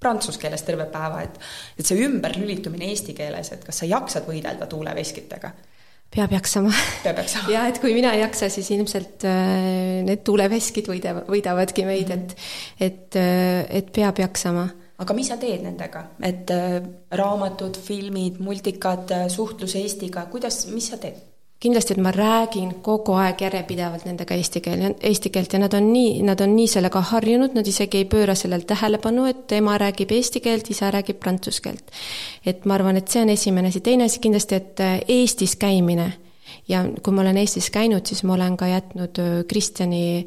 prantsuse 0.00 0.40
keeles 0.40 0.64
terve 0.64 0.86
päeva, 0.92 1.22
et 1.24 1.38
et 1.78 1.86
see 1.86 2.00
ümberlülitumine 2.04 2.88
eesti 2.88 3.14
keeles, 3.16 3.52
et 3.52 3.64
kas 3.64 3.82
sa 3.82 3.88
jaksad 3.88 4.28
võidelda 4.28 4.66
tuuleveskitega? 4.68 5.52
peab 6.14 6.32
jaksama. 6.32 6.70
peab 7.02 7.20
jaksama. 7.20 7.50
ja 7.52 7.66
et 7.68 7.80
kui 7.80 7.92
mina 7.94 8.14
ei 8.14 8.22
jaksa, 8.22 8.48
siis 8.48 8.70
ilmselt 8.72 9.24
äh, 9.28 10.00
need 10.06 10.24
tuuleveskid 10.24 10.88
võida, 10.88 11.14
võidavadki 11.28 11.84
meid, 11.88 12.10
et 12.14 12.34
et, 12.80 13.20
äh, 13.20 13.64
et 13.68 13.92
peab 13.92 14.20
jaksama 14.24 14.68
aga 15.04 15.16
mis 15.16 15.28
sa 15.28 15.36
teed 15.40 15.64
nendega, 15.64 16.06
et 16.24 16.48
äh, 16.56 16.80
raamatud, 17.20 17.76
filmid, 17.76 18.40
multikad, 18.40 19.12
suhtlus 19.28 19.76
Eestiga, 19.76 20.24
kuidas, 20.32 20.64
mis 20.72 20.88
sa 20.92 21.00
teed? 21.00 21.33
Kindlasti, 21.64 21.94
et 21.96 22.02
ma 22.04 22.12
räägin 22.14 22.74
kogu 22.84 23.16
aeg 23.18 23.40
järjepidevalt 23.46 24.04
nendega 24.08 24.36
eesti 24.38 24.62
keel, 24.64 24.84
eesti 25.00 25.32
keelt 25.34 25.56
ja 25.56 25.62
nad 25.62 25.74
on 25.76 25.88
nii, 25.92 26.18
nad 26.26 26.40
on 26.44 26.54
nii 26.56 26.68
sellega 26.70 27.02
harjunud, 27.10 27.56
nad 27.56 27.68
isegi 27.68 28.02
ei 28.02 28.08
pööra 28.10 28.36
sellele 28.38 28.68
tähelepanu, 28.68 29.26
et 29.30 29.56
ema 29.56 29.78
räägib 29.80 30.12
eesti 30.14 30.42
keelt, 30.44 30.70
isa 30.70 30.92
räägib 30.94 31.18
prantsuse 31.22 31.64
keelt. 31.64 31.96
et 32.46 32.64
ma 32.64 32.78
arvan, 32.78 33.00
et 33.00 33.08
see 33.08 33.24
on 33.24 33.32
esimene 33.32 33.72
asi, 33.72 33.80
teine 33.80 34.08
asi 34.10 34.20
kindlasti, 34.20 34.60
et 34.60 34.84
äh, 34.84 35.00
Eestis 35.08 35.56
käimine 35.56 36.12
ja 36.68 36.84
kui 37.02 37.12
ma 37.16 37.24
olen 37.24 37.40
Eestis 37.42 37.70
käinud, 37.74 38.06
siis 38.06 38.22
ma 38.24 38.36
olen 38.36 38.56
ka 38.56 38.68
jätnud 38.68 39.20
Kristjani, 39.48 40.24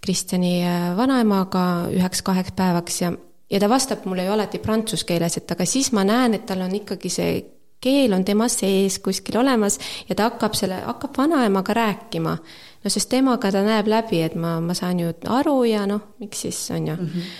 Kristjani 0.00 0.58
vanaemaga 0.96 1.66
üheks-kaheks 1.94 2.54
päevaks 2.56 3.02
ja 3.02 3.12
ja 3.50 3.60
ta 3.60 3.68
vastab 3.68 4.04
mulle 4.04 4.24
ju 4.24 4.32
alati 4.32 4.58
prantsuse 4.58 5.06
keeles, 5.06 5.36
et 5.38 5.50
aga 5.50 5.66
siis 5.66 5.92
ma 5.94 6.04
näen, 6.04 6.34
et 6.34 6.46
tal 6.46 6.64
on 6.66 6.74
ikkagi 6.74 7.10
see 7.12 7.36
keel 7.80 8.14
on 8.16 8.24
tema 8.24 8.48
sees 8.52 8.98
kuskil 9.04 9.38
olemas 9.40 9.78
ja 10.08 10.16
ta 10.16 10.30
hakkab 10.30 10.56
selle, 10.58 10.80
hakkab 10.86 11.18
vanaemaga 11.18 11.74
rääkima. 11.76 12.36
no 12.84 12.90
sest 12.90 13.10
temaga 13.10 13.50
ta 13.52 13.62
näeb 13.66 13.88
läbi, 13.90 14.22
et 14.22 14.34
ma, 14.34 14.58
ma 14.60 14.74
saan 14.74 15.00
ju 15.00 15.12
aru 15.26 15.62
ja 15.64 15.86
noh, 15.86 16.12
miks 16.22 16.44
siis, 16.46 16.70
on 16.70 16.86
ju 16.86 16.94
mm. 16.94 17.06
-hmm. 17.06 17.32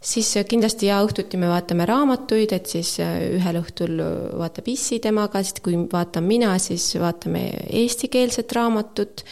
siis 0.00 0.34
kindlasti 0.48 0.86
ja 0.86 1.02
õhtuti 1.04 1.36
me 1.36 1.48
vaatame 1.48 1.86
raamatuid, 1.86 2.52
et 2.52 2.66
siis 2.66 2.98
äh, 3.00 3.30
ühel 3.38 3.62
õhtul 3.62 4.02
vaatab 4.38 4.68
issi 4.68 4.98
temaga, 4.98 5.42
siis 5.42 5.60
kui 5.62 5.76
vaatan 5.92 6.24
mina, 6.24 6.58
siis 6.58 6.94
vaatame 7.00 7.50
eestikeelset 7.70 8.52
raamatut 8.52 9.24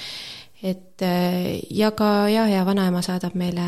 et 0.62 1.02
äh, 1.02 1.60
ja 1.70 1.90
ka 1.90 2.28
jah, 2.28 2.48
ja 2.50 2.64
vanaema 2.66 3.02
saadab 3.02 3.34
meile, 3.34 3.66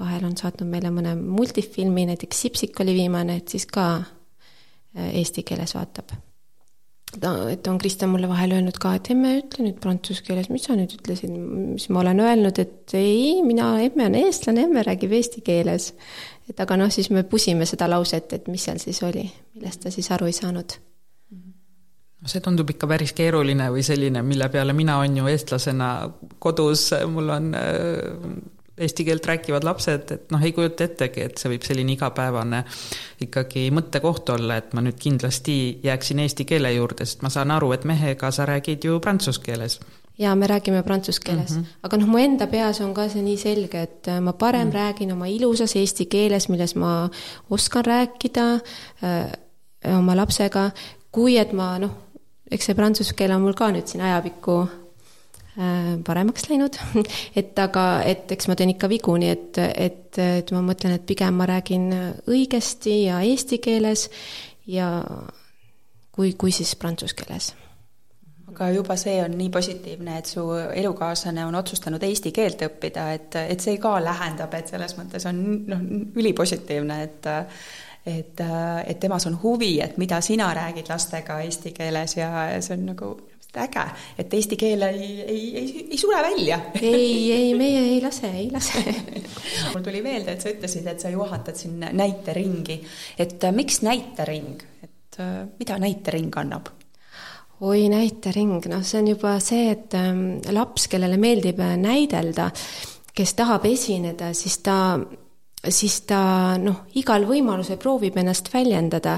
vahel 0.00 0.24
on 0.24 0.36
saatnud 0.36 0.68
meile 0.68 0.90
mõne 0.90 1.14
multifilmi, 1.16 2.06
näiteks 2.06 2.40
Sipsik 2.40 2.80
oli 2.80 2.94
viimane, 2.94 3.36
et 3.36 3.48
siis 3.48 3.66
ka 3.66 3.86
äh, 3.96 4.15
eesti 4.96 5.44
keeles 5.46 5.74
vaatab. 5.76 6.14
ta, 7.20 7.32
et 7.50 7.66
on 7.70 7.78
Kristjan 7.78 8.10
mulle 8.12 8.28
vahel 8.28 8.56
öelnud 8.58 8.78
ka, 8.82 8.94
et 8.98 9.10
emme, 9.14 9.36
ütle 9.40 9.64
nüüd 9.64 9.78
prantsuse 9.80 10.24
keeles, 10.26 10.50
mis 10.52 10.66
sa 10.68 10.76
nüüd 10.76 10.92
ütlesid, 10.98 11.36
siis 11.78 11.92
ma 11.94 12.02
olen 12.02 12.20
öelnud, 12.24 12.58
et 12.60 12.96
ei, 12.98 13.42
mina, 13.46 13.74
emme 13.84 14.10
on 14.10 14.18
eestlane, 14.18 14.66
emme 14.66 14.84
räägib 14.86 15.14
eesti 15.16 15.44
keeles. 15.46 15.92
et 16.50 16.60
aga 16.60 16.76
noh, 16.78 16.90
siis 16.92 17.10
me 17.10 17.24
pusime 17.24 17.66
seda 17.66 17.88
lauset, 17.90 18.32
et 18.32 18.50
mis 18.52 18.68
seal 18.68 18.82
siis 18.82 19.02
oli, 19.06 19.24
millest 19.54 19.86
ta 19.86 19.94
siis 19.94 20.10
aru 20.14 20.28
ei 20.30 20.36
saanud 20.36 20.76
no 22.26 22.30
see 22.30 22.42
tundub 22.42 22.70
ikka 22.72 22.88
päris 22.90 23.12
keeruline 23.16 23.68
või 23.70 23.84
selline, 23.86 24.22
mille 24.26 24.48
peale 24.50 24.74
mina 24.74 24.98
on 24.98 25.16
ju 25.20 25.28
eestlasena 25.30 25.90
kodus, 26.42 26.88
mul 27.12 27.30
on 27.30 27.52
äh, 27.54 28.55
eesti 28.78 29.04
keelt 29.04 29.26
rääkivad 29.26 29.64
lapsed, 29.64 30.10
et 30.12 30.32
noh, 30.34 30.42
ei 30.42 30.52
kujuta 30.52 30.84
ettegi, 30.84 31.26
et 31.28 31.38
see 31.40 31.50
võib 31.52 31.64
selline 31.64 31.94
igapäevane 31.96 32.62
ikkagi 33.24 33.68
mõttekoht 33.74 34.34
olla, 34.34 34.58
et 34.60 34.74
ma 34.76 34.84
nüüd 34.84 34.98
kindlasti 35.00 35.56
jääksin 35.84 36.20
eesti 36.24 36.44
keele 36.48 36.72
juurde, 36.74 37.06
sest 37.08 37.24
ma 37.24 37.32
saan 37.32 37.54
aru, 37.56 37.72
et 37.76 37.86
mehega 37.88 38.30
sa 38.34 38.48
räägid 38.48 38.84
ju 38.84 39.00
prantsuse 39.00 39.42
keeles 39.44 39.80
jaa, 40.18 40.34
me 40.36 40.46
räägime 40.46 40.82
prantsuse 40.82 41.20
keeles 41.24 41.50
mm, 41.50 41.62
-hmm. 41.62 41.80
aga 41.82 41.96
noh, 41.96 42.08
mu 42.08 42.18
enda 42.18 42.46
peas 42.46 42.80
on 42.80 42.94
ka 42.94 43.08
see 43.08 43.22
nii 43.22 43.36
selge, 43.36 43.82
et 43.82 44.08
äh, 44.08 44.20
ma 44.20 44.32
parem 44.32 44.62
mm 44.62 44.70
-hmm. 44.70 44.74
räägin 44.74 45.12
oma 45.12 45.26
ilusas 45.26 45.76
eesti 45.76 46.06
keeles, 46.06 46.48
milles 46.48 46.74
ma 46.74 47.10
oskan 47.50 47.84
rääkida 47.84 48.46
öö, 48.52 48.60
äh, 49.86 49.98
oma 49.98 50.16
lapsega, 50.16 50.70
kui 51.12 51.38
et 51.38 51.52
ma 51.52 51.78
noh, 51.78 51.90
eks 52.50 52.66
see 52.66 52.74
prantsuse 52.74 53.14
keel 53.14 53.30
on 53.30 53.42
mul 53.42 53.54
ka 53.54 53.70
nüüd 53.70 53.86
siin 53.86 54.04
ajapikku 54.04 54.68
paremaks 56.04 56.50
läinud, 56.50 56.76
et 57.40 57.58
aga, 57.58 57.86
et 58.04 58.32
eks 58.32 58.48
ma 58.50 58.56
teen 58.58 58.74
ikka 58.74 58.90
vigu, 58.92 59.14
nii 59.16 59.30
et, 59.32 59.60
et, 59.64 60.18
et 60.20 60.52
ma 60.52 60.60
mõtlen, 60.66 60.96
et 60.98 61.06
pigem 61.08 61.38
ma 61.40 61.46
räägin 61.48 61.88
õigesti 62.28 62.98
ja 63.06 63.22
eesti 63.24 63.60
keeles 63.64 64.10
ja 64.68 64.90
kui, 66.12 66.34
kui 66.38 66.52
siis 66.52 66.74
prantsuse 66.76 67.16
keeles. 67.16 67.54
Aga 68.56 68.70
juba 68.72 68.94
see 68.96 69.18
on 69.20 69.34
nii 69.36 69.50
positiivne, 69.52 70.20
et 70.20 70.28
su 70.30 70.44
elukaaslane 70.54 71.44
on 71.44 71.58
otsustanud 71.58 72.04
eesti 72.08 72.32
keelt 72.36 72.62
õppida, 72.64 73.10
et, 73.16 73.36
et 73.56 73.60
see 73.60 73.76
ka 73.82 73.96
lähendab, 74.00 74.54
et 74.56 74.70
selles 74.72 74.96
mõttes 74.96 75.26
on 75.28 75.42
noh, 75.68 75.82
ülipositiivne, 76.16 77.02
et 77.08 77.34
et, 78.06 78.40
äh, 78.40 78.84
et 78.86 79.00
temas 79.02 79.26
on 79.26 79.34
huvi, 79.42 79.80
et 79.82 79.96
mida 79.98 80.20
sina 80.22 80.52
räägid 80.54 80.86
lastega 80.88 81.40
eesti 81.42 81.72
keeles 81.74 82.16
ja 82.16 82.28
see 82.62 82.76
on 82.76 82.84
nagu 82.92 83.08
äge, 83.56 83.84
et 84.18 84.34
eesti 84.34 84.56
keel 84.60 84.82
ei, 84.88 85.10
ei, 85.22 85.42
ei, 85.58 85.84
ei 85.90 85.98
sure 86.00 86.22
välja. 86.22 86.60
ei, 86.80 87.32
ei, 87.32 87.52
meie 87.58 87.82
ei 87.94 88.00
lase, 88.04 88.30
ei 88.30 88.48
lase. 88.52 88.82
Mul 89.72 89.84
tuli 89.84 90.02
meelde, 90.04 90.36
et 90.36 90.44
sa 90.44 90.52
ütlesid, 90.52 90.88
et 90.90 91.02
sa 91.02 91.12
juhatad 91.12 91.56
siin 91.58 91.78
näiteringi, 91.80 92.80
et 93.18 93.44
äh, 93.44 93.54
miks 93.54 93.80
näitering, 93.86 94.64
et 94.82 95.20
äh, 95.20 95.38
mida 95.58 95.78
näitering 95.82 96.32
annab? 96.42 96.72
oi, 97.60 97.86
näitering, 97.88 98.58
noh, 98.68 98.82
see 98.84 98.98
on 99.00 99.06
juba 99.14 99.38
see, 99.40 99.70
et 99.72 99.94
ähm, 99.96 100.42
laps, 100.52 100.90
kellele 100.92 101.16
meeldib 101.16 101.62
näidelda, 101.80 102.50
kes 103.16 103.32
tahab 103.38 103.64
esineda, 103.64 104.34
siis 104.36 104.58
ta 104.60 104.76
siis 105.72 106.02
ta 106.06 106.20
noh, 106.60 106.84
igal 107.00 107.24
võimalusel 107.26 107.78
proovib 107.80 108.16
ennast 108.20 108.52
väljendada. 108.52 109.16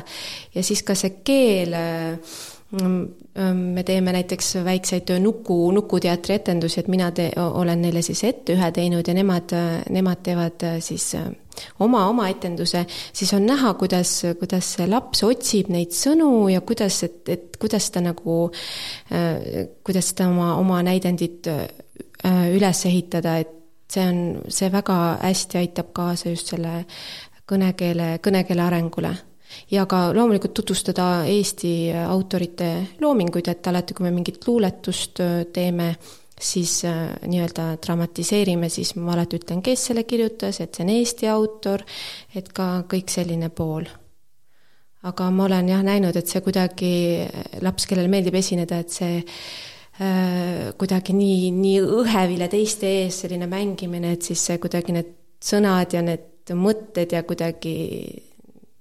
Ja 0.55 0.63
siis 0.65 0.81
ka 0.87 0.95
see 0.97 1.19
keel 1.27 1.75
mm, 1.75 2.39
me 2.73 3.83
teeme 3.83 4.13
näiteks 4.13 4.55
väikseid 4.65 5.11
nuku, 5.25 5.71
nukuteatri 5.73 6.35
etendusi, 6.35 6.81
et 6.81 6.89
mina 6.93 7.11
te-, 7.17 7.33
olen 7.37 7.81
neile 7.83 8.03
siis 8.05 8.21
ette 8.29 8.53
ühe 8.53 8.71
teinud 8.77 9.09
ja 9.09 9.15
nemad, 9.17 9.55
nemad 9.91 10.21
teevad 10.27 10.67
siis 10.85 11.07
oma, 11.81 12.05
oma 12.11 12.29
etenduse, 12.29 12.85
siis 13.13 13.33
on 13.35 13.47
näha, 13.49 13.73
kuidas, 13.81 14.13
kuidas 14.41 14.75
see 14.77 14.89
laps 14.91 15.25
otsib 15.25 15.73
neid 15.73 15.97
sõnu 15.97 16.49
ja 16.53 16.61
kuidas, 16.61 17.01
et, 17.09 17.23
et 17.33 17.57
kuidas 17.61 17.89
ta 17.95 18.05
nagu, 18.05 18.41
kuidas 19.87 20.13
ta 20.19 20.29
oma, 20.29 20.55
oma 20.61 20.83
näidendit 20.85 21.49
üles 22.53 22.85
ehitada, 22.91 23.39
et 23.41 23.57
see 23.89 24.05
on, 24.05 24.21
see 24.53 24.69
väga 24.73 24.99
hästi 25.23 25.63
aitab 25.63 25.95
kaasa 25.97 26.35
just 26.35 26.53
selle 26.53 26.83
kõnekeele, 27.49 28.19
kõnekeele 28.25 28.65
arengule. 28.65 29.15
Ja 29.71 29.87
ka 29.87 30.09
loomulikult 30.15 30.55
tutvustada 30.55 31.25
Eesti 31.29 31.93
autorite 32.07 32.71
loominguid, 33.01 33.49
et 33.49 33.71
alati, 33.71 33.95
kui 33.95 34.09
me 34.09 34.15
mingit 34.15 34.47
luuletust 34.47 35.23
teeme, 35.53 35.93
siis 36.39 36.85
äh, 36.87 37.15
nii-öelda 37.27 37.71
dramatiseerime, 37.83 38.69
siis 38.71 38.95
ma 38.97 39.15
alati 39.17 39.41
ütlen, 39.41 39.63
kes 39.63 39.89
selle 39.91 40.05
kirjutas, 40.09 40.61
et 40.61 40.75
see 40.75 40.87
on 40.87 40.93
Eesti 40.95 41.31
autor, 41.33 41.83
et 42.35 42.53
ka 42.55 42.85
kõik 42.91 43.11
selline 43.11 43.51
pool. 43.51 43.89
aga 45.09 45.31
ma 45.31 45.45
olen 45.45 45.69
jah 45.71 45.83
näinud, 45.87 46.17
et 46.19 46.27
see 46.27 46.41
kuidagi, 46.43 46.93
laps, 47.63 47.87
kellele 47.87 48.11
meeldib 48.11 48.35
esineda, 48.35 48.81
et 48.83 48.91
see 48.91 49.21
Äh, 49.99 50.71
kuidagi 50.79 51.11
nii, 51.11 51.49
nii 51.51 51.79
õhevile 51.83 52.47
teiste 52.51 52.87
ees 53.01 53.17
selline 53.25 53.49
mängimine, 53.51 54.13
et 54.15 54.23
siis 54.23 54.45
see 54.47 54.61
kuidagi 54.63 54.95
need 54.95 55.09
sõnad 55.43 55.91
ja 55.91 56.05
need 56.07 56.53
mõtted 56.55 57.17
ja 57.17 57.25
kuidagi 57.27 57.73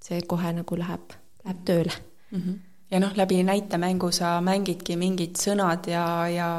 see 0.07 0.21
kohe 0.21 0.53
nagu 0.55 0.79
läheb, 0.79 1.13
läheb 1.45 1.65
tööle 1.65 1.93
mm. 2.31 2.39
-hmm. 2.39 2.59
ja 2.91 2.99
noh, 2.99 3.15
läbi 3.15 3.43
näitemängu 3.43 4.11
sa 4.11 4.37
mängidki 4.41 4.95
mingid 4.95 5.35
sõnad 5.37 5.87
ja, 5.91 6.05
ja 6.29 6.49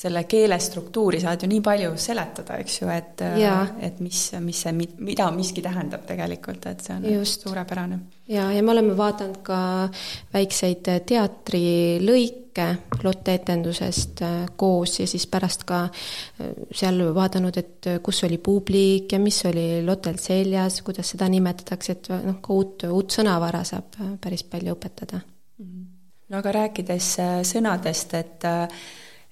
selle 0.00 0.22
keele 0.24 0.56
struktuuri 0.58 1.20
saad 1.20 1.42
ju 1.44 1.48
nii 1.50 1.60
palju 1.64 1.90
seletada, 2.00 2.56
eks 2.62 2.78
ju, 2.80 2.88
et, 2.92 3.20
et 3.84 3.98
mis, 4.00 4.20
mis 4.40 4.62
see, 4.64 4.72
mida 4.72 5.26
miski 5.34 5.60
tähendab 5.64 6.06
tegelikult, 6.08 6.64
et 6.70 6.80
see 6.84 6.94
on 6.96 7.04
Just. 7.18 7.44
suurepärane. 7.44 7.98
ja, 8.32 8.46
ja 8.52 8.62
me 8.62 8.72
oleme 8.72 8.94
vaadanud 8.96 9.42
ka 9.44 9.58
väikseid 10.32 10.88
teatrilõike 11.10 12.38
Lotte 13.04 13.32
etendusest 13.38 14.20
äh, 14.26 14.32
koos 14.58 14.96
ja 14.98 15.06
siis 15.08 15.26
pärast 15.30 15.62
ka 15.68 15.82
äh, 15.84 16.48
seal 16.76 16.98
vaadanud, 17.14 17.56
et 17.60 17.90
kus 18.02 18.24
oli 18.26 18.40
publik 18.42 19.12
ja 19.12 19.20
mis 19.22 19.38
oli 19.48 19.84
Lottel 19.86 20.18
seljas, 20.20 20.80
kuidas 20.86 21.12
seda 21.12 21.28
nimetatakse, 21.30 21.92
et 21.92 22.10
noh, 22.24 22.40
ka 22.42 22.56
uut, 22.56 22.88
uut 22.88 23.20
sõnavara 23.20 23.62
saab 23.68 24.00
päris 24.20 24.42
palju 24.48 24.74
õpetada. 24.78 25.20
no 25.60 26.40
aga 26.40 26.56
rääkides 26.62 27.12
äh, 27.20 27.36
sõnadest, 27.52 28.16
et 28.18 28.50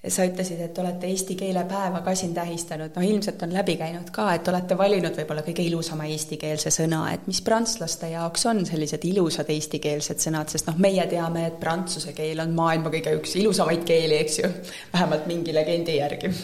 sa 0.06 0.22
ütlesid, 0.28 0.60
et 0.62 0.78
olete 0.78 1.08
eesti 1.10 1.34
keele 1.38 1.64
päeva 1.66 2.04
ka 2.06 2.14
siin 2.14 2.30
tähistanud, 2.34 2.92
noh 2.94 3.06
ilmselt 3.06 3.42
on 3.42 3.52
läbi 3.54 3.74
käinud 3.80 4.12
ka, 4.14 4.28
et 4.36 4.48
olete 4.48 4.76
valinud 4.78 5.16
võib-olla 5.18 5.42
kõige 5.46 5.64
ilusama 5.66 6.06
eestikeelse 6.12 6.70
sõna, 6.74 7.00
et 7.14 7.26
mis 7.26 7.40
prantslaste 7.42 8.12
jaoks 8.12 8.46
on 8.46 8.62
sellised 8.68 9.04
ilusad 9.10 9.50
eestikeelsed 9.50 10.22
sõnad, 10.22 10.52
sest 10.54 10.70
noh, 10.70 10.78
meie 10.78 11.06
teame, 11.10 11.48
et 11.50 11.58
prantsuse 11.58 12.14
keel 12.14 12.44
on 12.44 12.54
maailma 12.54 12.94
kõige 12.94 13.16
üks 13.18 13.34
ilusamaid 13.42 13.82
keeli, 13.88 14.20
eks 14.22 14.38
ju, 14.44 14.52
vähemalt 14.94 15.26
mingi 15.30 15.54
legendi 15.56 15.98
järgi. 15.98 16.32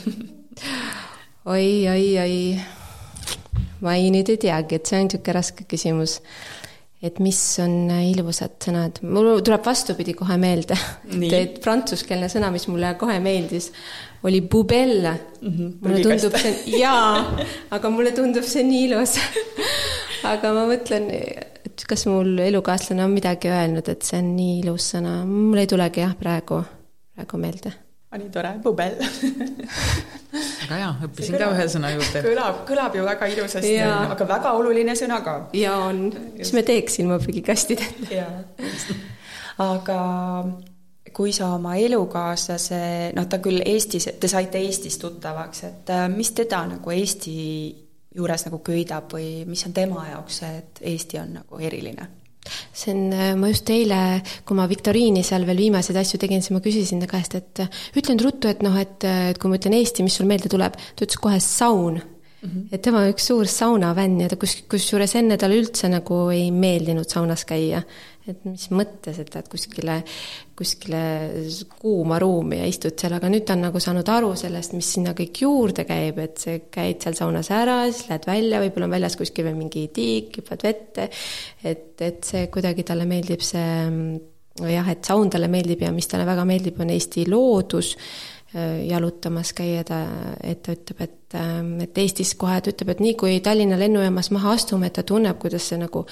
Oi, 1.45 1.85
oi, 1.93 2.05
oi, 2.23 2.37
ma 3.85 3.99
ei 4.01 4.07
nüüd 4.15 4.31
ei 4.33 4.39
teagi, 4.41 4.79
et 4.79 4.89
see 4.89 4.97
on 4.97 5.11
niisugune 5.11 5.35
raske 5.37 5.67
küsimus 5.69 6.15
et 7.05 7.21
mis 7.21 7.39
on 7.63 7.91
ilusad 7.93 8.57
sõnad, 8.65 9.01
mul 9.05 9.43
tuleb 9.45 9.67
vastupidi 9.67 10.15
kohe 10.17 10.39
meelde. 10.41 10.77
et 11.29 11.61
prantsuskeelne 11.65 12.31
sõna, 12.33 12.51
mis 12.55 12.67
mulle 12.71 12.95
kohe 13.01 13.19
meeldis, 13.21 13.71
oli 14.25 14.41
bubelle 14.41 15.13
mm. 15.13 15.51
-hmm, 15.51 15.73
mulle 15.83 16.01
tundub 16.03 16.39
see, 16.41 16.55
jaa, 16.85 17.37
aga 17.77 17.91
mulle 17.93 18.15
tundub 18.17 18.45
see 18.49 18.65
nii 18.65 18.89
ilus. 18.89 19.19
Aga 20.25 20.55
ma 20.57 20.65
mõtlen, 20.65 21.11
et 21.13 21.85
kas 21.89 22.07
mul 22.09 22.39
elukaaslane 22.41 23.05
on 23.05 23.13
midagi 23.13 23.53
öelnud, 23.53 23.89
et 23.93 24.03
see 24.03 24.23
on 24.23 24.33
nii 24.39 24.61
ilus 24.63 24.95
sõna, 24.95 25.19
mul 25.29 25.61
ei 25.61 25.69
tulegi 25.69 26.01
jah, 26.01 26.17
praegu, 26.17 26.63
praegu 27.13 27.41
meelde 27.43 27.84
nii 28.21 28.31
tore, 28.35 28.55
pubel 28.65 28.99
väga 30.35 30.79
hea, 30.81 30.91
õppisin 31.07 31.39
ka 31.39 31.49
ühe 31.55 31.67
sõna 31.71 31.93
juurde. 31.95 32.23
kõlab, 32.25 32.61
kõlab 32.69 32.99
ju 32.99 33.07
väga 33.07 33.31
ilusasti, 33.33 33.75
aga 33.85 34.29
väga 34.29 34.53
oluline 34.59 34.97
sõna 34.99 35.21
ka. 35.25 35.37
ja 35.57 35.77
on, 35.89 36.07
mis 36.39 36.53
me 36.57 36.65
teeks 36.67 37.01
ilma 37.03 37.19
prügikastideta. 37.23 38.11
jaa, 38.15 38.31
aga 39.65 39.99
kui 41.15 41.33
sa 41.33 41.53
oma 41.55 41.77
elukaaslase, 41.79 42.81
noh, 43.15 43.29
ta 43.31 43.39
küll 43.43 43.63
Eestis, 43.65 44.09
te 44.21 44.31
saite 44.31 44.59
Eestis 44.59 44.99
tuttavaks, 44.99 45.65
et 45.69 45.95
äh, 45.95 46.09
mis 46.11 46.33
teda 46.35 46.65
nagu 46.73 46.91
Eesti 46.91 47.37
juures 48.15 48.47
nagu 48.49 48.61
köidab 48.67 49.15
või 49.15 49.45
mis 49.47 49.63
on 49.67 49.75
tema 49.75 50.09
jaoks 50.11 50.43
see, 50.43 50.59
et 50.59 50.85
Eesti 50.91 51.23
on 51.23 51.35
nagu 51.41 51.63
eriline? 51.63 52.11
See 52.73 52.95
on, 52.95 53.05
äh, 53.13 53.35
ma 53.39 53.51
just 53.53 53.71
eile, 53.73 54.01
kui 54.45 54.59
ma 54.59 54.69
viktoriini 54.71 55.25
seal 55.27 55.47
veel 55.49 55.63
viimaseid 55.67 55.99
asju 56.01 56.21
tegin, 56.23 56.43
siis 56.45 56.55
ma 56.55 56.63
küsisin 56.65 57.03
ta 57.03 57.11
käest, 57.11 57.37
et 57.39 57.65
ütle 57.97 58.17
nüüd 58.17 58.27
ruttu, 58.27 58.51
et 58.51 58.65
noh, 58.65 58.77
et, 58.81 59.05
et 59.05 59.41
kui 59.41 59.51
ma 59.51 59.61
ütlen 59.61 59.77
Eesti, 59.79 60.07
mis 60.07 60.17
sul 60.19 60.29
meelde 60.31 60.53
tuleb, 60.53 60.77
ta 60.77 61.07
ütles 61.07 61.21
kohe 61.21 61.41
saun 61.43 62.01
mm. 62.45 62.49
-hmm. 62.49 62.67
et 62.73 62.83
tema 62.83 63.03
on 63.03 63.13
üks 63.13 63.29
suur 63.31 63.47
saunafänn 63.47 64.21
ja 64.21 64.29
ta 64.29 64.37
kus, 64.37 64.57
kusjuures 64.69 65.15
enne 65.21 65.39
talle 65.41 65.61
üldse 65.63 65.89
nagu 65.89 66.29
ei 66.35 66.51
meeldinud 66.51 67.09
saunas 67.09 67.45
käia 67.49 67.83
et 68.31 68.45
mis 68.49 68.67
mõttes, 68.73 69.19
et 69.21 69.35
lähed 69.35 69.49
kuskile, 69.53 69.99
kuskile 70.57 71.03
kuuma 71.77 72.19
ruumi 72.23 72.63
ja 72.63 72.69
istud 72.71 72.97
seal, 73.01 73.17
aga 73.19 73.29
nüüd 73.33 73.45
ta 73.45 73.57
on 73.57 73.67
nagu 73.67 73.83
saanud 73.83 74.09
aru 74.09 74.33
sellest, 74.41 74.73
mis 74.77 74.93
sinna 74.97 75.13
kõik 75.17 75.43
juurde 75.45 75.85
käib, 75.89 76.21
et 76.25 76.41
sa 76.41 76.57
käid 76.73 77.05
seal 77.05 77.19
saunas 77.19 77.51
ära, 77.53 77.83
siis 77.91 78.09
lähed 78.09 78.29
välja, 78.31 78.63
võib-olla 78.65 78.89
on 78.89 78.95
väljas 78.97 79.19
kuskil 79.21 79.49
veel 79.49 79.59
mingi 79.59 79.89
tiik, 79.95 80.39
hüppad 80.41 80.65
vette, 80.65 81.11
et, 81.63 81.91
et 82.01 82.23
see 82.25 82.47
kuidagi 82.55 82.87
talle 82.89 83.09
meeldib 83.11 83.45
see 83.45 83.67
jah, 84.63 84.89
et 84.89 85.05
saun 85.05 85.33
talle 85.33 85.51
meeldib 85.51 85.83
ja 85.85 85.93
mis 85.93 86.09
talle 86.09 86.27
väga 86.29 86.47
meeldib, 86.49 86.79
on 86.81 86.95
Eesti 86.95 87.27
loodus, 87.29 87.95
jalutamas 88.87 89.51
käia, 89.57 89.83
ta, 89.85 90.01
et 90.47 90.63
ta 90.63 90.75
ütleb, 90.77 91.01
et, 91.03 91.37
et 91.83 91.99
Eestis 91.99 92.37
kohe, 92.39 92.61
ta 92.63 92.71
ütleb, 92.71 92.95
et 92.95 93.01
nii 93.03 93.17
kui 93.19 93.39
Tallinna 93.43 93.79
lennujaamas 93.81 94.31
maha 94.35 94.55
astume, 94.55 94.89
et 94.89 94.95
ta 94.95 95.03
tunneb, 95.07 95.41
kuidas 95.43 95.67
see 95.73 95.81
nagu 95.81 96.05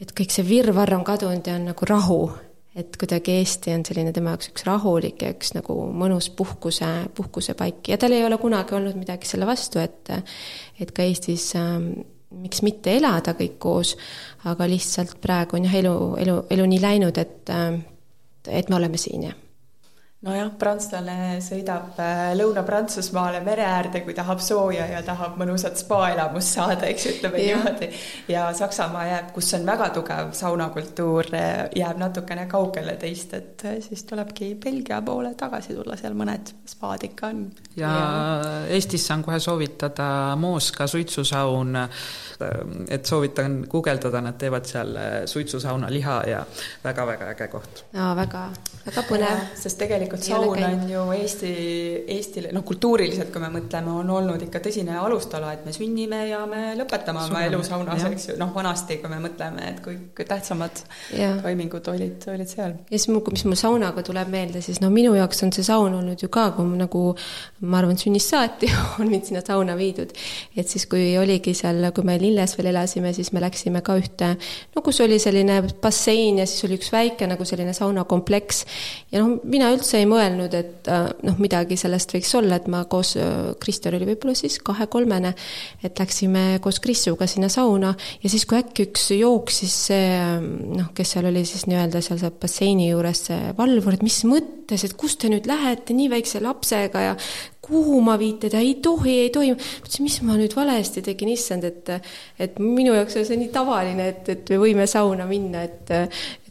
et 0.00 0.12
kõik 0.16 0.34
see 0.34 0.44
virvarr 0.46 0.96
on 0.96 1.04
kadunud 1.06 1.46
ja 1.46 1.56
on 1.58 1.70
nagu 1.70 1.88
rahu, 1.88 2.20
et 2.76 2.98
kuidagi 3.00 3.38
Eesti 3.40 3.72
on 3.72 3.86
selline 3.88 4.12
tema 4.12 4.34
jaoks 4.34 4.50
üks 4.52 4.66
rahulik 4.68 5.22
ja 5.24 5.30
üks 5.32 5.54
nagu 5.56 5.78
mõnus 5.96 6.28
puhkuse, 6.36 6.90
puhkusepaik. 7.16 7.88
Ja 7.88 7.96
tal 8.00 8.12
ei 8.12 8.26
ole 8.26 8.36
kunagi 8.40 8.76
olnud 8.76 8.98
midagi 9.00 9.28
selle 9.28 9.48
vastu, 9.48 9.80
et 9.80 10.12
et 10.80 10.92
ka 10.92 11.06
Eestis 11.06 11.48
äh, 11.56 11.80
miks 12.36 12.60
mitte 12.66 12.92
elada 12.98 13.36
kõik 13.38 13.56
koos, 13.62 13.94
aga 14.44 14.68
lihtsalt 14.68 15.16
praegu 15.22 15.56
on 15.56 15.68
jah, 15.68 15.80
elu, 15.80 15.96
elu, 16.26 16.38
elu 16.52 16.70
nii 16.74 16.84
läinud, 16.84 17.18
et 17.24 17.52
äh, 17.54 17.80
et 18.46 18.68
me 18.70 18.76
oleme 18.78 19.00
siin, 19.00 19.30
jah 19.30 19.45
nojah, 20.26 20.50
prantslane 20.58 21.38
sõidab 21.44 21.98
äh, 22.02 22.32
Lõuna-Prantsusmaale 22.38 23.40
mere 23.46 23.64
äärde, 23.66 24.02
kui 24.04 24.14
tahab 24.16 24.40
sooja 24.42 24.86
ja 24.90 25.02
tahab 25.06 25.36
mõnusat 25.40 25.78
spaelamust 25.80 26.56
saada, 26.56 26.88
eks 26.90 27.06
ütleme 27.12 27.42
niimoodi. 27.42 27.88
ja 28.32 28.48
Saksamaa 28.56 29.06
jääb, 29.10 29.30
kus 29.36 29.52
on 29.58 29.66
väga 29.68 29.88
tugev 29.94 30.32
saunakultuur, 30.36 31.30
äh, 31.36 31.52
jääb 31.76 32.00
natukene 32.02 32.46
kaugele 32.50 32.96
teist, 33.00 33.34
et 33.38 33.66
äh, 33.68 33.78
siis 33.84 34.04
tulebki 34.08 34.54
Belgia 34.62 35.00
poole 35.06 35.34
tagasi 35.38 35.76
tulla, 35.76 35.98
seal 36.00 36.16
mõned 36.18 36.54
spaad 36.66 37.06
ikka 37.06 37.30
on. 37.30 37.44
ja, 37.76 37.90
ja 37.90 38.50
Eestis 38.76 39.06
saan 39.06 39.24
kohe 39.26 39.38
soovitada 39.42 40.08
Mooska 40.40 40.86
suitsusaun, 40.90 41.76
et 42.90 43.06
soovitan 43.06 43.62
guugeldada, 43.70 44.20
nad 44.20 44.36
teevad 44.38 44.66
seal 44.68 44.92
suitsusauna 45.30 45.88
liha 45.92 46.16
ja 46.28 46.42
väga-väga 46.84 47.30
äge 47.32 47.48
koht. 47.52 47.84
aa, 47.94 48.12
väga, 48.16 48.48
väga 48.86 49.06
põnev. 49.08 49.44
sest 49.56 49.78
tegelikult 49.80 50.15
tegelikult 50.20 50.60
saun 50.60 50.82
on 50.82 50.90
ju 50.90 51.02
Eesti, 51.16 51.50
Eestile, 52.16 52.50
noh, 52.54 52.64
kultuuriliselt, 52.66 53.30
kui 53.32 53.42
me 53.42 53.50
mõtleme, 53.52 53.92
on 54.00 54.10
olnud 54.16 54.42
ikka 54.46 54.60
tõsine 54.64 54.96
alustala, 55.00 55.52
et 55.56 55.64
me 55.66 55.74
sünnime 55.74 56.22
ja 56.30 56.42
me 56.48 56.74
lõpetame 56.78 57.22
oma 57.26 57.42
elu 57.46 57.60
saunas, 57.66 58.04
eks 58.10 58.28
ju, 58.30 58.36
noh, 58.40 58.52
vanasti, 58.54 58.98
kui 59.02 59.10
me 59.12 59.20
mõtleme, 59.22 59.70
et 59.72 59.80
kõik 59.84 60.22
tähtsamad 60.28 60.82
ja. 61.16 61.32
toimingud 61.42 61.90
olid, 61.92 62.26
olid 62.32 62.50
seal. 62.50 62.76
ja 62.90 62.98
siis, 62.98 63.08
mis 63.10 63.46
mul 63.48 63.58
saunaga 63.58 64.04
tuleb 64.06 64.30
meelde, 64.32 64.62
siis 64.64 64.80
no 64.82 64.90
minu 64.94 65.14
jaoks 65.16 65.44
on 65.46 65.54
see 65.54 65.66
saun 65.66 65.98
olnud 65.98 66.22
ju 66.22 66.30
ka, 66.32 66.48
kui 66.56 66.78
nagu 66.80 67.04
ma 67.66 67.80
arvan, 67.82 67.98
sünnist 68.00 68.32
saati 68.34 68.70
on 69.00 69.10
mind 69.12 69.28
sinna 69.30 69.44
sauna 69.46 69.76
viidud. 69.78 70.14
et 70.56 70.68
siis, 70.68 70.86
kui 70.90 71.12
oligi 71.20 71.54
seal, 71.56 71.90
kui 71.94 72.06
me 72.06 72.18
Lilles 72.20 72.56
veel 72.58 72.70
elasime, 72.72 73.12
siis 73.16 73.32
me 73.36 73.42
läksime 73.44 73.82
ka 73.86 73.98
ühte, 74.00 74.34
no 74.74 74.84
kus 74.84 75.00
oli 75.04 75.18
selline 75.22 75.60
bassein 75.82 76.40
ja 76.42 76.48
siis 76.48 76.64
oli 76.68 76.80
üks 76.80 76.92
väike 76.94 77.28
nagu 77.30 77.44
selline 77.48 77.74
saunakompleks 77.76 78.64
ja 79.12 79.22
noh, 79.22 79.36
mina 79.44 79.70
üldse 79.74 80.00
ei 80.00 80.05
ei 80.06 80.10
mõelnud, 80.10 80.54
et 80.56 80.90
äh, 80.92 81.08
noh, 81.26 81.38
midagi 81.42 81.78
sellest 81.80 82.14
võiks 82.14 82.30
olla, 82.38 82.60
et 82.60 82.68
ma 82.72 82.84
koos, 82.90 83.16
äh, 83.20 83.52
Krister 83.62 83.96
oli 83.98 84.08
võib-olla 84.08 84.36
siis 84.38 84.60
kahe-kolmene, 84.64 85.34
et 85.84 85.98
läksime 85.98 86.44
koos 86.64 86.78
Krissuga 86.84 87.28
sinna 87.30 87.50
sauna 87.52 87.92
ja 88.22 88.30
siis, 88.30 88.46
kui 88.46 88.60
äkki 88.60 88.88
üks 88.88 89.10
jooksis 89.16 89.74
see 89.90 90.06
noh, 90.76 90.92
kes 90.96 91.16
seal 91.16 91.28
oli 91.32 91.44
siis 91.48 91.66
nii-öelda 91.70 92.02
seal 92.04 92.22
see 92.22 92.32
basseini 92.42 92.90
juures, 92.92 93.26
see 93.30 93.52
valvur, 93.58 93.98
et 93.98 94.06
mis 94.06 94.22
mõttes, 94.28 94.86
et 94.86 94.96
kus 94.98 95.18
te 95.20 95.30
nüüd 95.32 95.48
lähete 95.50 95.96
nii 95.96 96.08
väikse 96.14 96.42
lapsega 96.44 97.04
ja 97.10 97.18
kuhu 97.66 98.00
ma 98.04 98.14
viin 98.18 98.38
teda, 98.38 98.60
ei 98.62 98.76
tohi, 98.82 99.18
ei 99.24 99.30
tohi. 99.34 99.54
mõtlesin, 99.56 100.06
mis 100.06 100.20
ma 100.22 100.38
nüüd 100.38 100.54
valesti 100.54 101.02
tegin, 101.02 101.32
issand, 101.34 101.66
et, 101.66 101.90
et 102.38 102.60
minu 102.62 102.94
jaoks 102.94 103.18
on 103.18 103.26
see 103.26 103.40
nii 103.40 103.50
tavaline, 103.54 104.10
et, 104.12 104.28
et 104.36 104.54
me 104.54 104.60
võime 104.62 104.86
sauna 104.90 105.26
minna, 105.26 105.66
et, 105.66 105.90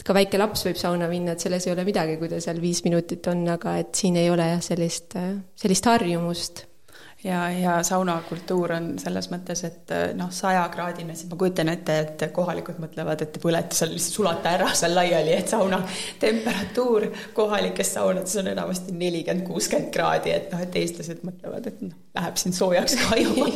ka 0.06 0.14
väike 0.14 0.38
laps 0.38 0.68
võib 0.68 0.78
sauna 0.78 1.10
minna, 1.10 1.34
et 1.34 1.42
selles 1.42 1.66
ei 1.66 1.74
ole 1.74 1.86
midagi, 1.88 2.20
kui 2.22 2.30
ta 2.30 2.40
seal 2.44 2.62
viis 2.62 2.84
minutit 2.86 3.26
on, 3.32 3.42
aga 3.56 3.80
et 3.82 3.98
siin 3.98 4.20
ei 4.22 4.30
ole 4.30 4.46
jah, 4.54 4.64
sellist, 4.64 5.18
sellist 5.58 5.90
harjumust 5.90 6.66
ja, 7.26 7.50
ja 7.52 7.84
saunakultuur 7.84 8.72
on 8.76 8.88
selles 9.02 9.28
mõttes, 9.32 9.64
et 9.68 9.94
noh, 10.18 10.30
sajakraadine, 10.34 11.16
siis 11.18 11.30
ma 11.32 11.40
kujutan 11.40 11.72
ette, 11.74 11.98
et 12.04 12.26
kohalikud 12.36 12.80
mõtlevad, 12.82 13.24
et 13.26 13.34
te 13.36 13.42
põlete 13.44 13.78
seal, 13.78 13.94
lihtsalt 13.96 14.20
sulate 14.20 14.52
ära 14.52 14.70
seal 14.78 14.96
laiali, 14.98 15.34
et 15.36 15.52
sauna 15.52 15.82
temperatuur 16.22 17.08
kohalikes 17.38 17.94
saunades 17.98 18.36
on 18.42 18.52
enamasti 18.54 18.96
nelikümmend, 18.96 19.46
kuuskümmend 19.48 19.92
kraadi, 19.96 20.36
et 20.36 20.52
noh, 20.54 20.62
et 20.66 20.80
eestlased 20.82 21.24
mõtlevad, 21.28 21.70
et 21.72 21.86
noh, 21.86 21.96
läheb 22.16 22.42
siin 22.42 22.56
soojaks 22.56 22.98
ka 23.02 23.20
ju 23.20 23.48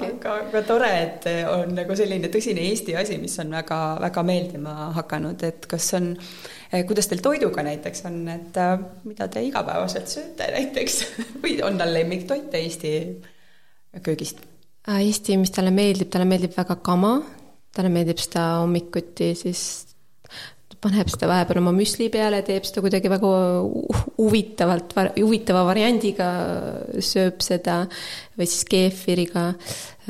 aga, 0.00 0.36
aga 0.36 0.66
tore, 0.66 0.92
et 1.02 1.30
on 1.50 1.74
nagu 1.76 1.98
selline 1.98 2.30
tõsine 2.32 2.62
Eesti 2.70 2.96
asi, 2.98 3.18
mis 3.22 3.34
on 3.42 3.50
väga, 3.58 3.80
väga 4.06 4.26
meeldima 4.26 4.92
hakanud, 4.96 5.42
et 5.46 5.66
kas 5.70 5.92
on 5.98 6.14
Eh, 6.16 6.55
kuidas 6.86 7.08
teil 7.10 7.22
toiduga 7.22 7.62
näiteks 7.66 8.04
on, 8.08 8.20
et 8.32 8.58
äh, 8.60 8.76
mida 9.04 9.28
te 9.28 9.42
igapäevaselt 9.46 10.10
sööte 10.10 10.50
näiteks 10.52 11.00
või 11.42 11.58
on 11.66 11.78
tal 11.78 11.94
lemmiktoit 11.94 12.54
Eesti 12.54 12.92
köögist? 14.02 14.42
Äh, 14.88 15.02
Eesti, 15.06 15.38
mis 15.40 15.54
talle 15.54 15.72
meeldib, 15.74 16.10
talle 16.12 16.28
meeldib 16.28 16.56
väga 16.56 16.78
kama, 16.82 17.18
talle 17.74 17.92
meeldib 17.92 18.22
seda 18.22 18.48
hommikuti 18.62 19.32
siis 19.38 19.62
paneb 20.82 21.08
seda 21.10 21.28
vahepeal 21.30 21.60
oma 21.60 21.72
müsli 21.74 22.08
peale, 22.12 22.42
teeb 22.46 22.66
seda 22.66 22.82
kuidagi 22.84 23.10
väga 23.10 23.30
huvitavalt, 24.18 24.94
huvitava 25.16 25.62
variandiga, 25.68 26.28
sööb 27.02 27.42
seda 27.44 27.82
või 28.36 28.48
siis 28.50 28.66
keefiriga. 28.70 29.46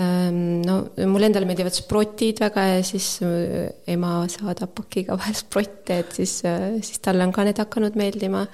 Ehm, 0.00 0.40
no 0.66 0.78
mulle 1.08 1.30
endale 1.30 1.48
meeldivad 1.48 1.76
sprotid 1.76 2.42
väga 2.42 2.66
ja 2.70 2.80
siis 2.86 3.14
äh, 3.24 3.68
ema 3.92 4.18
saadab 4.32 4.74
pakiga 4.76 5.16
vahel 5.16 5.36
sprotte, 5.38 6.00
et 6.02 6.18
siis, 6.18 6.38
äh, 6.48 6.80
siis 6.84 7.00
talle 7.04 7.24
on 7.24 7.34
ka 7.36 7.46
need 7.46 7.60
hakanud 7.62 7.96
meeldima. 7.98 8.46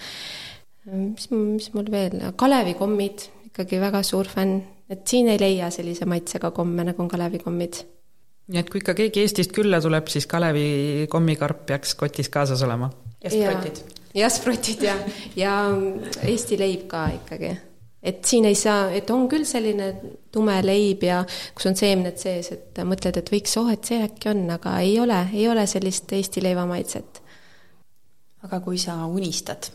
Ehm, 0.88 1.08
mis, 1.14 1.30
mis 1.32 1.72
mul 1.74 1.90
veel, 1.92 2.18
Kalevi-kommid, 2.38 3.26
ikkagi 3.50 3.82
väga 3.82 4.04
suur 4.06 4.30
fänn, 4.30 4.60
et 4.92 5.06
siin 5.08 5.30
ei 5.32 5.40
leia 5.40 5.72
sellise 5.74 6.06
maitsega 6.10 6.52
komme, 6.54 6.86
nagu 6.86 7.02
on 7.02 7.10
Kalevi-kommid 7.10 7.82
nii 8.52 8.60
et 8.60 8.70
kui 8.70 8.82
ikka 8.82 8.94
keegi 8.98 9.24
Eestist 9.24 9.52
külla 9.56 9.80
tuleb, 9.82 10.08
siis 10.12 10.28
Kalevi 10.30 11.08
kommikarp 11.10 11.66
peaks 11.70 11.96
kotis 11.98 12.30
kaasas 12.32 12.62
olema. 12.66 12.90
ja 13.24 13.30
sprotid. 13.30 13.82
ja 14.14 14.30
sprotid 14.30 14.86
ja, 14.88 14.96
ja 15.36 15.58
Eesti 16.22 16.58
leib 16.60 16.86
ka 16.90 17.06
ikkagi. 17.16 17.52
et 18.02 18.24
siin 18.24 18.48
ei 18.50 18.58
saa, 18.58 18.90
et 18.90 19.10
on 19.10 19.28
küll 19.30 19.46
selline 19.48 19.92
tume 20.32 20.58
leib 20.66 21.04
ja 21.06 21.22
kus 21.54 21.70
on 21.70 21.76
seemned 21.78 22.18
sees, 22.20 22.52
et 22.52 22.82
mõtled, 22.84 23.18
et 23.18 23.34
võiks, 23.34 23.58
oh, 23.60 23.70
et 23.72 23.84
see 23.84 24.02
äkki 24.04 24.32
on, 24.32 24.46
aga 24.58 24.78
ei 24.84 24.98
ole, 25.00 25.26
ei 25.32 25.48
ole 25.48 25.66
sellist 25.66 26.12
Eesti 26.12 26.42
leiva 26.44 26.66
maitset. 26.66 27.22
aga 28.42 28.58
kui 28.60 28.78
sa 28.78 29.04
unistad 29.06 29.70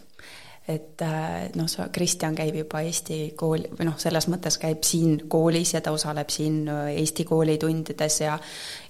et 0.68 1.02
äh, 1.02 1.48
noh, 1.56 1.68
sa, 1.72 1.88
Kristjan 1.94 2.36
käib 2.36 2.58
juba 2.60 2.82
Eesti 2.84 3.32
kool, 3.40 3.64
või 3.78 3.88
noh, 3.88 3.96
selles 4.00 4.28
mõttes 4.28 4.58
käib 4.60 4.84
siin 4.84 5.22
koolis 5.32 5.72
ja 5.74 5.82
ta 5.82 5.94
osaleb 5.96 6.32
siin 6.34 6.66
äh, 6.68 6.90
Eesti 7.00 7.24
koolitundides 7.28 8.20
ja 8.22 8.36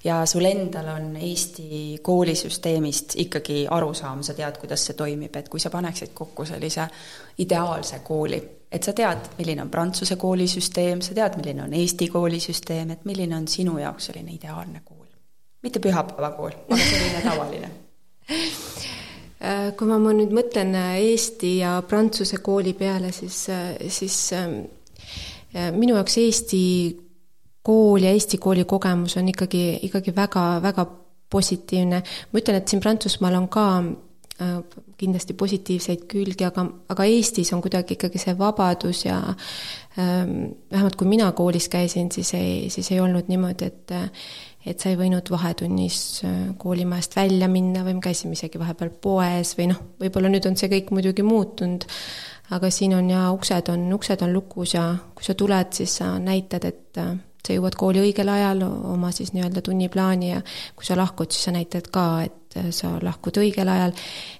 ja 0.04 0.18
sul 0.26 0.48
endal 0.50 0.88
on 0.96 1.16
Eesti 1.16 2.00
koolisüsteemist 2.02 3.14
ikkagi 3.22 3.66
arusaam, 3.70 4.24
sa 4.26 4.34
tead, 4.34 4.58
kuidas 4.58 4.88
see 4.88 4.98
toimib, 4.98 5.36
et 5.36 5.48
kui 5.48 5.62
sa 5.62 5.70
paneksid 5.70 6.10
kokku 6.14 6.46
sellise 6.48 6.88
ideaalse 7.38 8.02
kooli, 8.02 8.42
et 8.72 8.82
sa 8.82 8.92
tead, 8.92 9.30
milline 9.38 9.62
on 9.62 9.70
Prantsuse 9.70 10.18
koolisüsteem, 10.18 11.02
sa 11.04 11.14
tead, 11.14 11.38
milline 11.38 11.62
on 11.62 11.78
Eesti 11.78 12.10
koolisüsteem, 12.10 12.90
et 12.96 13.06
milline 13.06 13.38
on 13.38 13.46
sinu 13.48 13.78
jaoks 13.78 14.10
selline 14.10 14.34
ideaalne 14.34 14.82
kool? 14.84 15.06
mitte 15.62 15.78
pühapäevakool, 15.82 16.52
aga 16.70 16.84
selline 16.90 17.22
tavaline 17.22 17.70
kui 19.38 19.86
ma, 19.86 19.98
ma 20.02 20.12
nüüd 20.16 20.32
mõtlen 20.34 20.74
äh, 20.74 20.96
Eesti 21.12 21.58
ja 21.60 21.76
Prantsuse 21.86 22.40
kooli 22.42 22.74
peale, 22.78 23.12
siis, 23.14 23.44
äh, 23.54 23.76
siis 23.92 24.16
ähm, 24.34 24.64
minu 25.78 25.94
jaoks 25.94 26.18
Eesti 26.18 26.62
kool 27.62 28.02
ja 28.02 28.10
Eesti 28.16 28.40
kooli 28.42 28.66
kogemus 28.68 29.16
on 29.20 29.30
ikkagi, 29.30 29.78
ikkagi 29.86 30.14
väga, 30.16 30.48
väga 30.64 30.86
positiivne. 31.30 32.02
ma 32.32 32.40
ütlen, 32.40 32.58
et 32.58 32.68
siin 32.68 32.82
Prantsusmaal 32.82 33.38
on 33.38 33.48
ka 33.52 33.66
äh, 33.78 34.58
kindlasti 34.98 35.38
positiivseid 35.38 36.08
külgi, 36.10 36.42
aga, 36.48 36.66
aga 36.90 37.06
Eestis 37.06 37.52
on 37.54 37.62
kuidagi 37.62 37.94
ikkagi 37.94 38.18
see 38.18 38.34
vabadus 38.38 39.04
ja 39.04 39.20
ähm, 40.02 40.50
vähemalt 40.72 40.98
kui 40.98 41.06
mina 41.06 41.30
koolis 41.32 41.70
käisin, 41.70 42.10
siis 42.10 42.34
ei, 42.34 42.70
siis 42.74 42.90
ei 42.90 42.98
olnud 43.00 43.30
niimoodi, 43.30 43.70
et 43.70 43.94
et 44.66 44.80
sa 44.80 44.90
ei 44.90 44.98
võinud 44.98 45.30
vahetunnis 45.30 45.98
äh, 46.26 46.40
koolimajast 46.58 47.16
välja 47.18 47.48
minna 47.50 47.84
või 47.86 47.98
me 47.98 48.04
käisime 48.04 48.36
isegi 48.38 48.60
vahepeal 48.60 48.90
poes 49.02 49.54
või 49.58 49.70
noh, 49.72 49.80
võib-olla 50.02 50.32
nüüd 50.32 50.48
on 50.50 50.58
see 50.58 50.70
kõik 50.72 50.90
muidugi 50.94 51.24
muutunud, 51.26 51.86
aga 52.56 52.70
siin 52.72 52.96
on 52.98 53.10
ja 53.12 53.28
uksed 53.34 53.70
on, 53.72 53.86
uksed 53.94 54.24
on 54.26 54.34
lukus 54.34 54.74
ja 54.74 54.90
kui 55.14 55.26
sa 55.26 55.36
tuled, 55.38 55.72
siis 55.78 55.98
sa 56.00 56.10
näitad, 56.22 56.66
et 56.68 57.00
äh, 57.00 57.14
sa 57.44 57.54
jõuad 57.56 57.78
kooli 57.78 58.02
õigel 58.02 58.28
ajal 58.32 58.64
oma 58.66 59.12
siis 59.14 59.32
nii-öelda 59.36 59.62
tunniplaani 59.64 60.32
ja 60.32 60.42
kui 60.76 60.88
sa 60.88 60.98
lahkud, 60.98 61.32
siis 61.32 61.48
sa 61.48 61.54
näitad 61.54 61.88
ka, 61.94 62.08
et 62.26 62.58
äh, 62.60 62.68
sa 62.74 62.96
lahkud 63.02 63.40
õigel 63.40 63.70
ajal, 63.72 63.94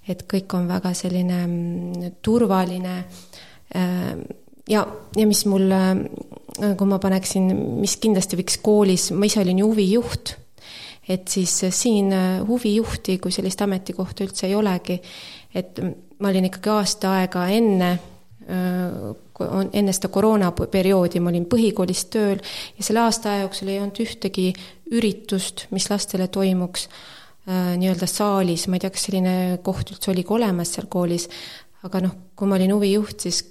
et 0.08 0.26
kõik 0.28 0.58
on 0.58 0.68
väga 0.68 0.92
selline 0.98 1.40
mm, 1.46 2.18
turvaline 2.24 2.98
ähm, 3.76 4.26
ja, 4.68 4.84
ja 5.16 5.26
mis 5.28 5.44
mul, 5.48 5.70
äh, 5.72 6.74
kui 6.76 6.90
ma 6.90 7.00
paneksin, 7.02 7.48
mis 7.80 7.96
kindlasti 8.02 8.38
võiks 8.40 8.60
koolis, 8.62 9.10
ma 9.14 9.28
ise 9.28 9.42
olin 9.42 9.62
ju 9.62 9.70
huvijuht, 9.72 10.34
et 11.08 11.28
siis 11.32 11.54
siin 11.72 12.12
huvijuhti 12.44 13.16
kui 13.22 13.32
sellist 13.32 13.62
ametikohta 13.64 14.26
üldse 14.26 14.46
ei 14.48 14.56
olegi, 14.58 14.98
et 15.56 15.80
ma 16.20 16.28
olin 16.28 16.50
ikkagi 16.50 16.72
aasta 16.74 17.14
aega 17.22 17.46
enne 17.54 17.96
enne 18.48 19.92
seda 19.92 20.08
koroonaperioodi 20.12 21.20
ma 21.20 21.30
olin 21.32 21.46
põhikoolis 21.50 22.06
tööl 22.12 22.40
ja 22.40 22.84
selle 22.84 23.02
aasta 23.04 23.32
aja 23.32 23.44
jooksul 23.44 23.70
ei 23.72 23.80
olnud 23.82 24.00
ühtegi 24.02 24.48
üritust, 24.96 25.66
mis 25.74 25.88
lastele 25.90 26.28
toimuks 26.32 26.88
äh, 26.88 27.76
nii-öelda 27.78 28.08
saalis, 28.10 28.66
ma 28.68 28.78
ei 28.78 28.84
tea, 28.84 28.92
kas 28.94 29.06
selline 29.08 29.34
koht 29.64 29.92
üldse 29.92 30.12
oligi 30.14 30.34
olemas 30.34 30.72
seal 30.74 30.88
koolis, 30.90 31.28
aga 31.86 32.02
noh, 32.06 32.16
kui 32.36 32.48
ma 32.48 32.56
olin 32.58 32.74
huvijuht, 32.74 33.20
siis 33.26 33.42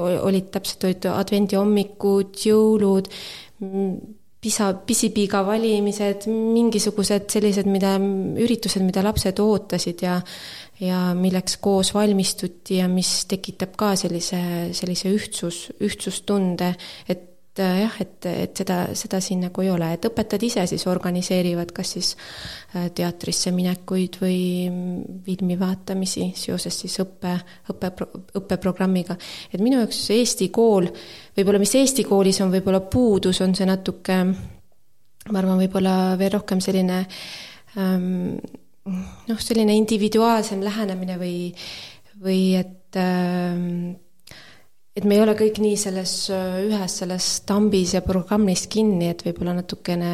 olid 0.00 0.50
täpselt, 0.54 0.84
olid 0.88 1.08
advendihommikud, 1.12 2.34
jõulud, 2.46 3.10
pisa, 4.44 4.72
pisipiiga 4.86 5.44
valimised, 5.46 6.26
mingisugused 6.28 7.30
sellised, 7.32 7.68
mida, 7.70 7.94
üritused, 8.42 8.84
mida 8.84 9.04
lapsed 9.06 9.40
ootasid 9.44 10.04
ja 10.06 10.18
ja 10.82 11.12
milleks 11.14 11.58
koos 11.62 11.92
valmistuti 11.94 12.80
ja 12.80 12.88
mis 12.90 13.28
tekitab 13.30 13.76
ka 13.78 13.92
sellise, 13.98 14.40
sellise 14.74 15.12
ühtsus, 15.14 15.68
ühtsustunde, 15.86 16.72
et 17.08 17.33
äh, 17.62 17.80
jah, 17.82 17.98
et, 18.02 18.26
et 18.26 18.62
seda, 18.62 18.78
seda 18.98 19.20
siin 19.22 19.44
nagu 19.46 19.62
ei 19.64 19.70
ole, 19.72 19.92
et 19.94 20.08
õpetajad 20.08 20.46
ise 20.46 20.64
siis 20.70 20.86
organiseerivad 20.90 21.70
kas 21.76 21.92
siis 21.96 22.10
äh, 22.16 22.88
teatrisse 22.94 23.52
minekuid 23.54 24.18
või 24.22 24.40
filmi 25.26 25.58
vaatamisi 25.60 26.30
seoses 26.38 26.80
siis 26.84 26.96
õppe, 27.04 27.36
õppe, 27.74 27.92
õppeprogrammiga. 28.40 29.16
et 29.52 29.62
minu 29.62 29.82
jaoks 29.82 30.02
Eesti 30.14 30.50
kool, 30.54 30.90
võib-olla 31.36 31.62
mis 31.62 31.74
Eesti 31.80 32.04
koolis 32.08 32.40
on 32.44 32.52
võib-olla 32.54 32.82
puudus, 32.90 33.40
on 33.44 33.54
see 33.54 33.68
natuke, 33.68 34.20
ma 34.24 35.40
arvan, 35.40 35.58
võib-olla 35.62 35.96
veel 36.20 36.34
rohkem 36.34 36.60
selline 36.64 37.04
ähm, 37.78 38.38
noh, 38.84 39.40
selline 39.40 39.76
individuaalsem 39.78 40.62
lähenemine 40.64 41.18
või, 41.20 41.36
või 42.22 42.40
et 42.58 42.98
ähm, 43.00 43.94
et 44.94 45.06
me 45.06 45.16
ei 45.16 45.22
ole 45.24 45.34
kõik 45.38 45.58
nii 45.62 45.78
selles 45.80 46.12
ühes 46.30 46.98
selles 47.00 47.28
tambis 47.48 47.96
ja 47.96 48.02
programmis 48.06 48.66
kinni, 48.70 49.08
et 49.10 49.24
võib-olla 49.26 49.56
natukene 49.58 50.10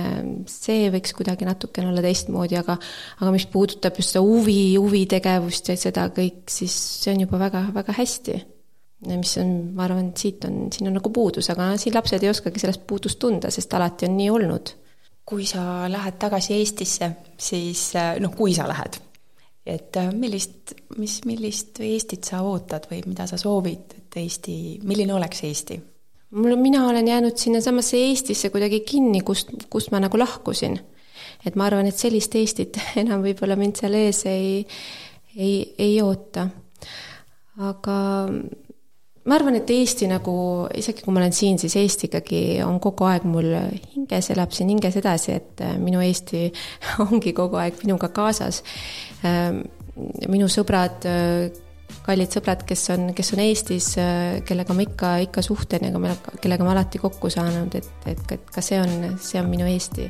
see 0.48 0.88
võiks 0.94 1.12
kuidagi 1.16 1.48
natukene 1.48 1.90
olla 1.90 2.04
teistmoodi, 2.04 2.56
aga 2.60 2.78
aga 3.20 3.34
mis 3.34 3.48
puudutab 3.52 4.00
just 4.00 4.14
seda 4.14 4.24
huvi, 4.24 4.76
huvitegevust 4.80 5.72
ja 5.72 5.76
seda 5.80 6.08
kõik, 6.16 6.46
siis 6.48 6.76
see 7.02 7.12
on 7.14 7.26
juba 7.26 7.42
väga, 7.44 7.66
väga 7.76 7.96
hästi. 8.00 8.40
mis 9.10 9.36
on, 9.40 9.52
ma 9.76 9.86
arvan, 9.86 10.12
siit 10.16 10.44
on, 10.44 10.66
siin 10.72 10.90
on 10.90 10.98
nagu 10.98 11.12
puudus, 11.12 11.48
aga 11.52 11.72
siin 11.80 11.94
lapsed 11.96 12.22
ei 12.24 12.32
oskagi 12.32 12.60
sellest 12.60 12.86
puudust 12.88 13.18
tunda, 13.20 13.50
sest 13.50 13.72
alati 13.74 14.08
on 14.08 14.16
nii 14.16 14.30
olnud 14.30 14.74
kui 15.30 15.46
sa 15.46 15.86
lähed 15.90 16.18
tagasi 16.18 16.56
Eestisse, 16.58 17.10
siis 17.38 17.92
äh, 17.98 18.16
noh, 18.22 18.32
kui 18.34 18.54
sa 18.56 18.66
lähed, 18.68 18.98
et 19.66 19.96
äh, 19.96 20.12
millist, 20.14 20.74
mis, 20.98 21.20
millist 21.28 21.80
Eestit 21.84 22.24
sa 22.24 22.42
ootad 22.46 22.88
või 22.90 23.02
mida 23.06 23.26
sa 23.28 23.38
soovid, 23.40 23.96
et 23.98 24.20
Eesti, 24.20 24.54
milline 24.84 25.14
oleks 25.14 25.44
Eesti? 25.44 25.80
mul, 26.30 26.56
mina 26.56 26.86
olen 26.88 27.08
jäänud 27.08 27.36
sinnasamasse 27.36 27.96
Eestisse 27.96 28.50
kuidagi 28.50 28.80
kinni, 28.80 29.20
kust, 29.20 29.48
kust 29.70 29.90
ma 29.90 30.00
nagu 30.00 30.18
lahkusin. 30.18 30.80
et 31.46 31.56
ma 31.56 31.66
arvan, 31.66 31.86
et 31.86 31.96
sellist 31.96 32.34
Eestit 32.34 32.78
enam 33.02 33.22
võib-olla 33.24 33.56
mind 33.56 33.80
seal 33.80 33.94
ees 33.94 34.24
ei, 34.26 34.66
ei, 35.36 35.74
ei 35.78 36.00
oota. 36.02 36.48
aga 37.58 37.96
ma 39.28 39.36
arvan, 39.36 39.58
et 39.58 39.70
Eesti 39.74 40.08
nagu, 40.08 40.34
isegi 40.76 41.04
kui 41.04 41.12
ma 41.12 41.20
olen 41.20 41.34
siin, 41.36 41.58
siis 41.60 41.76
Eesti 41.76 42.08
ikkagi 42.08 42.42
on 42.64 42.78
kogu 42.82 43.04
aeg 43.10 43.26
mul 43.28 43.50
hinges, 43.94 44.30
elab 44.34 44.54
siin 44.56 44.70
hinges 44.72 44.96
edasi, 45.00 45.34
et 45.36 45.64
äh, 45.64 45.74
minu 45.80 46.00
Eesti 46.04 46.46
ongi 47.06 47.34
kogu 47.36 47.60
aeg 47.60 47.82
minuga 47.84 48.08
kaasas. 48.16 48.62
Ähm, 49.26 49.64
minu 50.32 50.48
sõbrad, 50.48 51.04
äh, 51.04 51.50
kallid 52.06 52.32
sõbrad, 52.32 52.64
kes 52.68 52.86
on, 52.94 53.10
kes 53.16 53.34
on 53.36 53.42
Eestis, 53.44 53.90
äh, 54.00 54.38
kellega 54.48 54.76
ma 54.76 54.86
ikka, 54.86 55.12
ikka 55.26 55.44
suhtlen 55.44 55.90
ja 55.90 56.16
kellega 56.40 56.64
ma 56.64 56.72
alati 56.72 57.02
kokku 57.02 57.28
saanud, 57.32 57.76
et, 57.76 57.92
et, 58.08 58.24
et 58.38 58.48
ka 58.54 58.64
see 58.64 58.80
on, 58.80 59.12
see 59.20 59.42
on 59.42 59.52
minu 59.52 59.68
Eesti 59.68 60.08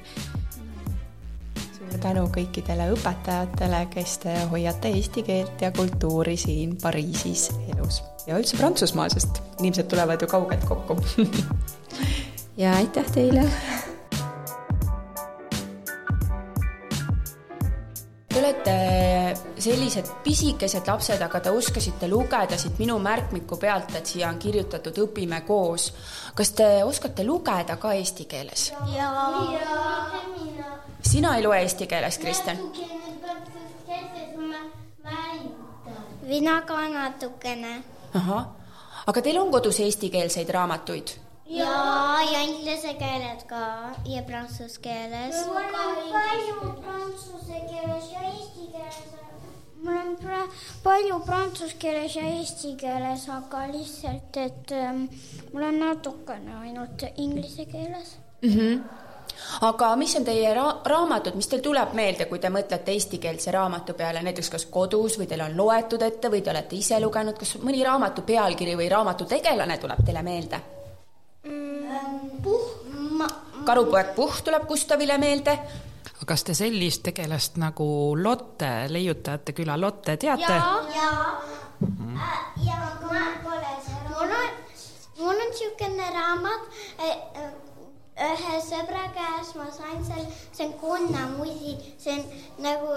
suur 1.90 1.98
tänu 1.98 2.22
kõikidele 2.30 2.86
õpetajatele, 2.94 3.82
kes 3.90 4.18
te 4.22 4.36
hoiate 4.52 4.94
eesti 4.94 5.26
keelt 5.26 5.66
ja 5.66 5.72
kultuuri 5.74 6.36
siin 6.38 6.76
Pariisis 6.78 7.48
elus 7.72 7.98
ja 8.30 8.38
üldse 8.38 8.56
Prantsusmaal, 8.56 9.10
sest 9.10 9.40
inimesed 9.58 9.88
tulevad 9.90 10.22
ju 10.22 10.28
kaugelt 10.30 10.64
kokku 10.64 10.96
ja 12.62 12.76
aitäh 12.78 13.10
teile! 13.14 13.42
Te 18.30 18.38
olete 18.38 18.74
sellised 19.58 20.06
pisikesed 20.24 20.86
lapsed, 20.86 21.22
aga 21.26 21.40
te 21.42 21.50
oskasite 21.50 22.08
lugeda 22.08 22.58
siit 22.58 22.78
minu 22.78 22.98
märkmiku 23.02 23.58
pealt, 23.58 23.90
et 23.98 24.06
siia 24.06 24.30
on 24.30 24.38
kirjutatud 24.38 25.02
Õpime 25.08 25.42
koos. 25.46 25.90
kas 26.34 26.54
te 26.54 26.70
oskate 26.84 27.26
lugeda 27.26 27.76
ka 27.76 27.92
eesti 27.98 28.30
keeles? 28.30 28.70
sina 31.02 31.36
ei 31.36 31.42
loe 31.42 31.62
eesti 31.66 31.86
keeles, 31.86 32.18
Kristjan? 32.18 32.58
mina 36.30 36.60
ka 36.62 36.84
natukene 36.88 37.80
ahah, 38.14 38.46
aga 39.06 39.22
teil 39.22 39.38
on 39.38 39.50
kodus 39.50 39.80
eestikeelseid 39.80 40.48
raamatuid? 40.56 41.16
jaa, 41.50 42.22
ja 42.32 42.40
inglise 42.46 42.94
keeles 42.94 43.44
ka 43.50 43.62
ja 44.06 44.22
prantsuse 44.22 44.80
keeles. 44.82 45.46
mul 45.46 45.56
on 45.56 45.98
palju 46.12 46.74
prantsuse 46.84 47.60
keeles 47.70 48.12
ja 48.12 48.22
eesti 48.30 48.68
keeles. 48.72 49.00
mul 49.82 49.96
on 49.96 50.16
pra-, 50.22 50.48
palju 50.82 51.20
prantsuse 51.26 51.76
keeles 51.78 52.16
ja 52.16 52.24
eesti 52.36 52.74
keeles, 52.76 53.28
aga 53.28 53.66
lihtsalt, 53.72 54.36
et 54.36 54.72
ähm, 54.72 55.06
mul 55.52 55.68
on 55.68 55.80
natukene 55.84 56.58
ainult 56.64 57.06
inglise 57.16 57.64
keeles 57.64 58.16
mm. 58.42 58.50
-hmm 58.50 59.08
aga 59.60 59.96
mis 59.96 60.16
on 60.16 60.24
teie 60.24 60.54
ra 60.54 60.66
raamatud, 60.84 61.34
mis 61.34 61.48
teil 61.50 61.62
tuleb 61.62 61.94
meelde, 61.98 62.26
kui 62.30 62.38
te 62.38 62.50
mõtlete 62.52 62.94
eestikeelse 62.94 63.50
raamatu 63.54 63.94
peale, 63.94 64.22
näiteks 64.22 64.50
kas 64.50 64.66
kodus 64.66 65.18
või 65.20 65.28
teil 65.30 65.44
on 65.44 65.56
loetud 65.56 66.02
ette 66.02 66.30
või 66.30 66.42
te 66.42 66.50
olete 66.50 66.76
ise 66.76 67.00
lugenud, 67.00 67.38
kas 67.38 67.56
mõni 67.62 67.84
raamatu 67.84 68.22
pealkiri 68.22 68.76
või 68.76 68.88
raamatu 68.92 69.28
tegelane 69.30 69.78
tuleb 69.78 70.04
teile 70.04 70.22
meelde 70.22 70.60
mm,? 71.44 72.42
Puh, 72.42 72.66
ma. 73.18 73.28
karupoeg 73.64 74.14
Puhh 74.16 74.42
tuleb 74.44 74.66
Gustavile 74.68 75.18
meelde. 75.18 75.58
kas 76.26 76.44
te 76.44 76.54
sellist 76.54 77.02
tegelast 77.02 77.56
nagu 77.56 78.16
Lotte, 78.16 78.86
leiutajate 78.88 79.52
küla 79.52 79.80
Lotte 79.80 80.16
teate? 80.16 80.52
mm. 81.80 81.96
-hmm. 81.98 82.16
Äh, 82.16 82.66
ja 82.66 82.76
ma 83.02 83.20
pole 83.42 83.72
seda. 83.84 84.10
mul 84.10 84.30
on, 84.30 84.50
mul 85.18 85.28
on 85.28 85.50
niisugune 85.50 86.10
raamat 86.14 86.62
äh, 87.00 87.69
ühe 88.28 88.60
sõbra 88.68 89.08
käes 89.16 89.54
ma 89.56 89.66
sain 89.72 90.04
seal, 90.04 90.26
see 90.52 90.66
on 90.66 90.72
konnamusi, 90.84 91.76
see 91.98 92.18
on 92.18 92.24
nagu 92.66 92.96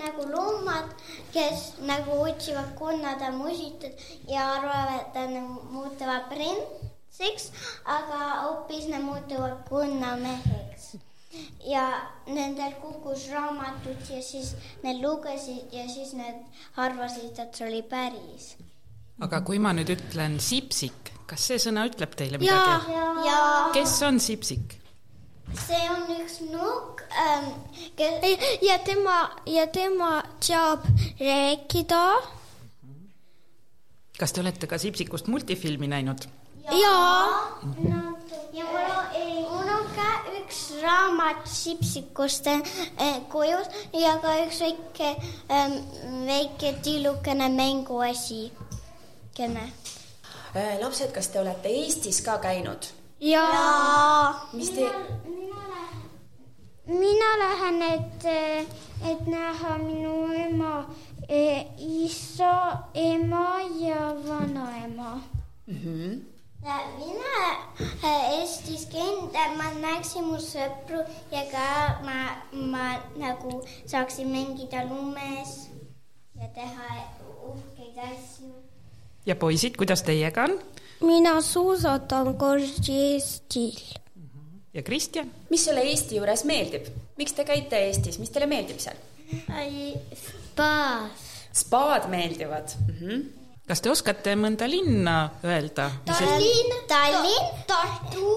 nagu 0.00 0.22
loomad, 0.34 0.90
kes 1.32 1.74
nagu 1.86 2.16
otsivad 2.26 2.74
konnade 2.78 3.30
musitud 3.30 3.92
ja 4.28 4.48
arvavad, 4.56 5.06
et 5.14 5.30
nad 5.30 5.46
muutuvad 5.70 6.26
printsiks, 6.32 7.52
aga 7.84 8.20
hoopis 8.42 8.88
nad 8.90 9.02
muutuvad 9.02 9.62
konnameheks. 9.68 10.96
ja 11.66 11.84
nendel 12.26 12.72
kukkus 12.82 13.30
raamatud 13.30 14.10
ja 14.10 14.22
siis 14.22 14.54
nad 14.82 15.00
lugesid 15.02 15.72
ja 15.72 15.88
siis 15.88 16.12
nad 16.14 16.44
arvasid, 16.76 17.38
et 17.38 17.54
see 17.54 17.66
oli 17.68 17.82
päris. 17.82 18.54
Aga 19.22 19.42
kui 19.46 19.58
ma 19.62 19.72
nüüd 19.76 19.92
ütlen 19.94 20.38
sipsik, 20.42 21.12
kas 21.30 21.46
see 21.50 21.60
sõna 21.62 21.86
ütleb 21.90 22.16
teile 22.18 22.40
midagi? 22.42 22.96
kes 23.76 23.98
on 24.06 24.18
Sipsik? 24.22 24.78
see 25.54 25.82
on 25.92 26.08
üks 26.16 26.40
nukk 26.50 27.04
ähm,, 27.20 27.50
kes 27.98 28.24
ja 28.64 28.78
tema 28.86 29.18
ja 29.46 29.66
tema 29.70 30.16
saab 30.40 30.86
rääkida 31.20 32.04
kas 34.18 34.32
te 34.32 34.42
olete 34.42 34.66
ka 34.66 34.78
Sipsikust 34.78 35.28
multifilmi 35.30 35.90
näinud? 35.90 36.26
jaa. 36.64 37.60
ja 38.52 38.64
mul 38.64 38.90
on, 38.96 39.06
mul 39.50 39.70
on 39.76 39.86
ka 39.94 40.08
üks 40.40 40.60
raamat 40.82 41.46
Sipsikust 41.50 42.46
äh, 42.48 42.62
kujus 43.32 43.68
ja 43.92 44.16
ka 44.22 44.36
üks 44.46 44.60
väike 44.64 45.10
ähm,, 45.50 45.78
väike 46.26 46.74
tillukene 46.82 47.48
mänguasi. 47.48 48.52
Kene 49.34 49.72
äh,. 50.54 50.80
lapsed, 50.80 51.12
kas 51.12 51.28
te 51.28 51.40
olete 51.40 51.68
Eestis 51.68 52.20
ka 52.22 52.38
käinud? 52.38 52.90
jaa. 53.20 54.48
mis 54.52 54.70
te? 54.70 54.90
mina 56.86 57.30
lähen, 57.38 57.82
et, 57.82 58.24
et 59.10 59.26
näha 59.26 59.78
minu 59.78 60.32
ema 60.34 60.74
e, 61.28 61.66
isa, 61.78 62.78
ema 62.94 63.60
ja 63.80 64.14
vanaema 64.28 65.20
mm. 65.66 65.74
-hmm. 65.74 66.20
mina 66.98 67.34
Eestis 68.30 68.86
käinud, 68.86 69.32
ma 69.56 69.70
näeksin 69.80 70.24
mu 70.24 70.36
sõpru 70.36 71.00
ja 71.30 71.42
ka 71.52 71.68
ma, 72.04 72.18
ma 72.52 72.86
nagu 73.16 73.64
saaksin 73.86 74.28
mängida 74.28 74.84
lumes 74.88 75.70
ja 76.40 76.48
teha 76.54 76.88
uhkeid 77.44 77.98
asju. 77.98 78.63
Ja 79.26 79.36
poisid, 79.36 79.76
kuidas 79.76 80.02
teiega 80.02 80.48
on? 80.48 80.58
mina 81.04 81.40
suusatan 81.42 82.34
kord 82.38 82.88
Eestil. 82.88 83.80
ja 84.74 84.82
Kristjan? 84.82 85.30
mis 85.50 85.64
sulle 85.64 85.80
Eesti 85.80 86.16
juures 86.16 86.44
meeldib, 86.44 86.88
miks 87.16 87.32
te 87.32 87.44
käite 87.44 87.80
Eestis, 87.86 88.18
mis 88.18 88.30
teile 88.30 88.48
meeldib 88.50 88.80
seal? 88.82 89.00
spaas. 90.14 91.24
spaad 91.52 92.08
meeldivad 92.10 92.76
mm. 92.86 92.94
-hmm. 93.00 93.24
kas 93.68 93.80
te 93.80 93.90
oskate 93.90 94.36
mõnda 94.36 94.68
linna 94.70 95.30
öelda? 95.44 95.90
Tallinn, 96.04 96.76
Tallinn, 96.88 97.64
Tartu. 97.66 98.36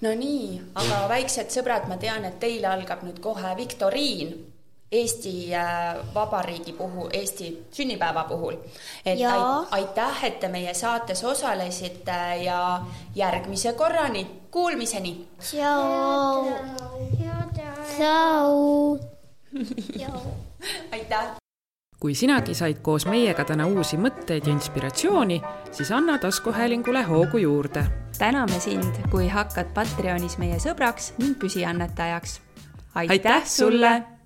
no 0.00 0.14
nii, 0.14 0.60
aga 0.74 1.08
väiksed 1.08 1.50
sõbrad, 1.50 1.88
ma 1.88 1.96
tean, 1.96 2.24
et 2.24 2.40
teil 2.40 2.64
algab 2.64 3.02
nüüd 3.02 3.20
kohe 3.20 3.56
viktoriin 3.56 4.49
Eesti 4.92 5.54
äh, 5.54 5.96
Vabariigi 6.14 6.72
puhul, 6.72 7.08
Eesti 7.12 7.66
sünnipäeva 7.70 8.24
puhul. 8.24 8.56
et 9.06 9.18
ja. 9.18 9.64
aitäh, 9.70 10.24
et 10.24 10.40
te 10.40 10.48
meie 10.48 10.74
saates 10.74 11.24
osalesite 11.24 12.36
ja 12.42 12.82
järgmise 13.14 13.72
korrani, 13.72 14.26
kuulmiseni. 14.50 15.28
tšau. 15.38 16.46
tšau. 17.96 18.98
aitäh! 20.92 21.40
kui 22.00 22.14
sinagi 22.14 22.54
said 22.54 22.78
koos 22.82 23.04
meiega 23.06 23.44
täna 23.44 23.66
uusi 23.68 23.98
mõtteid 24.00 24.46
ja 24.48 24.52
inspiratsiooni, 24.52 25.40
siis 25.70 25.90
anna 25.92 26.18
taskuhäälingule 26.18 27.02
hoogu 27.02 27.38
juurde. 27.38 27.84
täname 28.18 28.60
sind, 28.60 29.04
kui 29.10 29.28
hakkad 29.28 29.70
Patreonis 29.74 30.38
meie 30.38 30.58
sõbraks 30.58 31.12
ning 31.18 31.38
püsiannetajaks. 31.38 32.40
aitäh 32.94 33.46
sulle! 33.46 34.18